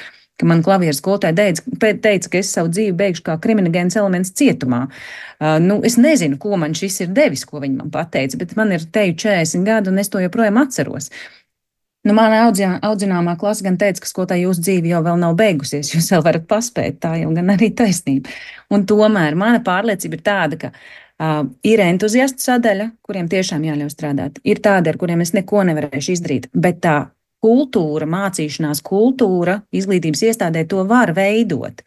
ka 0.40 0.48
man 0.48 0.62
klavieru 0.64 0.96
skolotāja 0.96 1.36
teica, 1.36 1.90
teica, 2.00 2.30
ka 2.32 2.40
es 2.40 2.52
savu 2.54 2.70
dzīvi 2.72 2.94
beigšu 2.96 3.26
kā 3.26 3.36
kriminogēns 3.42 3.98
elements 4.00 4.32
cietumā. 4.36 4.86
Uh, 5.40 5.58
nu, 5.62 5.80
es 5.86 5.98
nezinu, 6.00 6.38
ko 6.40 6.56
man 6.60 6.76
šis 6.76 7.02
ir 7.04 7.12
devis, 7.16 7.44
ko 7.48 7.60
viņi 7.60 7.82
man 7.82 7.92
pateica, 7.92 8.40
bet 8.40 8.56
man 8.56 8.72
ir 8.76 8.86
teju 8.92 9.18
40 9.26 9.68
gadi, 9.68 9.92
un 9.92 10.00
es 10.00 10.12
to 10.12 10.22
joprojām 10.22 10.62
atceros. 10.62 11.10
Nu, 12.08 12.14
Manā 12.16 12.46
audzināmā 12.80 13.34
klase 13.36 13.66
gan 13.66 13.76
teica, 13.80 14.00
ka 14.00 14.08
skolotāja 14.08 14.46
jūsu 14.46 14.64
dzīve 14.64 14.88
jau 14.88 15.02
nav 15.20 15.34
beigusies, 15.36 15.92
jūs 15.92 16.08
vēl 16.14 16.24
varat 16.24 16.46
paspēt, 16.48 16.96
tā 17.02 17.18
jau 17.20 17.34
gan 17.36 17.52
arī 17.52 17.68
taisnība. 17.76 18.32
Un 18.72 18.86
tomēr 18.88 19.36
mana 19.36 19.60
pārliecība 19.66 20.16
ir 20.16 20.24
tāda, 20.24 20.60
ka 20.62 20.72
Uh, 21.20 21.50
ir 21.68 21.82
entuziastu 21.84 22.40
sadaļa, 22.40 22.86
kuriem 23.04 23.26
tiešām 23.28 23.64
jāļauj 23.66 23.90
strādāt. 23.92 24.38
Ir 24.40 24.62
tādi, 24.64 24.88
ar 24.88 24.96
kuriem 24.96 25.20
es 25.20 25.34
neko 25.36 25.60
nevarēšu 25.68 26.14
izdarīt, 26.14 26.46
bet 26.56 26.78
tā 26.80 26.94
kultūra, 27.44 28.08
mācīšanās 28.10 28.82
kultūra 28.86 29.60
izglītības 29.72 30.24
iestādē 30.30 30.66
to 30.68 30.84
var 30.88 31.14
veidot. 31.16 31.84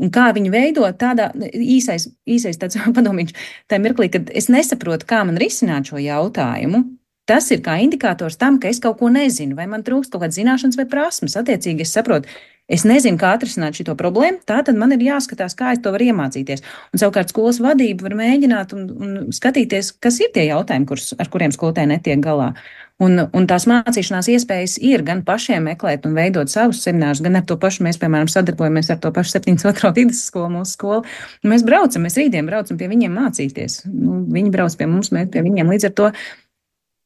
Un 0.00 0.08
kā 0.14 0.30
viņu 0.32 0.52
veidot, 0.52 0.96
tādā 1.00 1.28
īsais, 1.52 2.08
īsais 2.24 2.58
tāds 2.60 2.78
padomīgs, 2.96 3.36
tajā 3.68 3.84
mirklī, 3.84 4.08
kad 4.12 4.32
es 4.34 4.48
nesaprotu, 4.52 5.08
kā 5.08 5.22
man 5.28 5.38
risināt 5.40 5.92
šo 5.92 6.00
jautājumu, 6.00 6.84
tas 7.28 7.50
ir 7.54 7.62
kā 7.64 7.76
indikators 7.82 8.38
tam, 8.40 8.58
ka 8.60 8.70
es 8.70 8.80
kaut 8.82 8.98
ko 9.00 9.10
nezinu, 9.12 9.56
vai 9.58 9.68
man 9.70 9.84
trūkst 9.86 10.12
kaut 10.12 10.24
kādas 10.24 10.38
zināšanas 10.40 10.78
vai 10.80 10.86
prasmes. 10.90 11.36
Attiecīgi, 11.38 11.86
es 11.86 11.94
saprotu, 11.94 12.30
es 12.70 12.84
nezinu, 12.86 13.18
kā 13.20 13.32
atrisināt 13.36 13.78
šo 13.78 13.96
problēmu, 13.98 14.42
tā 14.46 14.60
tad 14.66 14.78
man 14.78 14.94
ir 14.94 15.04
jāskatās, 15.04 15.56
kā 15.58 15.74
es 15.74 15.82
to 15.84 15.92
varu 15.94 16.10
iemācīties. 16.10 16.64
Un 16.94 17.02
savukārt 17.02 17.32
skolas 17.32 17.60
vadība 17.62 18.08
var 18.08 18.18
mēģināt 18.20 18.76
un, 18.76 18.86
un 18.90 19.16
skatīties, 19.34 19.96
kas 20.02 20.20
ir 20.22 20.30
tie 20.34 20.48
jautājumi, 20.50 20.88
kurus, 20.90 21.12
ar 21.18 21.30
kuriem 21.32 21.54
skolotāji 21.54 21.92
netiek 21.92 22.22
galā. 22.24 22.52
Un, 23.00 23.16
un 23.16 23.46
tās 23.48 23.64
mācīšanās 23.70 24.28
iespējas 24.28 24.74
ir 24.84 25.00
gan 25.06 25.22
pašiem 25.24 25.64
meklēt 25.70 26.04
un 26.04 26.12
veidot 26.18 26.50
savus 26.52 26.82
seminārus, 26.84 27.22
gan 27.24 27.38
ar 27.38 27.46
to 27.48 27.56
pašu. 27.60 27.86
Mēs, 27.86 27.96
piemēram, 28.00 28.28
sadarbojamies 28.28 28.92
ar 28.92 28.98
to 29.00 29.08
pašu 29.16 29.38
72. 29.38 29.92
vidusskolu, 30.02 30.50
mūsu 30.58 30.76
skolu. 30.76 31.00
Mēs 31.48 31.64
braucam, 31.64 32.04
mēs 32.04 32.18
rītdien 32.20 32.50
braucam 32.50 32.76
pie 32.80 32.90
viņiem 32.92 33.16
mācīties. 33.16 33.80
Nu, 33.88 34.20
viņi 34.28 34.52
brauc 34.52 34.76
pie 34.76 34.90
mums, 34.90 35.14
mēs 35.16 35.32
pie 35.32 35.40
viņiem. 35.46 35.72
Līdz 35.72 35.88
ar 35.88 35.96
to 35.96 36.10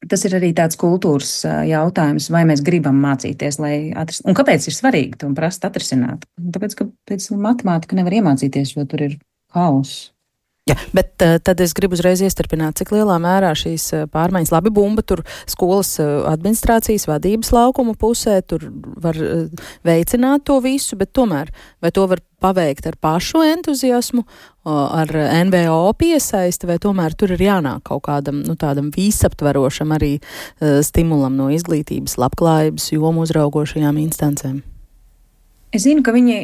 tas 0.09 0.25
ir 0.27 0.37
arī 0.37 0.51
tāds 0.57 0.79
kultūras 0.79 1.31
jautājums, 1.67 2.29
vai 2.33 2.43
mēs 2.49 2.63
gribam 2.65 2.97
mācīties, 3.03 3.59
lai 3.61 3.75
atrisinātu. 3.91 4.31
Un 4.31 4.39
kāpēc 4.39 4.67
ir 4.69 4.77
svarīgi 4.77 5.21
to 5.21 5.29
prast 5.37 5.67
atrisināt? 5.67 6.25
Tāpēc, 6.55 6.77
ka 6.79 6.89
pēc 7.09 7.29
matemātika 7.35 7.97
nevar 7.97 8.19
iemācīties, 8.21 8.75
jo 8.77 8.85
tur 8.89 9.07
ir 9.09 9.17
hauss. 9.55 10.14
Jā, 10.65 10.73
bet 10.97 11.21
uh, 11.21 11.35
tad 11.45 11.59
es 11.61 11.75
gribu 11.77 11.93
uzreiz 11.93 12.23
iestarpināt, 12.25 12.79
cik 12.79 12.89
lielā 12.95 13.19
mērā 13.21 13.51
šīs 13.53 13.83
uh, 13.93 14.07
pārmaiņas, 14.09 14.49
labi, 14.49 14.71
bumba 14.73 15.03
tur 15.05 15.21
skolas 15.45 15.91
uh, 16.01 16.23
administrācijas 16.31 17.05
vadības 17.05 17.53
laukuma 17.53 17.93
pusē, 18.01 18.39
tur 18.41 18.65
var 18.97 19.19
veicināt 19.85 20.47
to 20.49 20.57
visu, 20.65 20.97
bet 20.97 21.13
tomēr 21.13 21.53
vai 21.85 21.93
to 21.93 22.07
var 22.09 22.23
paveikt 22.41 22.89
ar 22.89 22.97
pašu 22.97 23.45
entuziasmu, 23.45 24.25
ar 24.65 25.09
NVO 25.47 25.93
piesaisti, 26.01 26.67
vai 26.69 26.81
tomēr 26.81 27.13
tur 27.17 27.37
ir 27.37 27.45
jānāk 27.45 27.85
kaut 27.85 28.07
kādam, 28.09 28.41
nu, 28.45 28.57
tādam 28.57 28.91
visaptverošam 28.93 29.93
arī 29.95 30.15
stimulam 30.85 31.37
no 31.39 31.49
izglītības, 31.53 32.19
labklājības 32.21 32.91
jomu 32.97 33.25
uzraugošajām 33.25 34.01
instancēm? 34.09 34.63
Es 35.75 35.83
zinu, 35.83 35.99
ka 36.05 36.13
viņi, 36.15 36.35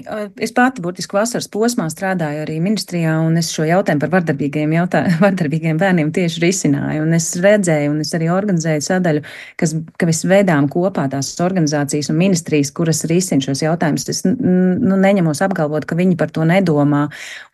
es 0.43 0.51
pati 0.51 0.81
burtiski 0.83 1.15
vasaras 1.15 1.45
posmā 1.51 1.85
strādāju 1.91 2.41
arī 2.43 2.57
ministrijā, 2.59 3.13
un 3.23 3.37
es 3.39 3.47
šo 3.53 3.63
jautājumu 3.63 4.01
par 4.03 4.09
vardarbīgiem, 4.17 4.73
jautā, 4.75 5.05
vardarbīgiem 5.23 5.77
bērniem 5.79 6.09
tieši 6.11 6.41
risināju. 6.43 7.05
Un 7.05 7.15
es 7.15 7.29
redzēju, 7.39 7.93
un 7.93 8.01
es 8.03 8.11
arī 8.17 8.27
organizēju 8.33 8.83
sadaļu, 8.83 9.21
kas, 9.61 9.75
ka 9.95 10.09
mēs 10.09 10.25
veidām 10.27 10.67
kopā 10.71 11.05
tās 11.13 11.29
organizācijas 11.45 12.11
un 12.11 12.19
ministrijas, 12.19 12.73
kuras 12.75 13.05
risina 13.07 13.45
šos 13.45 13.61
jautājumus. 13.63 14.09
Es 14.11 14.19
nu, 14.27 14.97
neņemos 14.99 15.39
apgalvot, 15.47 15.87
ka 15.87 15.95
viņi 15.95 16.19
par 16.19 16.33
to 16.35 16.43
nedomā. 16.49 17.05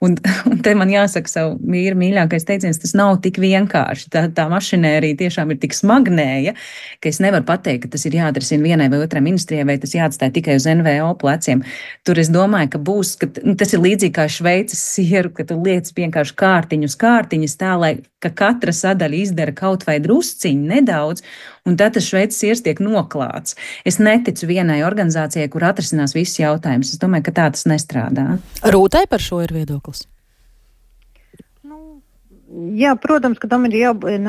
Un, 0.01 0.17
un 0.49 0.57
te 0.65 0.73
man 0.79 0.89
jāsaka 0.89 1.29
savu 1.29 1.61
mīru 1.61 1.99
mīļākais 2.01 2.49
teiciens, 2.49 2.81
tas 2.81 2.95
nav 2.97 3.19
tik 3.21 3.37
vienkārši. 3.43 4.09
Tā, 4.17 4.25
tā 4.33 4.47
mašinērija 4.49 5.19
tiešām 5.21 5.53
ir 5.53 5.61
tik 5.61 5.77
smagnēja, 5.77 6.57
ka 7.03 7.13
es 7.13 7.21
nevaru 7.21 7.45
pateikt, 7.45 7.85
ka 7.85 7.93
tas 7.99 8.09
ir 8.09 8.17
jāatrisina 8.17 8.65
vienai 8.65 8.89
vai 8.89 9.05
otrai 9.05 9.21
ministrijai, 9.29 9.69
vai 9.69 9.77
tas 9.83 9.93
jāatstāj 9.93 10.33
tikai 10.41 10.57
uz 10.57 10.65
NVO 10.73 11.13
pleciem. 11.21 11.66
Tur 12.07 12.21
es 12.21 12.31
domāju, 12.33 12.71
ka 12.75 12.81
būs, 12.89 13.13
ka 13.21 13.29
nu, 13.43 13.55
tas 13.59 13.73
ir 13.75 13.83
līdzīgi 13.83 14.15
kā 14.15 14.27
šveices 14.31 14.81
sieru, 14.95 15.31
ka 15.35 15.45
tu 15.47 15.59
liec 15.61 15.89
vienkārši 15.97 16.35
kārtiņus, 16.39 16.97
kārtiņas 17.01 17.57
tā, 17.61 17.75
lai 17.79 17.93
ka 18.23 18.31
katra 18.33 18.73
sadaļa 18.73 19.21
izdara 19.21 19.53
kaut 19.57 19.85
vai 19.87 19.99
drusciņu 20.03 20.73
nedaudz, 20.73 21.23
un 21.67 21.77
tad 21.79 21.97
tas 21.97 22.09
šveices 22.09 22.41
siers 22.41 22.65
tiek 22.65 22.81
noklāts. 22.83 23.57
Es 23.85 24.01
neticu 24.01 24.49
vienai 24.49 24.81
organizācijai, 24.87 25.49
kur 25.53 25.67
atrisinās 25.69 26.17
visus 26.17 26.41
jautājumus. 26.41 26.95
Es 26.95 27.01
domāju, 27.01 27.29
ka 27.29 27.37
tā 27.41 27.49
tas 27.55 27.67
nestrādā. 27.69 28.37
Rūtai 28.65 29.05
par 29.11 29.23
šo 29.23 29.43
ir 29.45 29.55
viedoklis. 29.61 30.07
Jā, 32.47 32.93
protams, 32.95 33.41
ka 33.43 33.47
tam 33.51 33.65
ir 33.67 33.73
jābūt. 33.75 34.23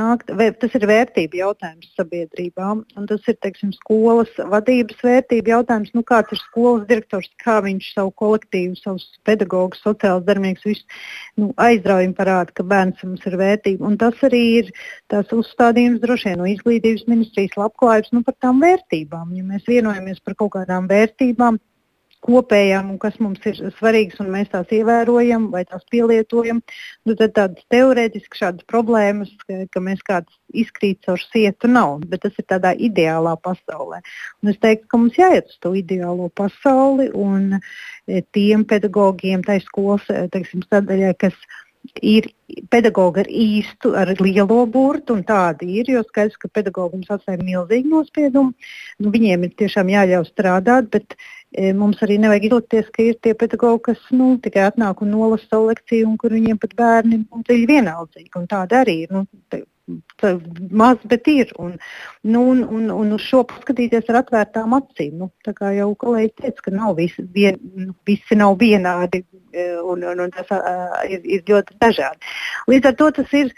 Tas 0.58 0.72
ir 0.74 0.84
vērtību 0.90 1.38
jautājums 1.38 1.92
sabiedrībām. 1.94 2.80
Tas 3.06 3.28
ir 3.30 3.36
teiksim, 3.38 3.70
skolas 3.76 4.32
vadības 4.50 4.98
vērtību 5.06 5.52
jautājums. 5.52 5.92
Nu, 5.94 6.02
kāds 6.06 6.34
ir 6.34 6.40
skolas 6.40 6.88
direktors, 6.88 7.30
kā 7.38 7.60
viņš 7.62 7.92
savu 7.94 8.10
kolektīvu, 8.18 8.74
savus 8.80 9.06
pedagogus, 9.28 9.84
sociālus 9.86 10.26
darbiniekus 10.26 10.66
visu 10.66 10.98
nu, 11.38 11.52
aizraujumu 11.62 12.18
parāda, 12.18 12.56
ka 12.58 12.66
bērns 12.66 13.06
mums 13.06 13.22
ir 13.30 13.38
vērtība. 13.38 13.86
Un 13.86 13.94
tas 14.02 14.26
arī 14.26 14.42
ir 14.64 14.74
tās 15.14 15.30
uzstādījums 15.38 16.02
droši 16.02 16.32
vien 16.32 16.42
no 16.42 16.50
izglītības 16.50 17.06
ministrijas 17.06 17.54
labklājības 17.60 18.16
nu, 18.18 18.26
par 18.26 18.34
tām 18.42 18.58
vērtībām. 18.66 19.30
Ja 19.38 19.46
mēs 19.46 19.70
vienojamies 19.70 20.18
par 20.26 20.34
kaut 20.42 20.56
kādām 20.58 20.90
vērtībām, 20.90 21.62
kopējām 22.24 22.90
un 22.92 22.98
kas 23.02 23.18
mums 23.22 23.44
ir 23.48 23.58
svarīgas, 23.78 24.18
un 24.22 24.30
mēs 24.34 24.50
tās 24.52 24.72
ievērojam 24.74 25.48
vai 25.52 25.64
tās 25.68 25.84
pielietojam, 25.92 26.60
nu, 27.06 27.16
tad 27.18 27.34
tādas 27.36 27.68
teorētiski 27.72 28.40
šādas 28.40 28.66
problēmas, 28.70 29.30
ka, 29.44 29.62
ka 29.72 29.82
mēs 29.84 30.02
kāds 30.06 30.34
izkrīt 30.54 31.04
caur 31.06 31.22
sietu, 31.22 31.70
nav. 31.70 31.98
Bet 32.08 32.24
tas 32.24 32.36
ir 32.40 32.48
tādā 32.48 32.74
ideālā 32.74 33.36
pasaulē. 33.44 34.00
Un 34.42 34.52
es 34.52 34.58
teiktu, 34.62 34.88
ka 34.90 35.00
mums 35.00 35.20
jāiet 35.20 35.52
uz 35.52 35.60
to 35.62 35.74
ideālo 35.78 36.30
pasauli 36.34 37.10
un 37.14 37.58
e, 37.58 38.22
tiem 38.34 38.64
pedagogiem, 38.68 39.44
tai 39.46 39.60
skolas 39.64 40.08
e, 40.10 40.26
teiksim, 40.32 40.64
sadaļai, 40.68 41.14
kas 41.20 41.36
ir 41.36 41.67
pedagogi 42.72 43.22
ar 43.24 43.28
īstu, 43.30 43.94
ar 43.96 44.12
lielo 44.20 44.60
burtu, 44.66 45.16
un 45.16 45.24
tādi 45.26 45.80
ir. 45.80 45.90
Jo 45.94 46.04
skaidrs, 46.06 46.38
ka 46.40 46.50
pedagogi 46.52 46.98
mums 46.98 47.10
atstāja 47.14 47.40
milzīgu 47.42 47.92
nospiedumu. 47.94 48.54
Nu, 48.98 49.12
viņiem 49.14 49.48
ir 49.48 49.56
tiešām 49.62 49.92
jāļauj 49.94 50.30
strādāt, 50.30 50.90
bet 50.94 51.18
E, 51.56 51.70
mums 51.72 52.02
arī 52.04 52.18
nevajag 52.20 52.50
izlikties, 52.50 52.88
ka 52.92 53.04
ir 53.04 53.16
tie 53.24 53.32
pedagoģi, 53.40 53.80
kas 53.86 54.00
nu, 54.12 54.34
tikai 54.44 54.66
atnāk 54.68 55.00
un 55.04 55.14
nolasa 55.14 55.46
savu 55.48 55.70
lekciju, 55.70 56.10
un 56.10 56.18
kur 56.20 56.34
viņiem 56.36 56.58
pat 56.60 56.74
bērni 56.76 57.22
nu, 57.22 57.42
ir 57.54 57.64
vienaldzīgi. 57.70 58.44
Tāda 58.50 58.82
arī 58.82 58.96
ir. 59.06 59.14
Nu, 59.16 59.24
te, 59.52 59.62
maz, 60.70 60.98
bet 61.10 61.28
ir. 61.30 61.52
Un, 61.58 61.76
nu, 62.20 62.42
un, 62.52 62.62
un, 62.62 62.90
un 62.94 63.14
uz 63.16 63.24
šo 63.26 63.44
paskatīties 63.48 64.10
ar 64.12 64.20
atvērtām 64.22 64.76
acīm. 64.78 65.16
Nu, 65.22 65.30
tā 65.46 65.54
kā 65.56 65.72
jau 65.76 65.90
kolēģi 66.04 66.34
teica, 66.42 66.66
ka 66.66 66.74
nav 66.74 66.98
visi, 66.98 67.24
vien, 67.34 67.58
nu, 67.78 67.94
visi 68.08 68.38
nav 68.38 68.58
vienādi 68.60 69.24
e, 69.52 69.70
un, 69.80 70.04
un, 70.04 70.22
un 70.26 70.36
tas 70.36 70.52
uh, 70.54 71.00
ir, 71.08 71.24
ir 71.24 71.48
ļoti 71.48 71.80
dažādi. 71.82 72.36
Līdz 72.70 72.92
ar 72.92 73.02
to 73.02 73.10
tas 73.22 73.34
ir. 73.40 73.52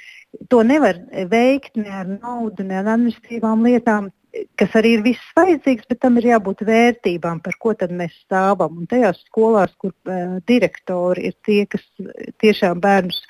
To 0.47 0.61
nevar 0.63 0.95
veikt 1.27 1.75
ne 1.75 1.91
ar 1.91 2.07
naudu, 2.07 2.63
ne 2.63 2.77
ar 2.79 2.93
administratīvām 2.93 3.65
lietām 3.67 4.13
kas 4.59 4.75
arī 4.79 4.95
ir 4.97 5.05
viss 5.05 5.33
vajadzīgs, 5.37 5.89
bet 5.91 6.01
tam 6.05 6.19
ir 6.21 6.29
jābūt 6.31 6.63
vērtībām, 6.67 7.41
par 7.45 7.57
ko 7.63 7.75
mēs 7.91 8.15
stāvam. 8.25 8.79
Un 8.79 8.87
tajās 8.91 9.23
skolās, 9.27 9.73
kur 9.79 9.93
uh, 10.07 10.39
direktori 10.47 11.31
ir 11.31 11.35
tie, 11.47 11.65
kas 11.67 11.83
tiešām 12.43 12.81
bērnus 12.81 13.21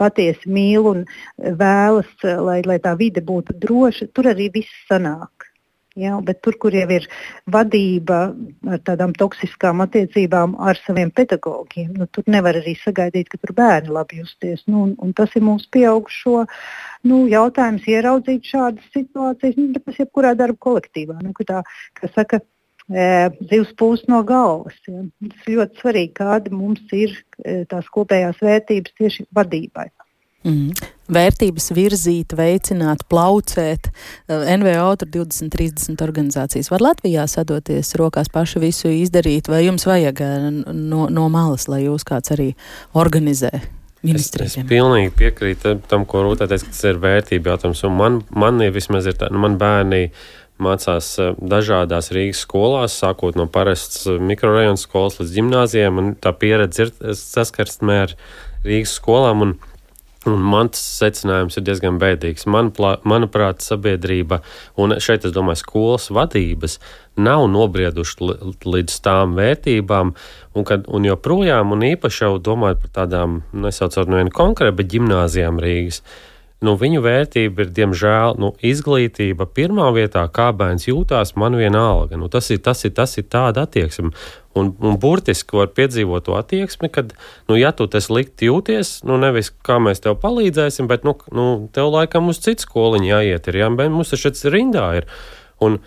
patiesi 0.00 0.50
mīl 0.50 0.88
un 0.94 1.04
vēlas, 1.36 2.10
lai, 2.48 2.60
lai 2.66 2.80
tā 2.82 2.96
vide 2.98 3.22
būtu 3.24 3.58
droša, 3.60 4.10
tur 4.16 4.32
arī 4.32 4.50
viss 4.56 4.82
sanāk. 4.88 5.50
Ja, 5.98 6.20
bet 6.22 6.38
tur, 6.44 6.54
kur 6.62 6.70
jau 6.70 6.86
ir 6.94 7.06
vadība 7.50 8.18
ar 8.70 8.82
tādām 8.86 9.10
toksiskām 9.18 9.82
attiecībām 9.82 10.54
ar 10.62 10.78
saviem 10.78 11.10
pedagogiem, 11.10 11.90
nu, 11.98 12.06
tur 12.06 12.28
nevar 12.30 12.60
arī 12.60 12.76
sagaidīt, 12.78 13.26
ka 13.32 13.40
tur 13.42 13.52
bērni 13.58 13.90
labi 13.96 14.20
justies. 14.20 14.62
Nu, 14.70 14.84
un, 14.86 14.92
un 15.02 15.10
tas 15.18 15.34
ir 15.34 15.42
mūsu 15.42 15.66
pieaugušo 15.74 16.44
nu, 17.10 17.24
jautājums, 17.32 17.88
ieraudzīt 17.90 18.46
šādas 18.52 18.86
situācijas, 18.94 19.58
nu, 19.58 19.82
tas 19.82 19.98
ir 19.98 20.06
jebkurā 20.06 20.36
darba 20.38 20.62
kolektīvā. 20.68 21.18
Nu, 21.26 21.34
tā, 21.48 21.64
saka, 22.14 22.38
e, 22.38 22.59
zivs 22.90 23.72
pūst 23.78 24.10
no 24.10 24.22
galvas. 24.26 24.76
Ja. 24.88 25.04
Tas 25.30 25.46
ir 25.48 25.58
ļoti 25.60 25.82
svarīgi, 25.82 26.12
kāda 26.18 26.52
mums 26.54 26.94
ir 26.96 27.16
tās 27.70 27.88
kopējās 27.94 28.42
vērtības 28.42 28.96
tieši 28.98 29.26
vadībai. 29.36 29.88
Mm. 30.40 30.72
Vērtības 31.12 31.66
virzīt, 31.76 32.32
veicināt, 32.38 33.02
plaucēt. 33.12 33.90
NVO 34.30 34.92
tur 35.02 35.10
20, 35.18 35.50
30 35.52 36.04
organizācijas. 36.06 36.70
Var 36.72 36.84
Latvijā 36.84 37.26
sadoties 37.28 37.92
rokās 38.00 38.30
paši 38.32 38.62
visu 38.62 38.92
izdarīt, 38.94 39.50
vai 39.52 39.66
jums 39.66 39.84
vajag 39.88 40.22
no, 40.72 41.10
no 41.12 41.26
malas, 41.32 41.68
lai 41.68 41.82
jūs 41.84 42.06
kāds 42.08 42.32
arī 42.32 42.54
organizē? 42.96 43.52
Es, 44.00 44.30
es 44.40 44.56
pilnīgi 44.64 45.12
piekrītu 45.12 45.74
tam, 45.90 46.06
ko 46.08 46.22
Rūtē 46.24 46.46
teica, 46.48 46.64
ka 46.64 46.72
tas 46.72 46.86
ir 46.88 47.00
vērtība 47.02 47.52
jautājums. 47.52 47.82
Un 47.84 47.98
man, 47.98 48.20
man 48.32 48.62
ir 48.64 48.72
vismaz 48.72 49.10
ir 49.10 49.18
tā, 49.20 49.28
nu, 49.28 49.42
man 49.42 49.58
bērni 49.60 50.06
mācās 50.62 51.08
eh, 51.20 51.32
dažādās 51.40 52.12
Rīgas 52.14 52.44
skolās, 52.46 52.98
sākot 53.00 53.38
no 53.38 53.48
parastas 53.50 54.20
mikrorajona 54.20 54.80
skolas 54.80 55.18
līdz 55.20 55.34
gimnāzijām, 55.38 56.04
tā 56.22 56.34
pieredze 56.36 56.88
ir 56.88 56.94
saskarsmē 57.18 57.98
ar 58.06 58.16
Rīgas 58.66 58.96
skolām. 59.00 59.46
Un, 59.46 59.58
Un 60.28 60.42
mans 60.44 60.76
secinājums 60.76 61.56
ir 61.56 61.64
diezgan 61.64 61.96
bēdīgs. 61.96 62.44
Man, 62.52 62.66
manuprāt, 63.08 63.62
sabiedrība, 63.64 64.42
un 64.76 64.92
šeit 65.00 65.24
es 65.24 65.32
domāju, 65.32 65.62
skolas 65.62 66.10
vadības 66.12 66.76
nav 67.16 67.46
nobrieduši 67.48 68.28
līdz 68.68 68.98
tām 69.00 69.32
vērtībām, 69.38 70.12
un, 70.52 70.66
kad, 70.68 70.84
un 70.92 71.08
joprojām, 71.08 71.72
un 71.72 71.86
īpaši 71.88 72.26
jau 72.26 72.34
domājot 72.50 72.84
par 72.84 72.92
tādām, 72.98 73.40
nesaucot 73.64 74.12
no 74.12 74.20
viena 74.20 74.34
konkrēta, 74.36 74.76
bet 74.76 74.92
ģimnāzijām 74.92 75.62
Rīgas, 75.64 76.02
nu, 76.64 76.74
viņu 76.80 77.00
vērtība 77.04 77.64
ir, 77.64 77.70
diemžēl, 77.76 78.36
nu, 78.40 78.52
izglītība 78.66 79.46
pirmā 79.56 79.88
vietā, 79.96 80.26
kā 80.32 80.50
bērns 80.56 80.88
jūtās, 80.90 81.34
man 81.40 81.56
vienalga. 81.58 82.18
Nu, 82.20 82.28
tas, 82.32 82.50
ir, 82.52 82.60
tas, 82.64 82.84
ir, 82.84 82.92
tas 82.96 83.16
ir 83.20 83.26
tāda 83.32 83.64
attieksme. 83.64 84.12
Un, 84.58 84.72
un 84.82 84.98
burtiski 85.00 85.56
var 85.56 85.70
piedzīvot 85.76 86.26
to 86.26 86.34
attieksmi, 86.36 86.90
kad, 86.92 87.14
nu, 87.48 87.56
ja 87.56 87.70
tu 87.76 87.86
tas 87.90 88.10
likt 88.10 88.42
jūties, 88.44 88.98
nu, 89.08 89.16
nevis 89.22 89.52
kā 89.66 89.78
mēs 89.82 90.02
tev 90.04 90.18
palīdzēsim, 90.20 90.90
bet, 90.90 91.06
nu, 91.06 91.14
nu 91.32 91.46
tev 91.72 91.92
laikam 91.94 92.32
uz 92.32 92.42
citu 92.42 92.66
skoliņu 92.66 93.12
jāiet, 93.12 93.48
ir, 93.48 93.62
jā, 93.62 93.70
bet 93.78 93.94
mums 93.94 94.12
tas 94.12 94.24
šeit 94.24 94.42
rindā 94.50 94.88
ir. 95.00 95.08
Un, 95.64 95.78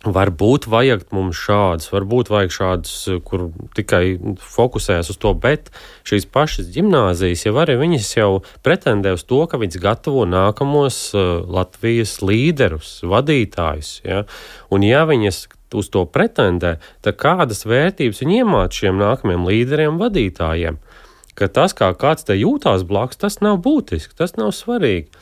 Varbūt 0.00 0.64
vajag 0.72 1.02
mums 1.12 1.36
šādus, 1.36 1.90
varbūt 1.92 2.30
vajag 2.32 2.54
šādus, 2.54 2.92
kur 3.20 3.50
tikai 3.76 4.16
fokusējas 4.40 5.10
uz 5.12 5.18
to, 5.20 5.34
bet 5.36 5.68
šīs 6.08 6.24
pašas 6.32 6.70
gimnāzijas 6.72 7.44
jau 7.44 7.52
arī 7.60 7.74
viņas 7.82 8.08
jau 8.16 8.30
pretendē 8.64 9.12
uz 9.12 9.26
to, 9.28 9.42
ka 9.44 9.60
viņas 9.60 9.82
gatavo 9.82 10.24
nākamos 10.24 11.02
uh, 11.12 11.44
Latvijas 11.44 12.16
līderus, 12.24 13.02
vadītājus. 13.04 13.90
Ja? 14.08 14.22
Un 14.72 14.88
ja 14.88 15.04
viņas 15.04 15.42
uz 15.76 15.92
to 15.92 16.06
pretendē, 16.08 16.78
tad 17.04 17.20
kādas 17.20 17.66
vērtības 17.68 18.24
viņi 18.24 18.40
iemāca 18.40 18.80
šiem 18.80 18.96
nākamajiem 19.04 19.44
līderiem, 19.52 20.00
vadītājiem? 20.00 20.80
Ka 21.36 21.52
tas, 21.52 21.76
kā 21.76 21.92
kāds 21.92 22.24
te 22.24 22.40
jūtās 22.40 22.88
blakus, 22.88 23.20
tas 23.20 23.38
nav 23.44 23.60
būtiski, 23.64 24.16
tas 24.16 24.32
nav 24.40 24.56
svarīgi. 24.56 25.12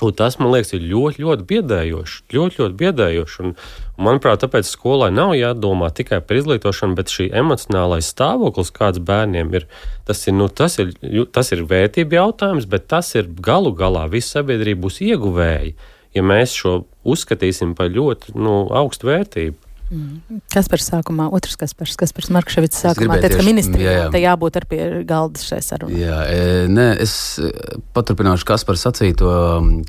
Un 0.00 0.14
tas, 0.16 0.38
man 0.40 0.52
liekas, 0.54 0.72
ir 0.76 0.84
ļoti, 0.88 1.20
ļoti 1.24 1.46
biedējoši. 1.50 2.18
Ļoti, 2.32 2.60
ļoti 2.62 2.76
biedējoši. 2.80 3.38
Un, 3.44 3.54
manuprāt, 4.00 4.40
tāpēc 4.44 4.68
skolai 4.68 5.10
nav 5.12 5.34
jādomā 5.36 5.90
tikai 5.96 6.22
par 6.24 6.40
izglītošanu, 6.40 6.96
bet 6.98 7.12
šī 7.12 7.28
emocionālais 7.42 8.08
stāvoklis, 8.14 8.72
kāds 8.76 9.02
bērniem 9.04 9.52
ir, 9.58 9.68
tas 10.08 10.24
ir, 10.26 10.36
nu, 10.38 10.48
tas 10.48 10.78
ir, 10.80 10.94
tas 11.34 11.52
ir 11.52 11.66
vērtība 11.68 12.22
jautājums, 12.22 12.68
bet 12.70 12.88
tas 12.88 13.12
ir 13.18 13.28
galu 13.44 13.74
galā 13.76 14.06
visa 14.12 14.38
sabiedrība 14.40 14.86
būs 14.86 15.02
ieguvēji, 15.04 15.74
ja 16.16 16.24
mēs 16.24 16.56
šo 16.56 16.80
uzskatīsim 17.04 17.76
par 17.76 17.92
ļoti 17.92 18.36
nu, 18.40 18.62
augstu 18.80 19.12
vērtību. 19.12 19.69
Mm. 19.90 20.40
Kas 20.54 20.68
par 20.70 20.78
sākumā, 20.78 21.26
otrs 21.34 21.56
kas 21.58 21.72
par, 21.74 21.90
kas 21.98 22.12
par 22.14 22.26
Markševits 22.36 22.78
sākumā, 22.84 23.16
teica, 23.18 23.40
ka 23.40 23.46
ministrijā 23.46 23.90
jā, 23.90 24.02
jā. 24.04 24.10
te 24.14 24.20
jābūt 24.22 24.58
ar 24.60 24.66
pie 24.70 24.84
galda 25.08 25.42
šai 25.42 25.58
sarunai. 25.66 25.98
Jā, 25.98 26.18
e, 26.30 26.44
nē, 26.70 26.86
es 27.02 27.14
e, 27.42 27.50
paturpināšu 27.96 28.46
Kaspar 28.46 28.78
sacīto, 28.78 29.32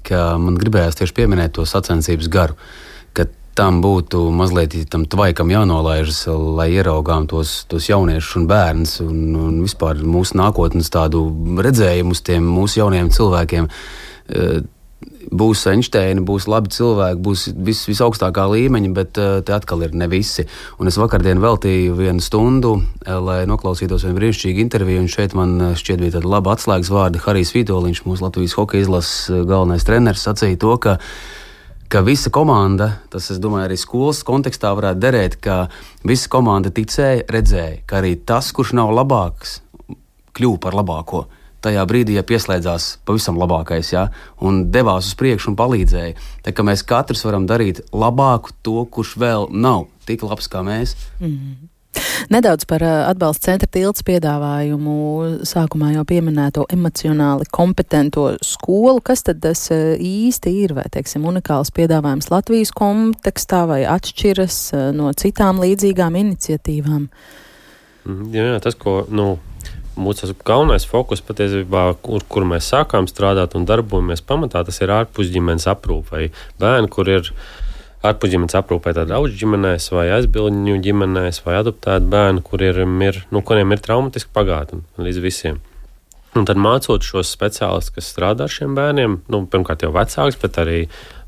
ka 0.07 0.23
man 0.41 0.57
gribējās 0.57 0.97
tieši 0.97 1.15
pieminēt 1.21 1.53
to 1.59 1.67
sacensības 1.69 2.31
garu, 2.33 2.57
ka 3.13 3.27
tam 3.57 3.83
būtu 3.85 4.23
mazliet 4.33 4.73
tam 4.89 5.05
tvaikam 5.05 5.53
jānolaižas, 5.53 6.23
lai 6.57 6.71
ieraugām 6.73 7.29
tos, 7.29 7.59
tos 7.69 7.91
jauniešus 7.91 8.41
un 8.41 8.49
bērnus 8.49 8.97
un, 9.05 9.23
un 9.37 9.61
vispār 9.61 10.01
mūsu 10.01 10.41
nākotnes 10.41 10.89
tādu 10.89 11.27
redzējumu 11.61 12.17
uz 12.17 12.25
tiem 12.25 12.49
mūsu 12.57 12.81
jaunajiem 12.81 13.13
cilvēkiem. 13.13 13.69
Uh, 14.31 14.61
būs 15.31 15.63
Einsteini, 15.71 16.23
būs 16.27 16.47
labi 16.51 16.71
cilvēki, 16.75 17.19
būs 17.23 17.45
vis, 17.55 17.83
visaugstākā 17.89 18.45
līmeņa, 18.51 18.91
bet 18.95 19.19
uh, 19.21 19.39
te 19.45 19.55
atkal 19.55 19.85
ir 19.85 19.95
ne 19.97 20.07
visi. 20.11 20.45
Un 20.79 20.91
es 20.91 20.99
vakardien 20.99 21.41
veltīju 21.41 21.95
vienu 21.97 22.23
stundu, 22.23 22.75
uh, 22.81 23.17
lai 23.23 23.41
noklausītos 23.49 24.05
vienu 24.05 24.19
brīnišķīgu 24.19 24.63
interviju. 24.65 25.03
Un 25.05 25.11
šeit 25.11 25.35
man 25.37 25.55
uh, 25.59 25.75
šķiet 25.79 26.03
bija 26.03 26.17
tāda 26.17 26.33
laba 26.35 26.55
atslēgas 26.55 26.91
vārda. 26.91 27.23
Harijs 27.23 27.55
Vitoliņš, 27.55 28.03
mūsu 28.07 28.27
Latvijas 28.27 28.57
hokeja 28.59 28.87
izlases 28.87 29.45
galvenais 29.47 29.87
treneris, 29.87 30.25
sacīja 30.27 30.59
to, 30.61 30.75
ka 30.83 30.97
ka 31.91 31.99
visa 32.07 32.31
komanda, 32.31 32.85
tas, 33.11 33.25
domāju, 33.43 33.65
arī 33.67 33.75
skolas 33.75 34.21
kontekstā 34.23 34.69
varētu 34.77 35.01
derēt, 35.03 35.33
ka 35.43 35.65
visa 36.07 36.29
komanda 36.31 36.71
ticēja, 36.71 37.25
redzēja, 37.27 37.81
ka 37.83 37.99
arī 37.99 38.13
tas, 38.15 38.53
kurš 38.55 38.71
nav 38.79 38.93
labāks, 38.95 39.57
kļuva 40.31 40.61
par 40.63 40.77
labāko 40.79 41.25
tajā 41.61 41.85
brīdī, 41.89 42.17
ja 42.17 42.25
pieslēdzās 42.27 42.91
pavisam 43.05 43.39
labākais, 43.41 43.93
ja, 43.93 44.07
un 44.41 44.65
devās 44.73 45.11
uz 45.11 45.17
priekšu 45.19 45.53
un 45.53 45.57
palīdzēja. 45.59 46.15
Tā 46.45 46.53
kā 46.55 46.65
mēs 46.67 46.85
katrs 46.87 47.25
varam 47.27 47.47
darīt 47.49 47.83
labāku 47.93 48.55
to, 48.65 48.85
kurš 48.85 49.17
vēl 49.21 49.51
nav 49.51 49.87
tik 50.09 50.25
labs 50.25 50.49
kā 50.51 50.63
mēs. 50.65 50.95
Mm 51.19 51.27
-hmm. 51.27 51.67
Nedaudz 52.29 52.65
par 52.65 52.83
atbalsta 52.83 53.51
centra 53.51 53.67
tilts 53.67 54.03
piedāvājumu. 54.07 54.93
Sākumā 55.47 55.91
jau 55.95 56.05
pieminēto 56.07 56.65
emocionāli 56.71 57.47
kompetento 57.51 58.37
skolu. 58.45 59.01
Kas 59.03 59.25
tad 59.27 59.41
tas 59.43 59.65
īsti 59.71 60.53
ir? 60.63 60.73
Vai, 60.77 60.85
teiksim, 60.93 61.25
unikāls 61.27 61.73
piedāvājums 61.75 62.31
Latvijas 62.31 62.71
kontekstā 62.71 63.65
vai 63.67 63.81
atšķiras 63.83 64.59
no 64.95 65.11
citām 65.11 65.59
līdzīgām 65.63 66.15
iniciatīvām? 66.23 67.07
Mhm, 68.05 68.33
jā, 68.33 68.59
tas, 68.63 68.75
ko 68.79 69.05
nu, 69.09 69.35
mūsu 69.99 70.31
galvenais 70.47 70.85
fokus 70.87 71.23
patiesībā, 71.25 71.87
kur, 72.05 72.23
kur 72.31 72.45
mēs 72.47 72.69
sākām 72.71 73.09
strādāt 73.09 73.57
un 73.57 73.65
darbojamies 73.69 74.23
pamatā, 74.27 74.63
tas 74.67 74.79
ir 74.81 74.93
ārpusģimenes 74.95 75.67
aprūpe 75.71 76.15
vai 76.15 76.29
bērni, 76.61 76.91
kur 76.91 77.09
ir 77.11 77.33
ārpusģimenes 78.07 78.57
aprūpē 78.57 78.95
tādā 78.95 79.13
daudz 79.13 79.35
ģimenēs 79.37 79.91
vai 79.93 80.07
aizbildņu 80.17 80.77
ģimenēs 80.85 81.43
vai 81.45 81.59
adoptēti 81.59 82.09
bērni, 82.11 82.45
kuriem 82.45 83.03
ir, 83.05 83.21
nu, 83.33 83.43
kuriem 83.45 83.75
ir 83.75 83.83
traumatiska 83.83 84.33
pagātne 84.33 84.81
līdz 84.97 85.21
visiem. 85.21 85.61
Un 86.31 86.45
tad 86.47 86.59
mācot 86.61 87.03
šos 87.03 87.33
speciālistus, 87.35 87.91
kas 87.97 88.07
strādā 88.13 88.47
ar 88.47 88.53
šiem 88.53 88.75
bērniem, 88.77 89.17
nu, 89.29 89.41
pirmkārt 89.51 89.83
jau 89.83 89.91
vecāks, 89.91 90.39
bet 90.39 90.61
arī 90.61 90.85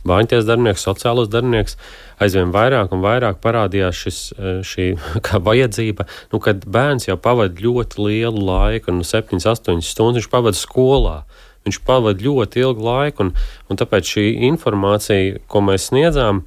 bāņķis 0.08 0.48
darbinieks, 0.48 0.86
sociālos 0.86 1.30
darbinieks, 1.32 1.78
aizvien 2.24 2.54
vairāk 2.54 2.94
un 2.96 3.04
vairāk 3.04 3.40
parādījās 3.44 4.02
šis, 4.06 4.20
e, 4.34 4.56
šī 4.68 4.90
vajadzība, 5.48 6.08
nu, 6.34 6.42
kad 6.44 6.68
bērns 6.68 7.10
jau 7.10 7.18
pavadīja 7.20 7.68
ļoti 7.68 8.08
lielu 8.08 8.48
laiku, 8.50 8.96
nu, 8.96 9.08
7, 9.08 9.40
8 9.40 9.84
stundas 9.86 10.24
viņš 10.24 10.32
pavadīja 10.34 10.64
skolā. 10.64 11.18
Viņš 11.64 11.80
pavadīja 11.88 12.28
ļoti 12.28 12.66
ilgu 12.66 12.84
laiku, 12.84 13.28
un, 13.28 13.32
un 13.72 13.80
tāpēc 13.80 14.18
šī 14.18 14.26
informācija, 14.50 15.40
ko 15.48 15.64
mēs 15.64 15.88
sniedzām, 15.92 16.44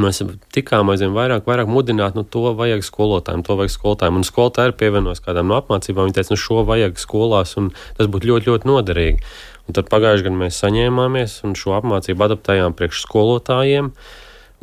mēs 0.00 0.20
tikām 0.54 0.90
aizvien 0.90 1.14
vairāk, 1.14 1.44
vairāk 1.46 1.70
mudināt, 1.70 2.16
nu, 2.18 2.24
to 2.26 2.50
vajag 2.58 2.82
skolotājiem, 2.86 3.44
to 3.46 3.56
vajag 3.60 3.74
skolotājiem. 3.74 4.18
Un 4.18 4.26
skolotāji 4.26 4.72
ir 4.72 4.76
pievienojušies 4.80 5.24
kādām 5.24 5.50
no 5.50 5.58
apmācībām. 5.60 6.08
Viņi 6.08 6.16
teica, 6.18 6.34
nu, 6.34 6.40
šo 6.40 6.64
vajag 6.66 6.98
skolās, 6.98 7.54
un 7.60 7.70
tas 7.98 8.10
būtu 8.10 8.32
ļoti, 8.32 8.50
ļoti 8.50 8.70
noderīgi. 8.70 9.34
Un 9.64 9.76
tad 9.76 9.88
pagājušajā 9.92 10.28
gadā 10.28 10.40
mēs 10.42 10.60
saņēmāmies 10.60 11.38
un 11.48 11.56
šo 11.56 11.74
apmācību 11.78 12.26
adaptējām 12.26 12.76
priekš 12.76 13.04
skolotājiem. 13.06 13.92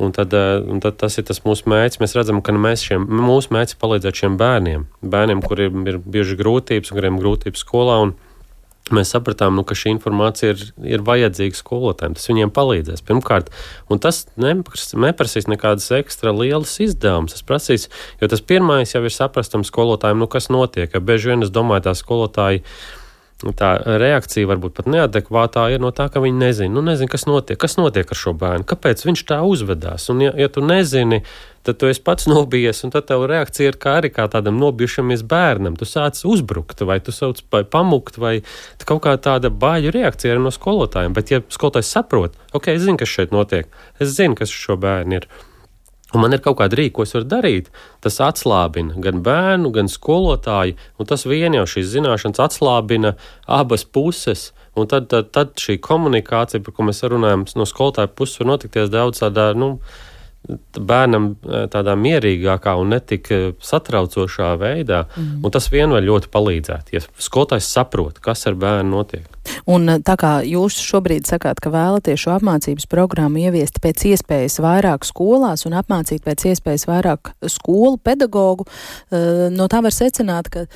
Un 0.02 0.10
tad, 0.14 0.34
eh, 0.34 0.58
un 0.62 0.80
tad 0.82 0.96
tas 0.98 1.18
ir 1.18 1.26
tas 1.28 1.42
mūsu 1.46 1.68
mērķis. 1.70 2.00
Mēs 2.02 2.16
redzam, 2.18 2.42
ka 2.42 2.52
mēs 2.52 2.82
šiem, 2.86 3.06
mūsu 3.06 3.54
mērķis 3.54 3.76
ir 3.76 3.80
palīdzēt 3.82 4.18
šiem 4.22 4.38
bērniem, 4.38 4.86
bērniem, 5.02 5.42
kuriem 5.42 5.86
ir 5.86 5.98
bieži 5.98 6.38
grūtības 6.38 6.90
kuriem 6.90 7.18
ir 7.18 7.22
grūtības 7.22 7.62
skolā. 7.62 7.98
Mēs 8.90 9.12
sapratām, 9.14 9.54
nu, 9.54 9.62
ka 9.62 9.76
šī 9.78 9.92
informācija 9.94 10.56
ir, 10.56 10.62
ir 10.96 11.04
vajadzīga 11.06 11.54
skolotājiem. 11.54 12.16
Tas 12.18 12.26
viņiem 12.26 12.50
palīdzēs. 12.50 13.04
Pirmkārt, 13.06 13.52
tas 14.02 14.26
nepras, 14.36 14.90
neprasīs 14.98 15.46
nekādas 15.46 15.86
ekstra 15.94 16.34
lielas 16.34 16.74
izdevumus. 16.82 17.36
Tas 17.36 17.46
prasīs, 17.46 17.86
jo 18.20 18.28
tas 18.28 18.42
pirmais 18.42 18.90
jau 18.90 19.04
ir 19.06 19.14
saprastam 19.14 19.62
skolotājiem, 19.62 20.18
nu, 20.18 20.26
kas 20.26 20.50
notiek. 20.50 20.90
Ja 20.90 21.00
bieži 21.00 21.30
vien 21.30 21.46
es 21.46 21.54
domāju, 21.54 21.86
tā 21.86 21.94
skolotāji 21.94 22.66
tā 23.50 23.72
reakcija 23.98 24.46
varbūt 24.46 24.76
pat 24.76 24.88
neadekvātā 24.92 25.64
ir 25.74 25.82
no 25.82 25.90
tā, 25.90 26.06
ka 26.12 26.22
viņi 26.22 26.38
nezina, 26.38 26.74
nu, 26.76 26.84
nezina 26.86 27.10
kas 27.10 27.26
notiek, 27.26 27.58
kas 27.58 27.74
notiek 27.80 28.06
ar 28.06 28.18
šo 28.18 28.32
bērnu, 28.38 28.66
kāpēc 28.70 29.02
viņš 29.02 29.24
tā 29.26 29.40
uzvedās. 29.42 30.06
Un, 30.14 30.22
ja, 30.22 30.30
ja 30.38 30.46
tu 30.52 30.62
nezini, 30.62 31.24
tad 31.66 31.80
tu 31.82 31.90
esi 31.90 32.02
pats 32.06 32.28
nobijies, 32.32 32.84
un 32.86 32.94
tad 32.94 33.10
tev 33.10 33.26
reakcija 33.26 33.74
ir 33.74 33.78
kā 33.82 33.98
arī 33.98 34.12
kā 34.14 34.28
tādam 34.30 34.62
nobijušamies 34.62 35.26
bērnam. 35.26 35.74
Tu 35.80 35.88
sāc 35.90 36.22
uzbrukt, 36.22 36.86
vai 36.86 37.00
tu 37.02 37.14
sauc 37.14 37.42
par 37.50 37.66
pamukt, 37.72 38.22
vai 38.22 38.38
kaut 38.86 39.02
kā 39.02 39.16
tāda 39.18 39.50
bāļu 39.50 39.94
reakcija 39.98 40.36
ir 40.36 40.42
no 40.42 40.54
skolotājiem. 40.54 41.18
Bet, 41.18 41.34
ja 41.34 41.42
skolotājs 41.50 41.90
saprot, 41.98 42.38
ok, 42.54 42.70
es 42.76 42.86
zinu, 42.86 43.00
kas 43.02 43.10
šeit 43.10 43.34
notiek, 43.34 43.70
es 43.98 44.14
zinu, 44.14 44.38
kas 44.38 44.54
šo 44.54 44.78
bērnu 44.78 45.18
ir 45.18 45.30
un 46.12 46.22
man 46.22 46.36
ir 46.36 46.42
kaut 46.44 46.58
kāda 46.60 46.78
rīka, 46.78 46.96
ko 46.98 47.06
es 47.06 47.14
varu 47.16 47.28
darīt, 47.30 47.70
tas 48.04 48.20
atslābina 48.24 49.00
gan 49.02 49.22
bērnu, 49.24 49.72
gan 49.74 49.88
skolotāju, 49.90 50.76
un 50.98 51.08
tas 51.08 51.26
vien 51.28 51.56
jau 51.56 51.66
šīs 51.74 51.90
zināšanas 51.94 52.42
atslābina 52.46 53.16
abas 53.46 53.84
puses. 53.84 54.50
Un 54.72 54.86
tad, 54.88 55.10
tad, 55.12 55.28
tad 55.36 55.50
šī 55.60 55.76
komunikācija, 55.84 56.62
par 56.64 56.72
ko 56.72 56.86
mēs 56.88 57.02
runājam, 57.04 57.44
no 57.60 57.66
skolotāja 57.68 58.08
puses 58.08 58.40
var 58.40 58.54
notikties 58.54 58.88
daudz 58.92 59.20
tādā, 59.20 59.50
nu, 59.52 59.74
bērnam 60.48 61.28
e, 61.32 61.60
tādā 61.70 61.94
mierīgākā 61.98 62.74
un 62.80 62.92
netik 62.96 63.30
e, 63.30 63.40
satraucošā 63.62 64.50
veidā. 64.60 65.04
Mm. 65.14 65.50
Tas 65.54 65.68
vien 65.72 65.92
var 65.94 66.02
ļoti 66.04 66.30
palīdzēt, 66.32 66.90
ja 66.94 67.02
skolotājs 67.02 67.68
saprot, 67.70 68.18
kas 68.22 68.42
ar 68.50 68.58
bērnu 68.58 68.90
notiek. 68.96 69.28
Un 69.70 69.86
e, 69.92 69.98
tā 70.02 70.16
kā 70.20 70.32
jūs 70.46 70.80
šobrīd 70.82 71.30
sakāt, 71.30 71.62
ka 71.62 71.72
vēlaties 71.74 72.24
šo 72.24 72.34
apmācības 72.36 72.88
programmu 72.90 73.44
ieviest 73.44 73.78
pēc 73.84 74.06
iespējas 74.12 74.58
vairāk 74.64 75.06
skolās 75.06 75.66
un 75.68 75.78
apmācīt 75.78 76.26
pēc 76.26 76.48
iespējas 76.52 76.88
vairāk 76.90 77.34
skolu 77.52 78.00
pedagogu, 78.02 78.66
no 79.52 79.66
tā 79.70 79.82
var 79.84 79.94
secināt, 79.94 80.48
ka 80.52 80.66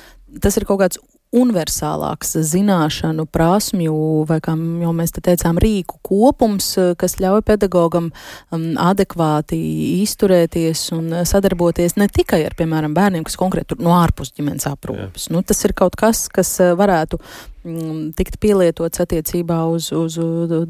tas 0.43 0.57
ir 0.59 0.65
kaut 0.67 0.81
kāds 0.83 0.99
universālāks 1.35 2.37
zināšanu, 2.47 3.25
prasmju 3.29 3.95
vai, 4.29 4.39
kā 4.43 4.53
jau 4.55 4.93
mēs 4.95 5.13
te 5.15 5.23
teicām, 5.25 5.59
rīku 5.61 5.99
kopums, 6.05 6.69
kas 6.99 7.17
ļauj 7.21 7.43
pedagogam 7.47 8.09
um, 8.11 8.67
adekvāti 8.79 9.59
izturēties 10.03 10.87
un 10.95 11.11
sadarboties 11.27 11.97
ne 11.99 12.07
tikai 12.11 12.43
ar, 12.47 12.55
piemēram, 12.59 12.95
bērniem, 12.97 13.25
kas 13.27 13.39
konkrēti 13.39 13.79
no 13.81 13.95
ārpus 13.97 14.31
ģimenes 14.37 14.69
aprūpes. 14.71 15.29
Nu, 15.33 15.43
tas 15.43 15.63
ir 15.67 15.75
kaut 15.77 15.99
kas, 15.99 16.27
kas 16.31 16.53
uh, 16.63 16.75
varētu 16.79 17.19
mm, 17.19 18.13
tikt 18.17 18.39
pielietots 18.43 19.03
attiecībā 19.03 19.65
uz, 19.73 19.91
uz, 19.95 20.17
uz 20.21 20.67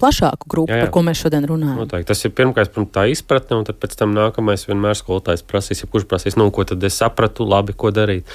plašāku 0.00 0.48
grupu, 0.50 0.72
jā, 0.72 0.80
jā. 0.80 0.86
par 0.86 0.94
ko 0.94 1.02
mēs 1.06 1.20
šodien 1.20 1.46
runājam. 1.48 1.82
Noteikti. 1.82 2.08
Tas 2.10 2.24
ir 2.24 2.32
pirmkārt 2.36 2.78
tā 2.94 3.06
izpratne, 3.12 3.60
un 3.60 3.68
pēc 3.68 3.96
tam 4.00 4.14
nākamais 4.16 4.64
vienmēr 4.68 4.96
skolotājs 4.98 5.44
prasīs, 5.46 5.84
ja 5.84 5.90
kurš 5.90 6.08
prasīs, 6.10 6.38
nu, 6.40 6.48
ko 6.54 6.64
tad 6.68 6.84
es 6.86 6.96
sapratu, 7.02 7.46
labi, 7.48 7.76
ko 7.76 7.92
darīt. 7.94 8.28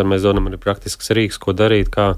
Tad 0.00 0.08
mēs 0.08 0.22
dodam 0.24 0.46
arī 0.48 0.56
praktisks 0.56 1.10
rīks, 1.12 1.36
ko 1.36 1.52
darīt, 1.52 1.90
kā, 1.92 2.14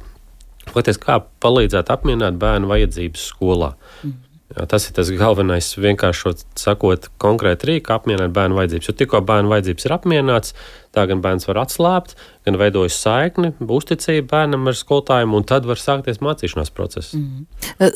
kā 1.03 1.17
palīdzēt 1.43 1.89
apmierināt 1.91 2.37
bērnu 2.39 2.69
vajadzības 2.71 3.25
skolā. 3.33 3.73
Mm. 4.07 4.21
Jā, 4.53 4.67
tas 4.69 4.85
ir 4.89 4.95
tas 4.97 5.09
galvenais, 5.17 5.71
vienkārši 5.81 6.35
sakot, 6.61 7.09
konkrēti 7.23 7.71
rīka 7.71 7.97
apmierināt 7.97 8.35
bērnu 8.37 8.59
vajadzības. 8.59 8.89
Jo 8.91 8.95
tikko 9.01 9.21
bērnu 9.25 9.49
vajadzības 9.53 9.87
ir 9.87 9.95
apmierināts, 9.97 10.53
tā 10.93 11.07
gan 11.09 11.23
bērns 11.25 11.49
var 11.49 11.63
atslābt, 11.63 12.13
gan 12.45 12.59
veidojas 12.61 12.99
saikni, 13.01 13.53
uzticība 13.65 14.27
bērnam 14.35 14.69
ar 14.69 14.77
skolotājiem, 14.77 15.33
un 15.39 15.47
tad 15.49 15.65
var 15.69 15.81
sākties 15.81 16.21
mācīšanās 16.25 16.73
process. 16.77 17.15
Mm. 17.17 17.47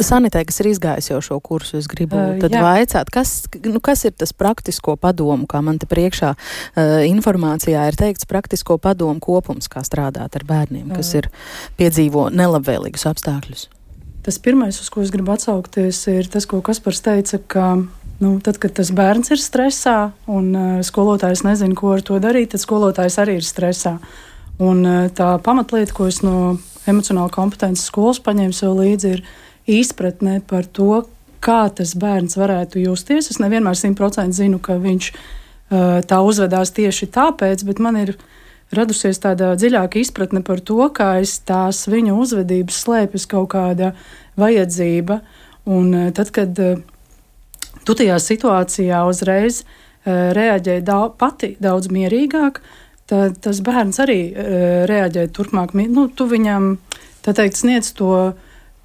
Sanitē, 0.00 0.46
kas 0.48 0.62
ir 0.64 0.70
izgājis 0.72 1.10
jau 1.12 1.20
šo 1.28 1.38
kursu, 1.44 1.76
es 1.82 1.90
gribu 1.92 2.16
uh, 2.16 2.34
tad 2.40 2.56
jā. 2.56 2.64
vaicāt, 2.64 3.12
kas, 3.12 3.36
nu, 3.68 3.82
kas 3.84 4.06
ir 4.08 4.16
tas 4.16 4.32
praktisko 4.32 4.96
padomu, 5.00 5.44
kā 5.50 5.60
man 5.66 5.82
te 5.82 5.90
priekšā 5.90 6.32
uh, 6.32 6.98
informācijā 7.04 7.84
ir 7.90 8.00
teikts, 8.00 8.28
praktisko 8.30 8.80
padomu 8.80 9.20
kopums, 9.20 9.68
kā 9.68 9.84
strādāt 9.84 10.40
ar 10.40 10.48
bērniem, 10.48 10.88
kas 10.96 11.12
uh. 11.12 11.20
ir 11.20 11.32
piedzīvo 11.76 12.30
nelabvēlīgus 12.32 13.10
apstākļus. 13.12 13.68
Tas 14.26 14.40
pirmais, 14.42 14.74
uz 14.82 14.88
ko 14.90 15.04
es 15.04 15.12
gribu 15.14 15.30
atsaukties, 15.36 16.00
ir 16.10 16.26
tas, 16.26 16.48
ko 16.50 16.58
Kaspars 16.58 16.98
teica, 17.04 17.38
ka 17.46 17.66
nu, 18.18 18.30
tad, 18.42 18.56
kad 18.58 18.72
tas 18.74 18.90
bērns 18.90 19.30
ir 19.30 19.38
stresā 19.38 20.10
un 20.26 20.48
uh, 20.50 20.70
skolotājs 20.82 21.44
nezina, 21.46 21.76
ko 21.78 21.92
ar 21.94 22.02
to 22.02 22.18
darīt, 22.18 22.50
tad 22.50 22.64
skolotājs 22.64 23.20
arī 23.22 23.36
ir 23.38 23.46
stresā. 23.46 24.00
Un, 24.58 24.82
uh, 24.82 25.06
tā 25.14 25.36
pamatlieta, 25.46 25.94
ko 25.94 26.08
es 26.10 26.24
no 26.26 26.56
emocionāla 26.90 27.30
kompetences 27.30 27.86
skolas 27.86 28.18
paņēmu 28.26 28.56
sev 28.56 28.74
līdzi, 28.80 29.12
ir 29.14 29.78
izpratne 29.78 30.40
par 30.50 30.66
to, 30.66 31.04
kā 31.38 31.66
tas 31.70 31.94
bērns 31.94 32.34
varētu 32.40 32.82
justies. 32.82 33.30
Es 33.30 33.38
nevienmēr 33.38 33.78
simtprocentīgi 33.78 34.40
zinu, 34.40 34.58
ka 34.58 34.80
viņš 34.82 35.12
uh, 35.14 36.00
tā 36.02 36.18
uzvedās 36.26 36.74
tieši 36.74 37.12
tāpēc, 37.14 37.62
bet 37.68 37.78
man 37.78 38.02
ir 38.02 38.16
ielikās 38.16 38.34
radusies 38.74 39.20
tāda 39.22 39.54
dziļāka 39.58 40.00
izpratne 40.00 40.42
par 40.46 40.60
to, 40.60 40.80
kā 40.94 41.16
aiz 41.20 41.38
tās 41.46 41.84
viņa 41.90 42.16
uzvedības 42.16 42.82
slēpjas 42.86 43.26
kaut 43.30 43.50
kāda 43.54 43.92
vajadzība. 44.40 45.20
Un 45.70 45.94
eh, 45.94 46.12
tad, 46.16 46.30
kad 46.34 46.58
eh, 46.58 46.78
tu 47.86 47.94
tajā 47.94 48.16
situācijā 48.18 49.04
uzreiz 49.06 49.62
uh, 49.62 49.76
reaģēji 50.06 50.84
daudz, 50.86 51.14
pati 51.18 51.54
daudz 51.62 51.90
mierīgāk, 51.90 52.60
tad 53.10 53.38
tas 53.42 53.60
bērns 53.62 53.98
arī 54.02 54.20
reaģēja 54.90 55.30
turpmāk. 55.34 55.74
Nu, 55.74 56.08
tu 56.08 56.26
viņam 56.30 56.76
teikt, 57.26 57.58
sniedz 57.58 57.92
to, 57.98 58.34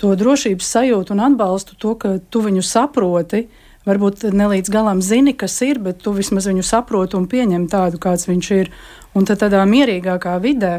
to 0.01 0.13
drošības 0.17 0.71
sajūtu 0.75 1.13
un 1.13 1.25
atbalstu, 1.27 1.77
to, 1.77 1.95
ka 1.95 2.17
tu 2.29 2.41
viņu 2.45 2.63
saproti. 2.65 3.47
Varbūt 3.85 4.27
ne 4.37 4.45
līdz 4.45 4.69
galam 4.69 4.99
zini, 5.01 5.33
kas 5.33 5.55
ir, 5.65 5.79
bet 5.81 6.03
tu 6.05 6.13
vismaz 6.13 6.45
viņu 6.49 6.65
saproti 6.65 7.17
un 7.17 7.25
pieņem 7.29 7.65
tādu, 7.69 8.01
kāds 8.01 8.27
viņš 8.29 8.51
ir. 8.59 8.69
Un 9.13 9.25
tad 9.27 9.41
tādā 9.43 9.65
mierīgākā 9.67 10.37
vidē 10.39 10.75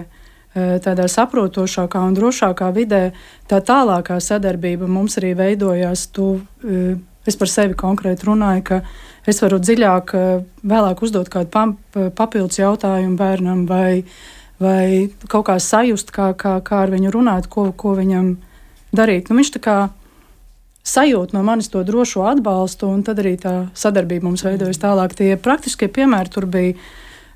Eh, 0.53 0.77
tādā 0.85 1.07
saprotošākā 1.09 2.01
un 2.05 2.13
drošākā 2.13 2.67
vidē, 2.77 3.15
tā 3.49 3.63
tālākā 3.65 4.19
sadarbība 4.21 4.85
mums 4.85 5.17
arī 5.17 5.31
veidojās. 5.33 6.11
Tu, 6.13 6.43
eh, 6.69 6.99
es 7.27 7.37
par 7.37 7.49
sevi 7.49 7.73
konkrēti 7.73 8.29
runāju, 8.29 8.63
ka 8.65 8.83
es 9.27 9.41
varu 9.41 9.59
dziļāk, 9.59 10.15
eh, 10.15 10.45
vēlāk 10.63 11.01
uzdot 11.01 11.31
kādu 11.31 11.49
papildus 12.15 12.59
jautājumu 12.59 13.17
bērnam, 13.17 13.67
vai, 13.67 14.05
vai 14.61 15.09
kaut 15.27 15.47
kā 15.47 15.57
sajust, 15.57 16.13
kā, 16.13 16.35
kā, 16.35 16.61
kā 16.61 16.83
ar 16.83 16.91
viņu 16.91 17.11
runāt, 17.11 17.49
ko, 17.49 17.73
ko 17.73 17.97
viņam 17.97 18.37
darīt. 18.95 19.31
Nu, 19.31 19.37
viņš 19.37 19.57
tā 19.57 19.61
kā 19.61 19.91
sajūt 20.85 21.33
no 21.33 21.43
manis 21.43 21.69
to 21.69 21.83
drošo 21.83 22.29
atbalstu, 22.29 22.93
un 22.93 23.03
tad 23.03 23.17
arī 23.17 23.41
tā 23.41 23.71
sadarbība 23.73 24.25
mums 24.25 24.43
veidojas 24.43 24.77
tālāk. 24.77 25.15
Tie 25.15 25.35
praktiskie 25.37 25.89
piemēri 25.89 26.29
tur 26.29 26.45
bija. 26.45 26.75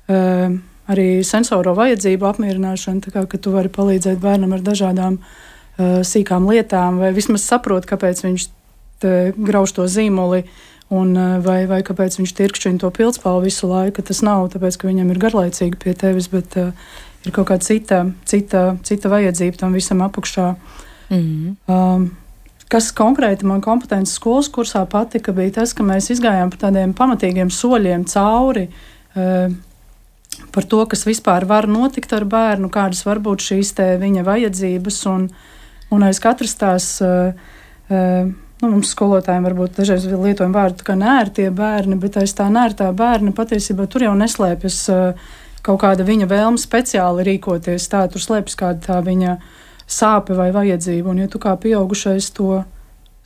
Uh, 0.07 0.59
arī 0.91 1.23
sensoro 1.27 1.75
vajadzību 1.77 2.27
apmierināšana, 2.29 3.11
kā, 3.13 3.25
ka 3.27 3.39
tu 3.41 3.53
vari 3.55 3.71
palīdzēt 3.73 4.21
bērnam 4.23 4.55
ar 4.55 4.63
dažādām 4.65 5.19
uh, 5.19 5.99
sīkām 6.07 6.47
lietām, 6.49 7.01
vai 7.03 7.11
vismaz 7.15 7.45
saprot, 7.47 7.87
kāpēc 7.89 8.23
viņš 8.25 8.47
grauž 9.37 9.75
to 9.77 9.85
zīmoli. 9.91 10.45
Un, 10.87 11.11
uh, 11.19 11.35
vai, 11.43 11.65
vai 11.67 11.81
kāpēc 11.83 12.15
viņš 12.15 12.31
tirkšķina 12.37 12.79
to 12.79 12.91
pildspālu 12.95 13.43
visu 13.43 13.67
laiku? 13.67 14.05
Tas 14.07 14.23
nav 14.23 14.45
tāpēc, 14.53 14.77
ka 14.79 14.87
viņam 14.87 15.11
ir 15.11 15.19
garlaicīgi 15.19 15.79
pie 15.81 15.91
tevis, 15.99 16.29
bet 16.31 16.55
uh, 16.55 16.71
ir 17.27 17.35
kaut 17.35 17.49
kāda 17.49 17.67
cita, 17.67 18.05
cita, 18.23 18.61
cita 18.87 19.11
vajadzība 19.11 19.59
tam 19.59 19.75
visam 19.75 20.01
apakšā. 20.05 20.53
Mm 21.09 21.19
-hmm. 21.19 21.75
um, 21.75 22.09
kas 22.71 22.91
konkrēti 22.91 23.45
man 23.45 23.61
kompetences 23.61 24.15
skolas 24.15 24.49
kursā 24.49 24.85
patika, 24.85 25.31
bija 25.31 25.51
tas, 25.51 25.73
ka 25.73 25.83
mēs 25.83 26.11
izgājām 26.11 26.49
par 26.49 26.59
tādiem 26.59 26.93
pamatīgiem 26.93 27.51
soļiem 27.51 28.05
cauri. 28.05 28.69
Uh, 29.15 29.51
par 30.53 30.65
to, 30.65 30.81
kas 30.89 31.05
vispār 31.07 31.45
var 31.49 31.67
notikt 31.69 32.13
ar 32.13 32.25
bērnu, 32.29 32.69
kādas 32.73 33.03
var 33.07 33.21
būt 33.23 33.45
šīs 33.49 33.73
viņa 34.01 34.25
vajadzības. 34.27 34.99
Un, 35.11 35.29
un 35.93 36.05
aiz 36.07 36.19
katras 36.23 36.55
tās, 36.59 36.89
uh, 37.05 37.33
uh, 37.89 38.29
nu, 38.61 38.69
mums 38.69 38.93
skolotājiem 38.95 39.49
varbūt 39.49 39.77
dažreiz 39.79 40.07
lietojam 40.09 40.55
vārdu, 40.55 40.85
ka 40.87 40.97
nērtie 40.97 41.49
bērni, 41.51 41.99
bet 42.01 42.17
aiz 42.21 42.33
tā 42.37 42.49
nērtā 42.51 42.89
bērna 42.95 43.35
patiesībā 43.37 43.87
tur 43.91 44.07
jau 44.07 44.15
neslēpjas 44.17 44.79
uh, 44.93 45.29
kaut 45.67 45.81
kāda 45.83 46.05
viņa 46.07 46.29
vēlme 46.31 46.61
speciāli 46.61 47.25
rīkoties. 47.27 47.89
Tā 47.91 48.05
tur 48.11 48.23
slēpjas 48.23 48.59
kāda 48.59 48.83
tā 48.87 48.99
viņa 49.03 49.37
sāpe 49.87 50.35
vai 50.37 50.49
vajadzība. 50.55 51.11
Un, 51.11 51.23
ja 51.23 51.31
tu 51.31 51.41
kā 51.43 51.55
pieaugušais 51.59 52.31
to 52.35 52.63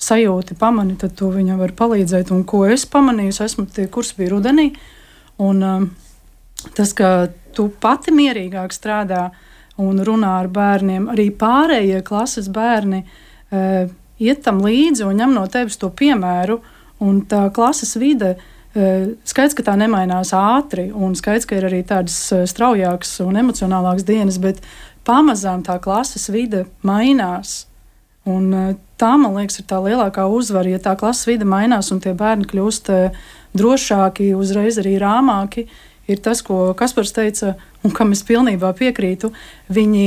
sajūti, 0.01 0.57
pamani, 0.57 0.97
tad 0.97 1.14
tu 1.18 1.30
viņam 1.34 1.62
vari 1.62 1.76
palīdzēt. 1.78 2.32
Un 2.34 2.45
ko 2.49 2.64
es 2.70 2.88
pamanīju, 2.89 3.36
esmu 3.45 3.68
tie 3.74 3.88
kursi 3.91 4.18
bija 4.18 4.34
rudenī. 4.34 4.72
Un, 5.41 5.62
um, 5.66 5.89
tas, 6.76 6.93
ka 6.97 7.30
tu 7.55 7.70
pati 7.82 8.14
mierīgāk 8.16 8.74
strādā 8.76 9.30
un 9.82 10.01
runā 10.05 10.38
ar 10.41 10.49
bērniem, 10.51 11.09
arī 11.12 11.30
pārējie 11.36 12.01
klases 12.05 12.49
bērni 12.53 13.01
e, 13.01 13.88
iet 14.22 14.43
tam 14.45 14.62
līdzi 14.66 15.05
un 15.07 15.20
ņem 15.22 15.36
no 15.36 15.45
tevis 15.51 15.80
to 15.82 15.89
piemēru. 15.89 16.59
Un 17.01 17.24
tā 17.26 17.47
klases 17.55 17.95
vide, 17.97 18.36
e, 18.76 18.91
skaidrs, 19.26 19.55
ka 19.57 19.66
tā 19.72 19.76
nemainās 19.80 20.36
ātri, 20.38 20.91
un 20.93 21.16
skaidrs, 21.18 21.47
ka 21.49 21.57
ir 21.57 21.68
arī 21.72 21.82
tādas 21.88 22.18
e, 22.30 22.43
straujākas 22.49 23.18
un 23.26 23.41
emocionālākas 23.41 24.05
dienas, 24.07 24.38
bet 24.43 24.62
pamazām 25.07 25.66
tā 25.66 25.80
klases 25.82 26.30
vide 26.30 26.68
mainās. 26.86 27.64
Un, 28.30 28.51
e, 28.53 28.66
tā, 29.01 29.16
man 29.18 29.39
liekas, 29.39 29.64
ir 29.64 29.70
tā 29.72 29.82
lielākā 29.82 30.28
uzvara. 30.30 30.76
Ja 30.76 30.82
tā 30.84 30.93
klases 30.99 31.26
vide 31.32 31.47
mainās 31.49 31.89
un 31.95 32.03
tie 32.03 32.14
bērni 32.14 32.45
kļūst 32.51 32.93
drošāki, 33.57 34.30
uzreiz 34.38 34.78
arī 34.80 34.99
rāmāki, 35.01 35.66
ir 36.09 36.21
tas, 36.23 36.41
ko 36.45 36.71
Kaspars 36.77 37.13
teica, 37.15 37.55
un 37.85 37.93
kam 37.95 38.13
es 38.15 38.23
pilnībā 38.27 38.73
piekrītu. 38.77 39.31
Viņi 39.73 40.05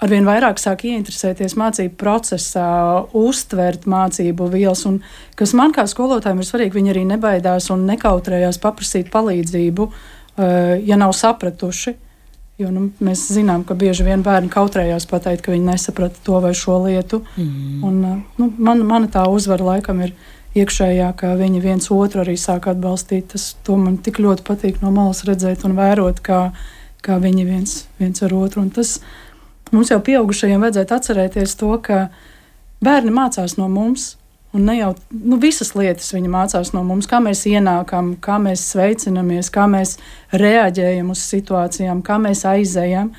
arvien 0.00 0.26
vairāk 0.26 0.60
sāk 0.60 0.84
ieinteresēties 0.88 1.56
mācību 1.60 1.96
procesā, 2.00 2.68
uztvert 3.16 3.86
mācību 3.90 4.48
vielas. 4.52 4.84
Un, 4.88 5.00
kas 5.38 5.54
man 5.56 5.74
kā 5.76 5.86
skolotājiem 5.90 6.40
ir 6.40 6.48
svarīgi, 6.48 6.76
viņi 6.78 6.94
arī 6.94 7.06
nebaidās 7.12 7.70
un 7.74 7.84
nekautrējās 7.90 8.60
paprasīt 8.62 9.10
palīdzību, 9.12 9.88
uh, 9.90 10.78
ja 10.86 11.00
nav 11.00 11.14
sapratuši. 11.16 11.96
Jo, 12.60 12.68
nu, 12.68 12.90
mēs 13.00 13.22
zinām, 13.32 13.62
ka 13.64 13.72
bieži 13.78 14.04
vien 14.04 14.20
bērni 14.24 14.50
kautrējās 14.52 15.06
pateikt, 15.08 15.46
ka 15.46 15.54
viņi 15.54 15.64
nesaprata 15.70 16.20
to 16.26 16.42
vai 16.44 16.52
šo 16.56 16.82
lietu. 16.84 17.22
Mm. 17.36 17.78
Un, 17.88 18.02
uh, 18.04 18.18
nu, 18.40 18.50
man, 18.58 18.84
mana 18.88 19.08
tā 19.12 19.24
uzvara 19.32 19.74
laikam 19.74 20.02
ir 20.04 20.12
iekšējā, 20.58 21.10
ka 21.16 21.34
viņi 21.38 21.62
viens 21.62 21.90
otru 21.94 22.24
arī 22.24 22.36
sāk 22.40 22.68
atbalstīt. 22.70 23.30
Tas 23.34 23.54
man 23.68 23.98
tik 24.02 24.20
ļoti 24.22 24.44
patīk 24.46 24.80
no 24.82 24.92
malas 24.94 25.22
redzēt 25.28 25.64
un 25.66 25.76
vērot, 25.78 26.22
kā, 26.24 26.50
kā 27.04 27.18
viņi 27.22 27.46
viens, 27.46 27.76
viens 28.00 28.22
ar 28.26 28.34
otru. 28.34 28.64
Un 28.64 28.72
tas 28.74 28.98
mums 29.70 29.92
jau 29.92 30.00
pieaugušajiem 30.02 30.66
vajadzētu 30.66 30.96
atcerēties 30.96 31.54
to, 31.60 31.74
ka 31.84 32.08
bērni 32.82 33.14
mācās 33.14 33.56
no 33.60 33.68
mums. 33.70 34.16
Un 34.50 34.64
ne 34.66 34.80
jau 34.80 34.94
nu, 35.14 35.36
visas 35.38 35.76
lietas 35.78 36.08
viņi 36.10 36.26
mācās 36.26 36.72
no 36.74 36.82
mums, 36.82 37.06
kā 37.06 37.20
mēs 37.22 37.44
ienākam, 37.46 38.16
kā 38.18 38.40
mēs 38.42 38.64
sveicinamies, 38.72 39.46
kā 39.54 39.68
mēs 39.70 39.94
reaģējam 40.34 41.12
uz 41.14 41.22
situācijām, 41.22 42.00
kā 42.02 42.18
mēs 42.18 42.42
aizējam. 42.50 43.12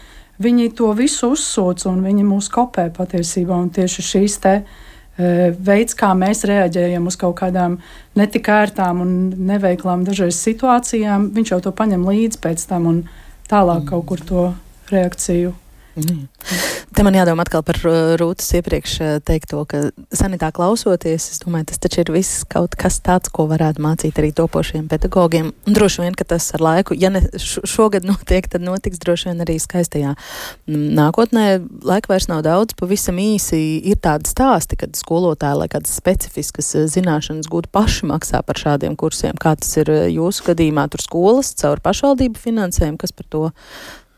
Viņi 0.43 0.73
to 0.75 0.89
visu 0.97 1.29
uzsūc 1.31 1.85
un 1.87 2.01
viņi 2.03 2.25
mūs 2.27 2.49
kopē 2.51 2.89
patiesībā. 2.91 3.55
Un 3.55 3.69
tieši 3.71 4.03
šīs 4.03 4.39
te 4.43 4.55
uh, 4.59 4.90
veids, 5.17 5.95
kā 5.97 6.13
mēs 6.17 6.45
reaģējam 6.47 7.07
uz 7.07 7.17
kaut 7.19 7.37
kādām 7.41 7.79
netik 8.15 8.47
ērtām 8.49 9.01
un 9.03 9.15
neveiklām 9.51 10.05
dažreiz 10.07 10.39
situācijām, 10.39 11.31
viņš 11.35 11.55
jau 11.55 11.61
to 11.67 11.75
paņem 11.75 12.05
līdzi 12.07 12.41
pēc 12.41 12.67
tam 12.69 12.87
un 12.91 13.01
tālāk 13.51 13.89
kaut 13.91 14.07
kur 14.11 14.23
to 14.27 14.45
reakciju 14.91 15.53
Mm. 15.95 16.27
Te 16.95 17.03
man 17.03 17.15
jādomā 17.15 17.43
atkal 17.43 17.63
par 17.67 17.77
uh, 17.87 18.13
Rūtas 18.19 18.47
iepriekš 18.55 18.93
uh, 18.99 19.11
teikto, 19.23 19.61
ka 19.67 19.79
sanitā 20.15 20.51
klausoties, 20.55 21.25
es 21.33 21.41
domāju, 21.43 21.69
tas 21.71 21.81
taču 21.83 22.01
ir 22.03 22.11
viss 22.15 22.45
kaut 22.51 22.77
kas 22.79 23.01
tāds, 23.03 23.31
ko 23.31 23.45
varētu 23.49 23.83
mācīt 23.83 24.19
arī 24.19 24.29
topošiem 24.35 24.89
pedagogiem. 24.91 25.51
Un 25.67 25.75
droši 25.75 26.05
vien, 26.05 26.15
ka 26.15 26.27
tas 26.27 26.47
ar 26.55 26.63
laiku, 26.63 26.95
ja 26.99 27.11
ne 27.11 27.23
šogad 27.39 28.07
notiek, 28.07 28.47
tad 28.51 28.63
notiks 28.63 28.99
droši 29.03 29.31
vien 29.31 29.43
arī 29.43 29.57
skaistajā 29.59 30.13
nākotnē. 30.71 31.45
Laika 31.87 32.13
vairs 32.13 32.29
nav 32.31 32.43
daudz, 32.47 32.75
pavisam 32.79 33.19
īsi 33.23 33.61
ir 33.91 33.99
tādi 34.03 34.31
stāsti, 34.31 34.79
kad 34.79 34.95
skolotāji, 34.99 35.61
lai 35.63 35.71
kādas 35.71 35.95
specifiskas 35.99 36.73
uh, 36.75 36.87
zināšanas 36.91 37.51
gūtu 37.51 37.71
paši 37.71 38.11
maksā 38.11 38.43
par 38.47 38.59
šādiem 38.59 38.99
kursiem. 38.99 39.35
Kā 39.39 39.57
tas 39.59 39.75
ir 39.79 39.91
jūsu 40.11 40.51
gadījumā, 40.51 40.87
tur 40.91 41.03
skolas 41.03 41.51
caur 41.59 41.83
pašvaldību 41.83 42.39
finansējumu, 42.47 42.99
kas 42.99 43.15
par 43.15 43.31
to 43.31 43.49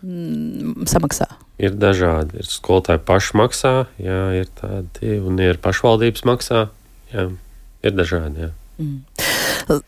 mm, 0.04 0.86
samaksā? 0.90 1.30
Ir 1.64 1.76
dažādi. 1.80 2.42
Ir 2.44 2.50
skolotāji 2.50 3.02
paši 3.08 3.40
maksā, 3.40 3.74
jā, 4.02 4.22
ir 4.44 4.52
tādi, 4.60 5.18
un 5.24 5.42
ir 5.42 5.60
pašvaldības 5.64 6.26
maksā. 6.30 6.68
Jā, 7.14 7.28
ir 7.86 7.98
dažādi. 7.98 8.48
Jā. 8.48 8.54
Mm. 8.82 9.84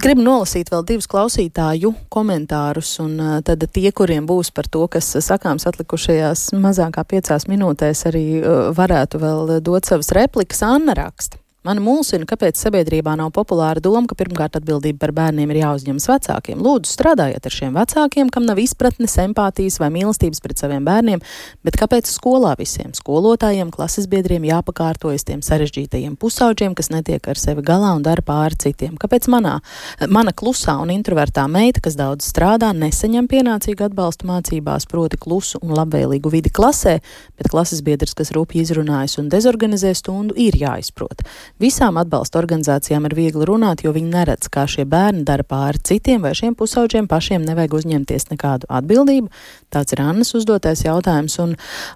Gribu 0.00 0.22
nolasīt 0.24 0.70
vēl 0.72 0.84
divus 0.86 1.08
klausītāju 1.10 1.90
komentārus, 2.12 2.94
un 3.02 3.18
tad 3.44 3.66
tie, 3.74 3.90
kuriem 3.92 4.24
būs 4.28 4.52
par 4.54 4.68
to, 4.70 4.86
kas 4.88 5.10
sakāms 5.26 5.66
atlikušajās 5.68 6.52
mazākā 6.62 7.04
piecās 7.10 7.48
minūtēs, 7.50 8.06
arī 8.08 8.24
varētu 8.78 9.20
vēl 9.20 9.56
dot 9.66 9.90
savas 9.90 10.14
replikas. 10.16 10.62
Anna 10.64 10.94
raksta. 10.96 11.43
Man 11.64 11.78
mulsina, 11.80 12.26
kāpēc 12.28 12.58
sabiedrībā 12.60 13.14
nav 13.16 13.30
populāra 13.32 13.80
doma, 13.80 14.04
ka 14.04 14.16
pirmkārt 14.20 14.58
atbildība 14.58 14.98
par 15.00 15.14
bērniem 15.16 15.48
ir 15.54 15.62
jāuzņemas 15.62 16.06
vecākiem. 16.10 16.58
Lūdzu, 16.60 16.90
strādājiet 16.92 17.46
ar 17.48 17.54
šiem 17.56 17.78
vecākiem, 17.78 18.28
kam 18.28 18.44
nav 18.44 18.58
izpratnes, 18.60 19.14
empātijas 19.22 19.78
vai 19.80 19.88
mīlestības 19.94 20.44
pret 20.44 20.60
saviem 20.60 20.84
bērniem, 20.84 21.22
bet 21.64 21.78
kāpēc 21.80 22.10
skolā 22.12 22.52
visiem 22.58 22.92
skolotājiem, 22.92 23.70
klases 23.72 24.10
biedriem 24.12 24.44
jāpakārtojas 24.44 25.24
tiem 25.24 25.40
sarežģītajiem 25.40 26.18
pusauģiem, 26.20 26.74
kas 26.76 26.92
netiek 26.92 27.30
ar 27.32 27.40
sevi 27.40 27.64
galā 27.64 27.94
un 27.96 28.04
dara 28.04 28.20
pāri 28.20 28.60
citiem? 28.66 29.00
Kāpēc 29.00 29.30
manā, 29.32 29.54
mana 30.04 30.36
klusā 30.36 30.76
un 30.84 30.92
introvertā 30.92 31.46
meita, 31.48 31.80
kas 31.88 31.96
daudz 31.96 32.28
strādā, 32.28 32.74
nesaņem 32.76 33.24
pienācīgu 33.32 33.88
atbalstu 33.88 34.28
mācībās, 34.28 34.84
proti 34.92 35.16
klusu 35.16 35.62
un 35.64 35.72
labvēlīgu 35.80 36.36
vidi 36.36 36.52
klasē, 36.52 36.98
bet 37.40 37.48
klases 37.48 37.80
biedrs, 37.88 38.12
kas 38.20 38.36
rūpīgi 38.36 38.68
izrunājas 38.68 39.16
un 39.24 39.32
dezorganizē 39.32 39.96
stundu, 39.96 40.36
ir 40.36 40.60
jāizprot. 40.60 41.24
Visām 41.62 41.94
atbalsta 42.00 42.40
organizācijām 42.40 43.04
ir 43.06 43.12
viegli 43.14 43.46
runāt, 43.46 43.84
jo 43.84 43.92
viņi 43.94 44.08
neredz, 44.10 44.48
kā 44.50 44.64
šie 44.66 44.82
bērni 44.90 45.22
dara 45.22 45.44
pāri 45.46 45.78
citiem, 45.86 46.18
vai 46.24 46.32
šiem 46.34 46.56
pusauģiem 46.58 47.06
pašiem 47.06 47.44
nevajag 47.46 47.76
uzņemties 47.78 48.26
nekādu 48.32 48.66
atbildību. 48.74 49.30
Tāds 49.70 49.94
ir 49.94 50.02
Annas 50.02 50.34
uzdotais 50.34 50.82
jautājums, 50.82 51.36
un 51.38 51.52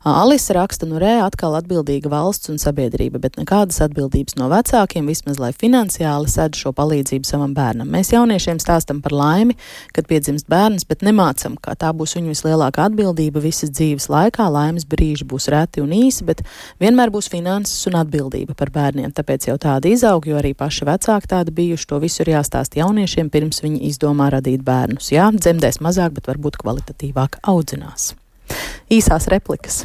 Alisa 0.06 0.54
raksta, 0.54 0.86
nu 0.86 1.00
rē, 1.02 1.16
atkal 1.24 1.56
atbildīga 1.58 2.06
valsts 2.12 2.52
un 2.52 2.62
sabiedrība, 2.62 3.18
bet 3.24 3.34
nekādas 3.40 3.80
atbildības 3.88 4.38
no 4.38 4.46
vecākiem, 4.52 5.10
vismaz 5.10 5.40
lai 5.42 5.50
finansiāli 5.50 6.30
sēd 6.30 6.54
šo 6.54 6.70
palīdzību 6.78 7.26
savam 7.26 7.50
bērnam. 7.58 7.90
Mēs 7.90 8.12
jauniešiem 8.14 8.62
stāstam 8.62 9.02
par 9.02 9.16
laimi, 9.18 9.58
kad 9.90 10.06
piedzimst 10.06 10.46
bērns, 10.46 10.86
bet 10.86 11.02
nemācam, 11.02 11.58
kā 11.58 11.74
tā 11.74 11.90
būs 11.90 12.14
viņu 12.14 12.30
vislielākā 12.36 12.86
atbildība 12.92 13.42
visas 13.42 13.74
dzīves 13.74 14.06
laikā. 14.06 14.46
Laimes 14.54 14.86
brīži 14.86 15.26
būs 15.26 15.50
reti 15.50 15.82
un 15.82 15.90
īsi, 15.98 16.22
bet 16.30 16.46
vienmēr 16.78 17.10
būs 17.10 17.26
finanses 17.34 17.90
un 17.90 17.98
atbildība 18.04 18.54
par 18.54 18.70
bērniem. 18.70 19.10
Tāpēc 19.18 19.47
jau 19.48 19.58
tāda 19.60 19.90
izaug, 19.90 20.28
jo 20.28 20.38
arī 20.38 20.54
paši 20.58 20.88
vecāki 20.88 21.30
tādi 21.34 21.54
bijuši. 21.58 21.90
To 21.90 22.00
visu 22.02 22.24
ir 22.24 22.34
jāstāst 22.36 22.78
jauniešiem, 22.78 23.30
pirms 23.34 23.62
viņi 23.64 23.82
izdomā 23.90 24.30
radīt 24.36 24.64
bērnus. 24.66 25.12
Jā, 25.14 25.28
dzemdēs 25.34 25.82
mazāk, 25.84 26.16
bet 26.18 26.30
varbūt 26.30 26.60
kvalitatīvāk 26.62 27.40
audzinās. 27.48 28.12
Īsās 28.92 29.28
replikas 29.32 29.84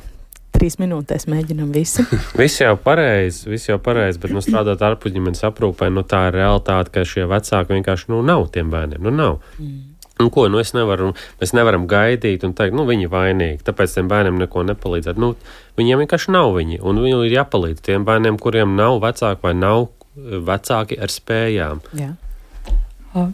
trīs 0.54 0.78
minūtēs 0.80 1.26
mēģinam 1.32 1.72
visi. 1.76 2.06
viss 2.40 2.62
jau 2.62 2.76
pareizi, 2.80 3.48
viss 3.52 3.68
jau 3.68 3.80
pareizi, 3.84 4.22
bet 4.24 4.36
nu, 4.36 4.44
strādāt 4.44 4.84
ārpusģimenes 4.86 5.44
aprūpē, 5.50 5.90
nu, 5.94 6.06
tā 6.08 6.28
ir 6.30 6.38
realitāte, 6.40 6.94
ka 6.94 7.04
šie 7.08 7.26
vecāki 7.30 7.76
vienkārši 7.76 8.14
nu, 8.14 8.22
nav 8.26 8.48
tiem 8.54 8.72
bērniem. 8.74 9.02
Nu, 9.04 9.14
nav. 9.18 9.42
Mm. 9.58 9.93
Un 10.24 10.32
ko, 10.34 10.48
nu 10.52 10.62
nevaru, 10.78 11.12
mēs 11.42 11.54
nevaram 11.58 11.88
gaidīt 11.90 12.46
un 12.48 12.56
teikt, 12.58 12.76
nu, 12.78 12.88
viņi 12.88 13.08
ir 13.08 13.14
vainīgi, 13.14 13.64
tāpēc 13.68 13.98
tiem 13.98 14.12
bērniem 14.12 14.40
neko 14.46 14.66
nepalīdzēt. 14.72 15.20
Nu, 15.20 15.34
viņiem 15.80 16.04
vienkārši 16.06 16.34
nav 16.34 16.54
viņi, 16.58 16.82
un 16.82 17.04
viņiem 17.04 17.26
ir 17.28 17.38
jāpalīdz 17.42 17.84
tiem 17.86 18.08
bērniem, 18.08 18.40
kuriem 18.42 18.78
nav 18.80 19.02
vecāki 19.04 19.44
vai 19.44 19.56
nav 19.58 19.90
vecāki 20.16 21.00
ar 21.02 21.12
spējām. 21.12 21.82
Jā. 21.98 22.14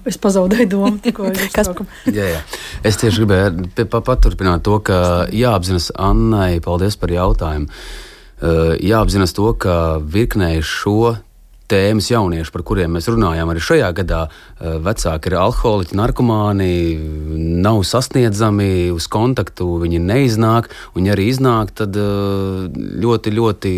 Es 0.09 0.17
pazaudēju 0.19 0.67
domu, 0.73 0.97
tikko 1.03 1.31
Kas... 1.53 1.71
jā, 2.09 2.27
jā. 2.33 2.43
Es 2.83 2.99
tieši 2.99 3.23
gribēju 3.23 3.87
paturpināt 4.03 4.65
to, 4.67 4.79
ka 4.83 5.29
jāapzinās 5.31 5.91
Annai, 5.95 6.59
paldies 6.63 6.99
par 6.99 7.13
jautājumu. 7.13 7.71
Jāapzinās 8.83 9.35
to, 9.35 9.49
ka 9.59 9.73
virknēji 9.99 10.63
šo 10.67 11.15
tēmas 11.69 12.09
jaunieši, 12.11 12.53
par 12.53 12.63
kuriem 12.67 12.95
mēs 12.97 13.09
runājām 13.11 13.51
arī 13.53 13.63
šajā 13.63 13.89
gadā. 14.01 14.21
Eh, 14.59 14.77
vecāki 14.85 15.31
ir 15.31 15.37
alkoholiķi, 15.41 15.97
narkomāni, 15.99 16.71
nav 17.63 17.83
sasniedzami, 17.87 18.89
uz 18.95 19.07
kontaktu 19.11 19.67
viņi 19.83 20.01
neiznāk, 20.01 20.71
un 20.95 21.07
ja 21.07 21.15
arī 21.15 21.29
iznāk, 21.33 21.75
tad 21.81 21.95
eh, 21.95 22.65
ļoti, 23.05 23.35
ļoti 23.37 23.73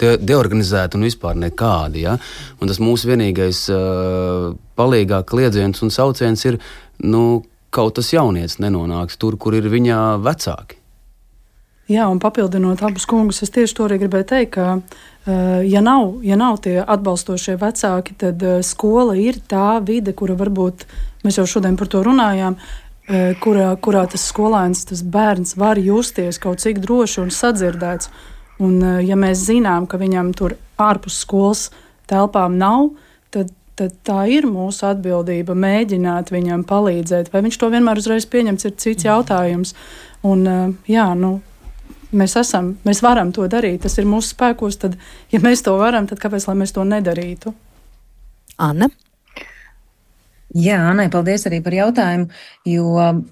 de 0.00 0.14
deorganizēti 0.18 0.98
un 0.98 1.06
vispār 1.06 1.38
nekādi. 1.38 2.04
Ja? 2.04 2.18
Un 2.60 2.70
tas 2.70 2.80
mūsu 2.82 3.12
vienīgais 3.12 3.64
uh, 3.72 4.48
palīgā 4.78 5.22
kliedziens 5.28 5.84
un 5.86 5.92
sauciens 5.94 6.42
ir, 6.48 6.58
nu, 7.06 7.44
kaut 7.74 7.96
tas 7.98 8.10
jaunietis 8.14 8.60
nenonāks 8.62 9.18
tur, 9.20 9.38
kur 9.40 9.54
ir 9.54 9.70
viņa 9.70 10.00
vecāki. 10.24 10.83
Jā, 11.84 12.06
un 12.08 12.16
papildinot 12.16 12.80
abus 12.80 13.04
kungus, 13.04 13.42
es 13.44 13.52
tieši 13.52 13.74
to 13.76 13.84
arī 13.84 13.98
gribēju 14.00 14.24
teikt, 14.30 14.54
ka, 14.54 14.68
uh, 14.78 15.58
ja 15.68 15.82
nav, 15.84 16.14
ja 16.24 16.38
nav 16.40 16.62
tie 16.64 16.78
atbalstošie 16.80 17.58
vecāki, 17.60 18.16
tad 18.22 18.40
uh, 18.40 18.62
skola 18.64 19.18
ir 19.20 19.36
tā 19.50 19.82
vide, 19.84 20.14
kura 20.16 20.36
varbūt 20.40 20.86
mēs 21.26 21.36
jau 21.42 21.44
šodien 21.56 21.76
par 21.76 21.90
to 21.92 22.00
runājām, 22.06 22.56
uh, 22.56 23.34
kurā, 23.44 23.68
kurā 23.84 24.06
tas 24.08 24.24
skolēns, 24.32 24.86
tas 24.88 25.04
bērns 25.04 25.58
var 25.60 25.76
justies 25.76 26.40
kaut 26.40 26.64
cik 26.64 26.80
droši 26.80 27.20
un 27.26 27.34
sadzirdēts. 27.34 28.08
Un, 28.64 28.78
ja 29.02 29.16
mēs 29.18 29.42
zinām, 29.48 29.88
ka 29.90 29.98
viņam 29.98 30.30
tur 30.38 30.54
ārpus 30.80 31.18
skolas 31.24 31.66
telpām 32.08 32.54
nav, 32.56 32.92
tad 33.34 33.50
tad 33.74 33.96
tā 34.06 34.20
ir 34.30 34.46
mūsu 34.46 34.86
atbildība 34.86 35.56
mēģināt 35.58 36.30
viņam 36.30 36.62
palīdzēt. 36.68 37.32
Vai 37.32 37.42
viņš 37.42 37.58
to 37.58 37.70
vienmēr 37.72 37.98
uzreiz 37.98 38.26
pieņems, 38.30 38.68
ir 38.68 38.76
cits 38.78 39.08
jautājums. 39.08 39.74
Un, 40.22 40.46
jā, 40.86 41.08
nu, 41.18 41.40
mēs 42.16 42.36
esam, 42.40 42.74
mēs 42.86 43.02
varam 43.04 43.32
to 43.34 43.46
darīt, 43.50 43.82
tas 43.84 43.98
ir 43.98 44.08
mūsu 44.08 44.34
spēkos, 44.34 44.80
tad, 44.82 44.98
ja 45.32 45.40
mēs 45.44 45.64
to 45.66 45.76
varam, 45.80 46.08
tad 46.10 46.22
kāpēc 46.22 46.48
mēs 46.54 46.74
to 46.76 46.86
nedarītu? 46.88 47.54
Anna? 48.62 48.88
Jā, 50.54 50.76
Anai, 50.86 51.08
paldies 51.10 51.48
arī 51.48 51.58
par 51.64 51.74
jautājumu. 51.74 52.28
Jo 52.70 52.84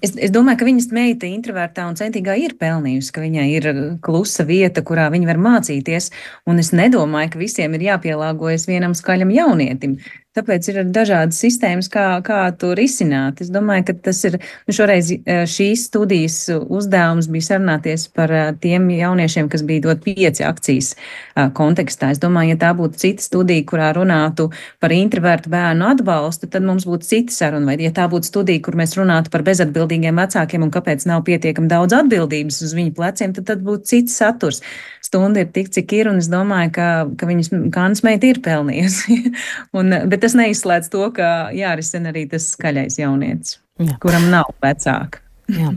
es, 0.03 0.11
es 0.17 0.31
domāju, 0.33 0.59
ka 0.59 0.65
viņas 0.67 0.89
meita 0.91 1.27
introvertā 1.29 1.85
un 1.87 1.95
centīgā 1.95 2.35
ir 2.41 2.57
pelnījusi, 2.59 3.13
ka 3.15 3.23
viņai 3.23 3.45
ir 3.53 3.67
klusa 4.03 4.43
vieta, 4.43 4.83
kurā 4.83 5.05
viņa 5.13 5.29
var 5.29 5.39
mācīties. 5.45 6.09
Un 6.51 6.59
es 6.59 6.73
nedomāju, 6.75 7.31
ka 7.31 7.39
visiem 7.39 7.77
ir 7.77 7.85
jāpielāgojas 7.87 8.67
vienam 8.67 8.97
skaļam 8.97 9.31
jaunietim. 9.31 9.95
Tāpēc 10.33 10.65
ir 10.71 10.77
dažādas 10.89 11.37
sistēmas, 11.43 11.85
kā, 11.93 12.07
kā 12.25 12.39
to 12.57 12.71
risināt. 12.73 13.43
Es 13.43 13.51
domāju, 13.53 13.83
ka 13.91 13.93
tas 14.07 14.17
ir 14.25 14.39
nu 14.65 14.73
šoreiz 14.73 15.11
eh, 15.13 15.43
šīs 15.45 15.83
studijas 15.91 16.37
uzdevums 16.49 17.27
bija 17.29 17.51
sarunāties 17.51 18.07
par 18.17 18.33
eh, 18.33 18.47
tiem 18.63 18.87
jauniešiem, 18.89 19.45
kas 19.53 19.61
bija 19.67 19.83
dot 19.85 20.01
pieci 20.01 20.41
akcijas 20.47 20.95
eh, 20.95 21.51
kontekstā. 21.53 22.09
Es 22.15 22.21
domāju, 22.23 22.55
ja 22.55 22.61
tā 22.63 22.71
būtu 22.79 22.97
cita 23.03 23.21
studija, 23.27 23.65
kurā 23.69 23.91
runātu 23.93 24.47
par 24.81 24.95
introvertu 24.95 25.51
bērnu 25.53 25.91
atbalstu, 25.91 26.49
tad 26.49 26.65
mums 26.65 26.87
būtu 26.89 27.11
cita 27.11 27.37
saruna. 27.37 27.69
Vai 27.69 27.77
ja 27.85 27.93
tā 27.93 28.07
būtu 28.09 28.31
studija, 28.31 28.63
kur 28.65 28.79
mēs 28.79 28.97
runātu 28.97 29.29
par 29.29 29.45
bezatbildīgiem 29.45 30.17
vecākiem 30.17 30.65
un 30.65 30.73
kāpēc 30.73 31.05
nav 31.11 31.21
pietiekami 31.29 31.69
daudz 31.69 31.93
atbildības 31.99 32.63
uz 32.65 32.73
viņu 32.73 32.95
pleciem, 32.97 33.37
tad, 33.37 33.51
tad 33.51 33.61
būtu 33.69 33.85
cits 33.91 34.17
saturs. 34.17 34.63
Stunda 35.03 35.43
ir 35.43 35.53
tik, 35.53 35.69
cik 35.69 35.93
ir, 35.93 36.09
un 36.09 36.17
es 36.17 36.31
domāju, 36.31 36.73
ka, 36.73 36.89
ka 37.19 37.27
viņas 37.29 37.51
kānas 37.75 38.01
meita 38.07 38.31
ir 38.31 38.41
pelnījusi. 38.41 39.19
un, 39.77 39.93
bet 40.09 40.22
tas 40.23 40.37
neizslēdz 40.39 40.91
to, 40.93 41.07
ka 41.15 41.31
jārisina 41.55 42.13
arī 42.13 42.25
tas 42.31 42.47
skaļais 42.55 42.99
jaunietis, 43.01 43.57
Jā. 43.83 43.97
kuram 44.03 44.29
nav 44.31 44.53
vecāka. 44.63 45.23
Jā. 45.51 45.75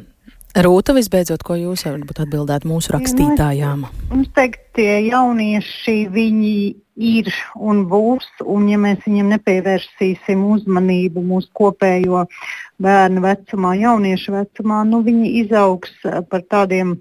Rūta, 0.57 0.95
visbeidzot, 0.97 1.43
ko 1.45 1.59
jūs 1.59 1.83
varat 1.85 2.23
atbildēt 2.23 2.65
mūsu 2.65 2.95
rakstītājām? 2.95 3.83
Mums 4.09 4.31
teikt, 4.39 4.63
tie 4.79 5.03
jaunieši, 5.05 5.97
viņi 6.15 6.53
ir 6.97 7.29
un 7.61 7.83
būs, 7.91 8.25
un 8.41 8.71
ja 8.71 8.79
mēs 8.81 9.03
viņiem 9.05 9.35
nepievērsīsim 9.35 10.47
uzmanību 10.55 11.21
mūsu 11.29 11.51
kopējo 11.61 12.25
bērnu 12.81 13.25
vecumā, 13.27 13.75
jauniešu 13.83 14.33
vecumā, 14.39 14.81
nu 14.89 15.03
viņi 15.05 15.35
izaugs 15.43 15.93
par 16.31 16.47
tādiem 16.49 16.97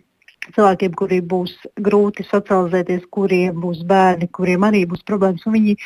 cilvēkiem, 0.54 0.94
kuriem 1.00 1.26
būs 1.30 1.56
grūti 1.82 2.26
socializēties, 2.28 3.08
kuriem 3.14 3.58
būs 3.64 3.82
bērni, 3.88 4.28
kuriem 4.36 4.68
arī 4.68 4.84
būs 4.90 5.02
problēmas. 5.08 5.46
Viņi 5.48 5.78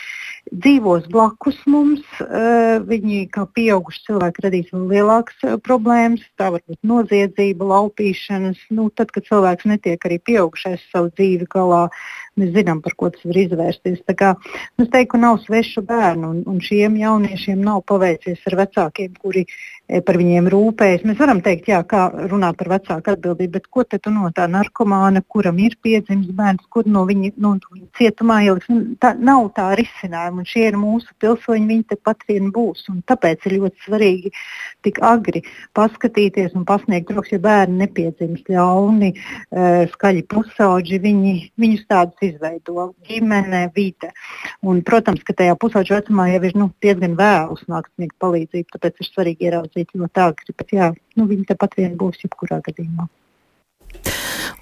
dzīvos 0.51 1.07
blakus 1.11 1.57
mums, 1.69 2.01
eh, 2.21 2.79
viņi 2.81 3.29
kā 3.33 3.45
pieauguši 3.53 4.03
cilvēki 4.07 4.43
radīs 4.45 4.71
vēl 4.73 4.87
lielākas 4.93 5.43
eh, 5.45 5.57
problēmas. 5.61 6.23
Tā 6.39 6.49
var 6.55 6.63
būt 6.67 6.79
noziedzība, 6.83 7.67
laupīšanas. 7.73 8.61
Nu, 8.73 8.89
tad, 8.89 9.13
kad 9.15 9.27
cilvēks 9.29 9.69
netiek 9.69 10.05
arī 10.05 10.19
pieaugušais 10.19 10.83
savu 10.91 11.11
dzīvi 11.13 11.49
galā, 11.53 11.87
mēs 12.39 12.53
zinām, 12.55 12.81
par 12.81 12.95
ko 12.97 13.11
tas 13.13 13.25
var 13.25 13.41
izvērsties. 13.43 14.01
Tā 14.07 14.15
kā, 14.17 14.33
nu, 14.77 14.85
es 14.85 14.93
teiktu, 14.93 15.21
nav 15.21 15.41
svešu 15.45 15.85
bērnu, 15.85 16.33
un, 16.33 16.43
un 16.49 16.61
šiem 16.63 16.97
jauniešiem 16.99 17.61
nav 17.61 17.83
paveicies 17.89 18.41
ar 18.49 18.59
vecākiem, 18.63 19.13
kuri 19.21 19.45
par 20.05 20.19
viņiem 20.19 20.47
rūpējas. 20.53 21.03
Mēs 21.07 21.17
varam 21.17 21.39
teikt, 21.45 21.69
jā, 21.71 21.79
kā 21.89 22.03
runāt 22.29 22.59
par 22.59 22.69
vecāku 22.75 23.13
atbildību, 23.13 23.51
bet 23.55 23.67
ko 23.73 23.83
tad 23.89 24.05
no 24.13 24.29
tā 24.35 24.45
narkomāna, 24.51 25.23
kuram 25.33 25.57
ir 25.63 25.75
piedzimis 25.81 26.29
bērns, 26.37 26.67
kur 26.69 26.85
no 26.85 27.05
viņa, 27.09 27.31
no 27.41 27.55
viņa 27.57 27.87
cietumā 27.97 28.39
ieliks? 28.45 28.69
Nu, 28.69 28.97
tā 29.01 29.15
nav 29.17 29.49
tā 29.57 29.71
risinājuma, 29.79 30.43
un 30.43 30.49
šie 30.49 30.67
ir 30.69 30.77
mūsu 30.77 31.09
pilsoņi, 31.21 31.65
viņi 31.71 31.87
tepat 31.95 32.25
vien 32.29 32.51
būs. 32.53 32.85
Tāpēc 33.09 33.47
ir 33.49 33.57
ļoti 33.57 33.85
svarīgi 33.87 34.33
tik 34.85 35.01
agri 35.05 35.41
paskatīties 35.77 36.53
un 36.57 36.67
pasniegt 36.69 37.09
rokas, 37.15 37.33
ja 37.33 37.41
bērni 37.41 37.81
nepiedzimst 37.81 38.49
ļauni, 38.53 39.09
e, 39.15 39.67
skaļi 39.95 40.25
pusauģi, 40.29 41.01
viņi, 41.01 41.33
viņus 41.59 41.83
tādus 41.89 42.29
izveido 42.29 42.91
ģimene, 43.09 43.65
vide. 43.73 44.13
Un, 44.61 44.83
protams, 44.85 45.25
ka 45.25 45.33
tajā 45.33 45.57
pusauģu 45.59 45.97
vecumā 45.97 46.29
jau 46.35 46.45
ir 46.45 46.57
nu, 46.59 46.69
diezgan 46.83 47.17
vēlu 47.19 47.57
sākt 47.63 47.91
sniegt 47.95 48.17
palīdzību, 48.21 48.69
tāpēc 48.75 49.01
ir 49.01 49.09
svarīgi 49.09 49.49
ieraudzīt 49.49 49.78
iesaistīt 49.79 49.99
ļoti 49.99 50.21
agri, 50.21 50.53
bet 50.57 50.73
jā, 50.73 50.93
nu, 51.15 51.25
viņi 51.27 51.45
tepat 51.47 51.77
vien 51.77 51.95
būs 51.97 52.23
jebkurā 52.23 52.61
gadījumā. 52.65 53.07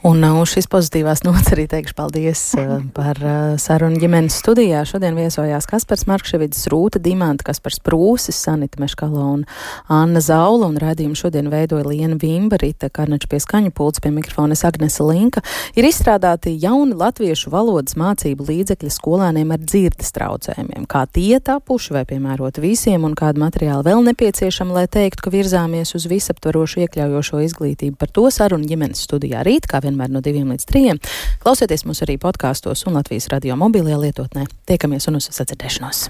Un 0.05 0.21
uh, 0.21 0.35
uz 0.37 0.51
šīs 0.53 0.67
pozitīvās 0.69 1.23
nots 1.25 1.49
arī 1.55 1.63
teikšu 1.69 1.95
paldies 1.97 2.41
uh, 2.59 2.83
par 2.93 3.17
uh, 3.17 3.55
sarunu 3.57 3.97
ģimenes 3.97 4.35
studijā. 4.37 4.83
Šodien 4.85 5.17
viesojās 5.17 5.65
Kaspars 5.65 6.05
Markševids, 6.05 6.67
Rūta 6.69 7.01
Dimanta, 7.01 7.47
Kaspars 7.47 7.79
Prūsis, 7.81 8.37
Sanita 8.37 8.77
Meškala 8.77 9.23
un 9.33 9.45
Anna 9.89 10.21
Zaula. 10.21 10.69
Un 10.69 10.77
redzējumu 10.77 11.17
šodien 11.17 11.49
veidoja 11.49 11.87
Liena 11.89 12.17
Vimba, 12.21 12.59
Rita 12.61 12.91
Karnača 12.93 13.29
pie 13.31 13.39
skaņu 13.41 13.73
pults 13.73 14.03
pie 14.03 14.11
mikrofonas 14.13 14.61
Agnesa 14.69 15.07
Linka. 15.07 15.41
Ir 15.73 15.89
izstrādāti 15.89 16.53
jauni 16.61 16.93
latviešu 16.97 17.49
valodas 17.53 17.97
mācību 17.97 18.45
līdzekļi 18.51 18.93
skolēniem 18.93 19.55
ar 19.55 19.65
dzirdes 19.65 20.13
traucējumiem. 20.13 20.85
Kā 20.85 21.07
tie 21.09 21.41
tapuši 21.41 21.97
vai 21.97 22.05
piemērot 22.05 22.61
visiem 22.61 23.09
un 23.09 23.17
kādu 23.17 23.41
materiālu 23.41 23.87
vēl 23.89 24.05
nepieciešama, 24.11 24.77
lai 24.77 24.85
teiktu, 24.85 25.25
ka 25.25 25.33
virzāmies 25.33 25.97
uz 25.97 26.05
visaptvarošu 26.05 26.85
iekļaujošo 26.85 27.41
izglītību. 27.49 27.97
Par 27.97 28.13
to 28.13 28.29
sarunu 28.33 28.69
ģimenes 28.69 29.01
studijā 29.09 29.41
rīt, 29.47 29.65
kā 29.65 29.81
vienmēr 29.87 30.13
no 30.13 30.21
diviem 30.21 30.53
līdz 30.53 30.69
trijiem. 30.69 31.01
Klausieties 31.43 31.87
mūs 31.87 32.03
arī 32.05 32.19
podkāstos 32.21 32.85
un 32.87 32.99
Latvijas 32.99 33.31
radio 33.33 33.57
mobilajā 33.59 33.99
lietotnē. 34.05 34.47
Tiekamies 34.69 35.09
un 35.11 35.21
uz 35.21 35.31
sadzirdēšanos! 35.33 36.07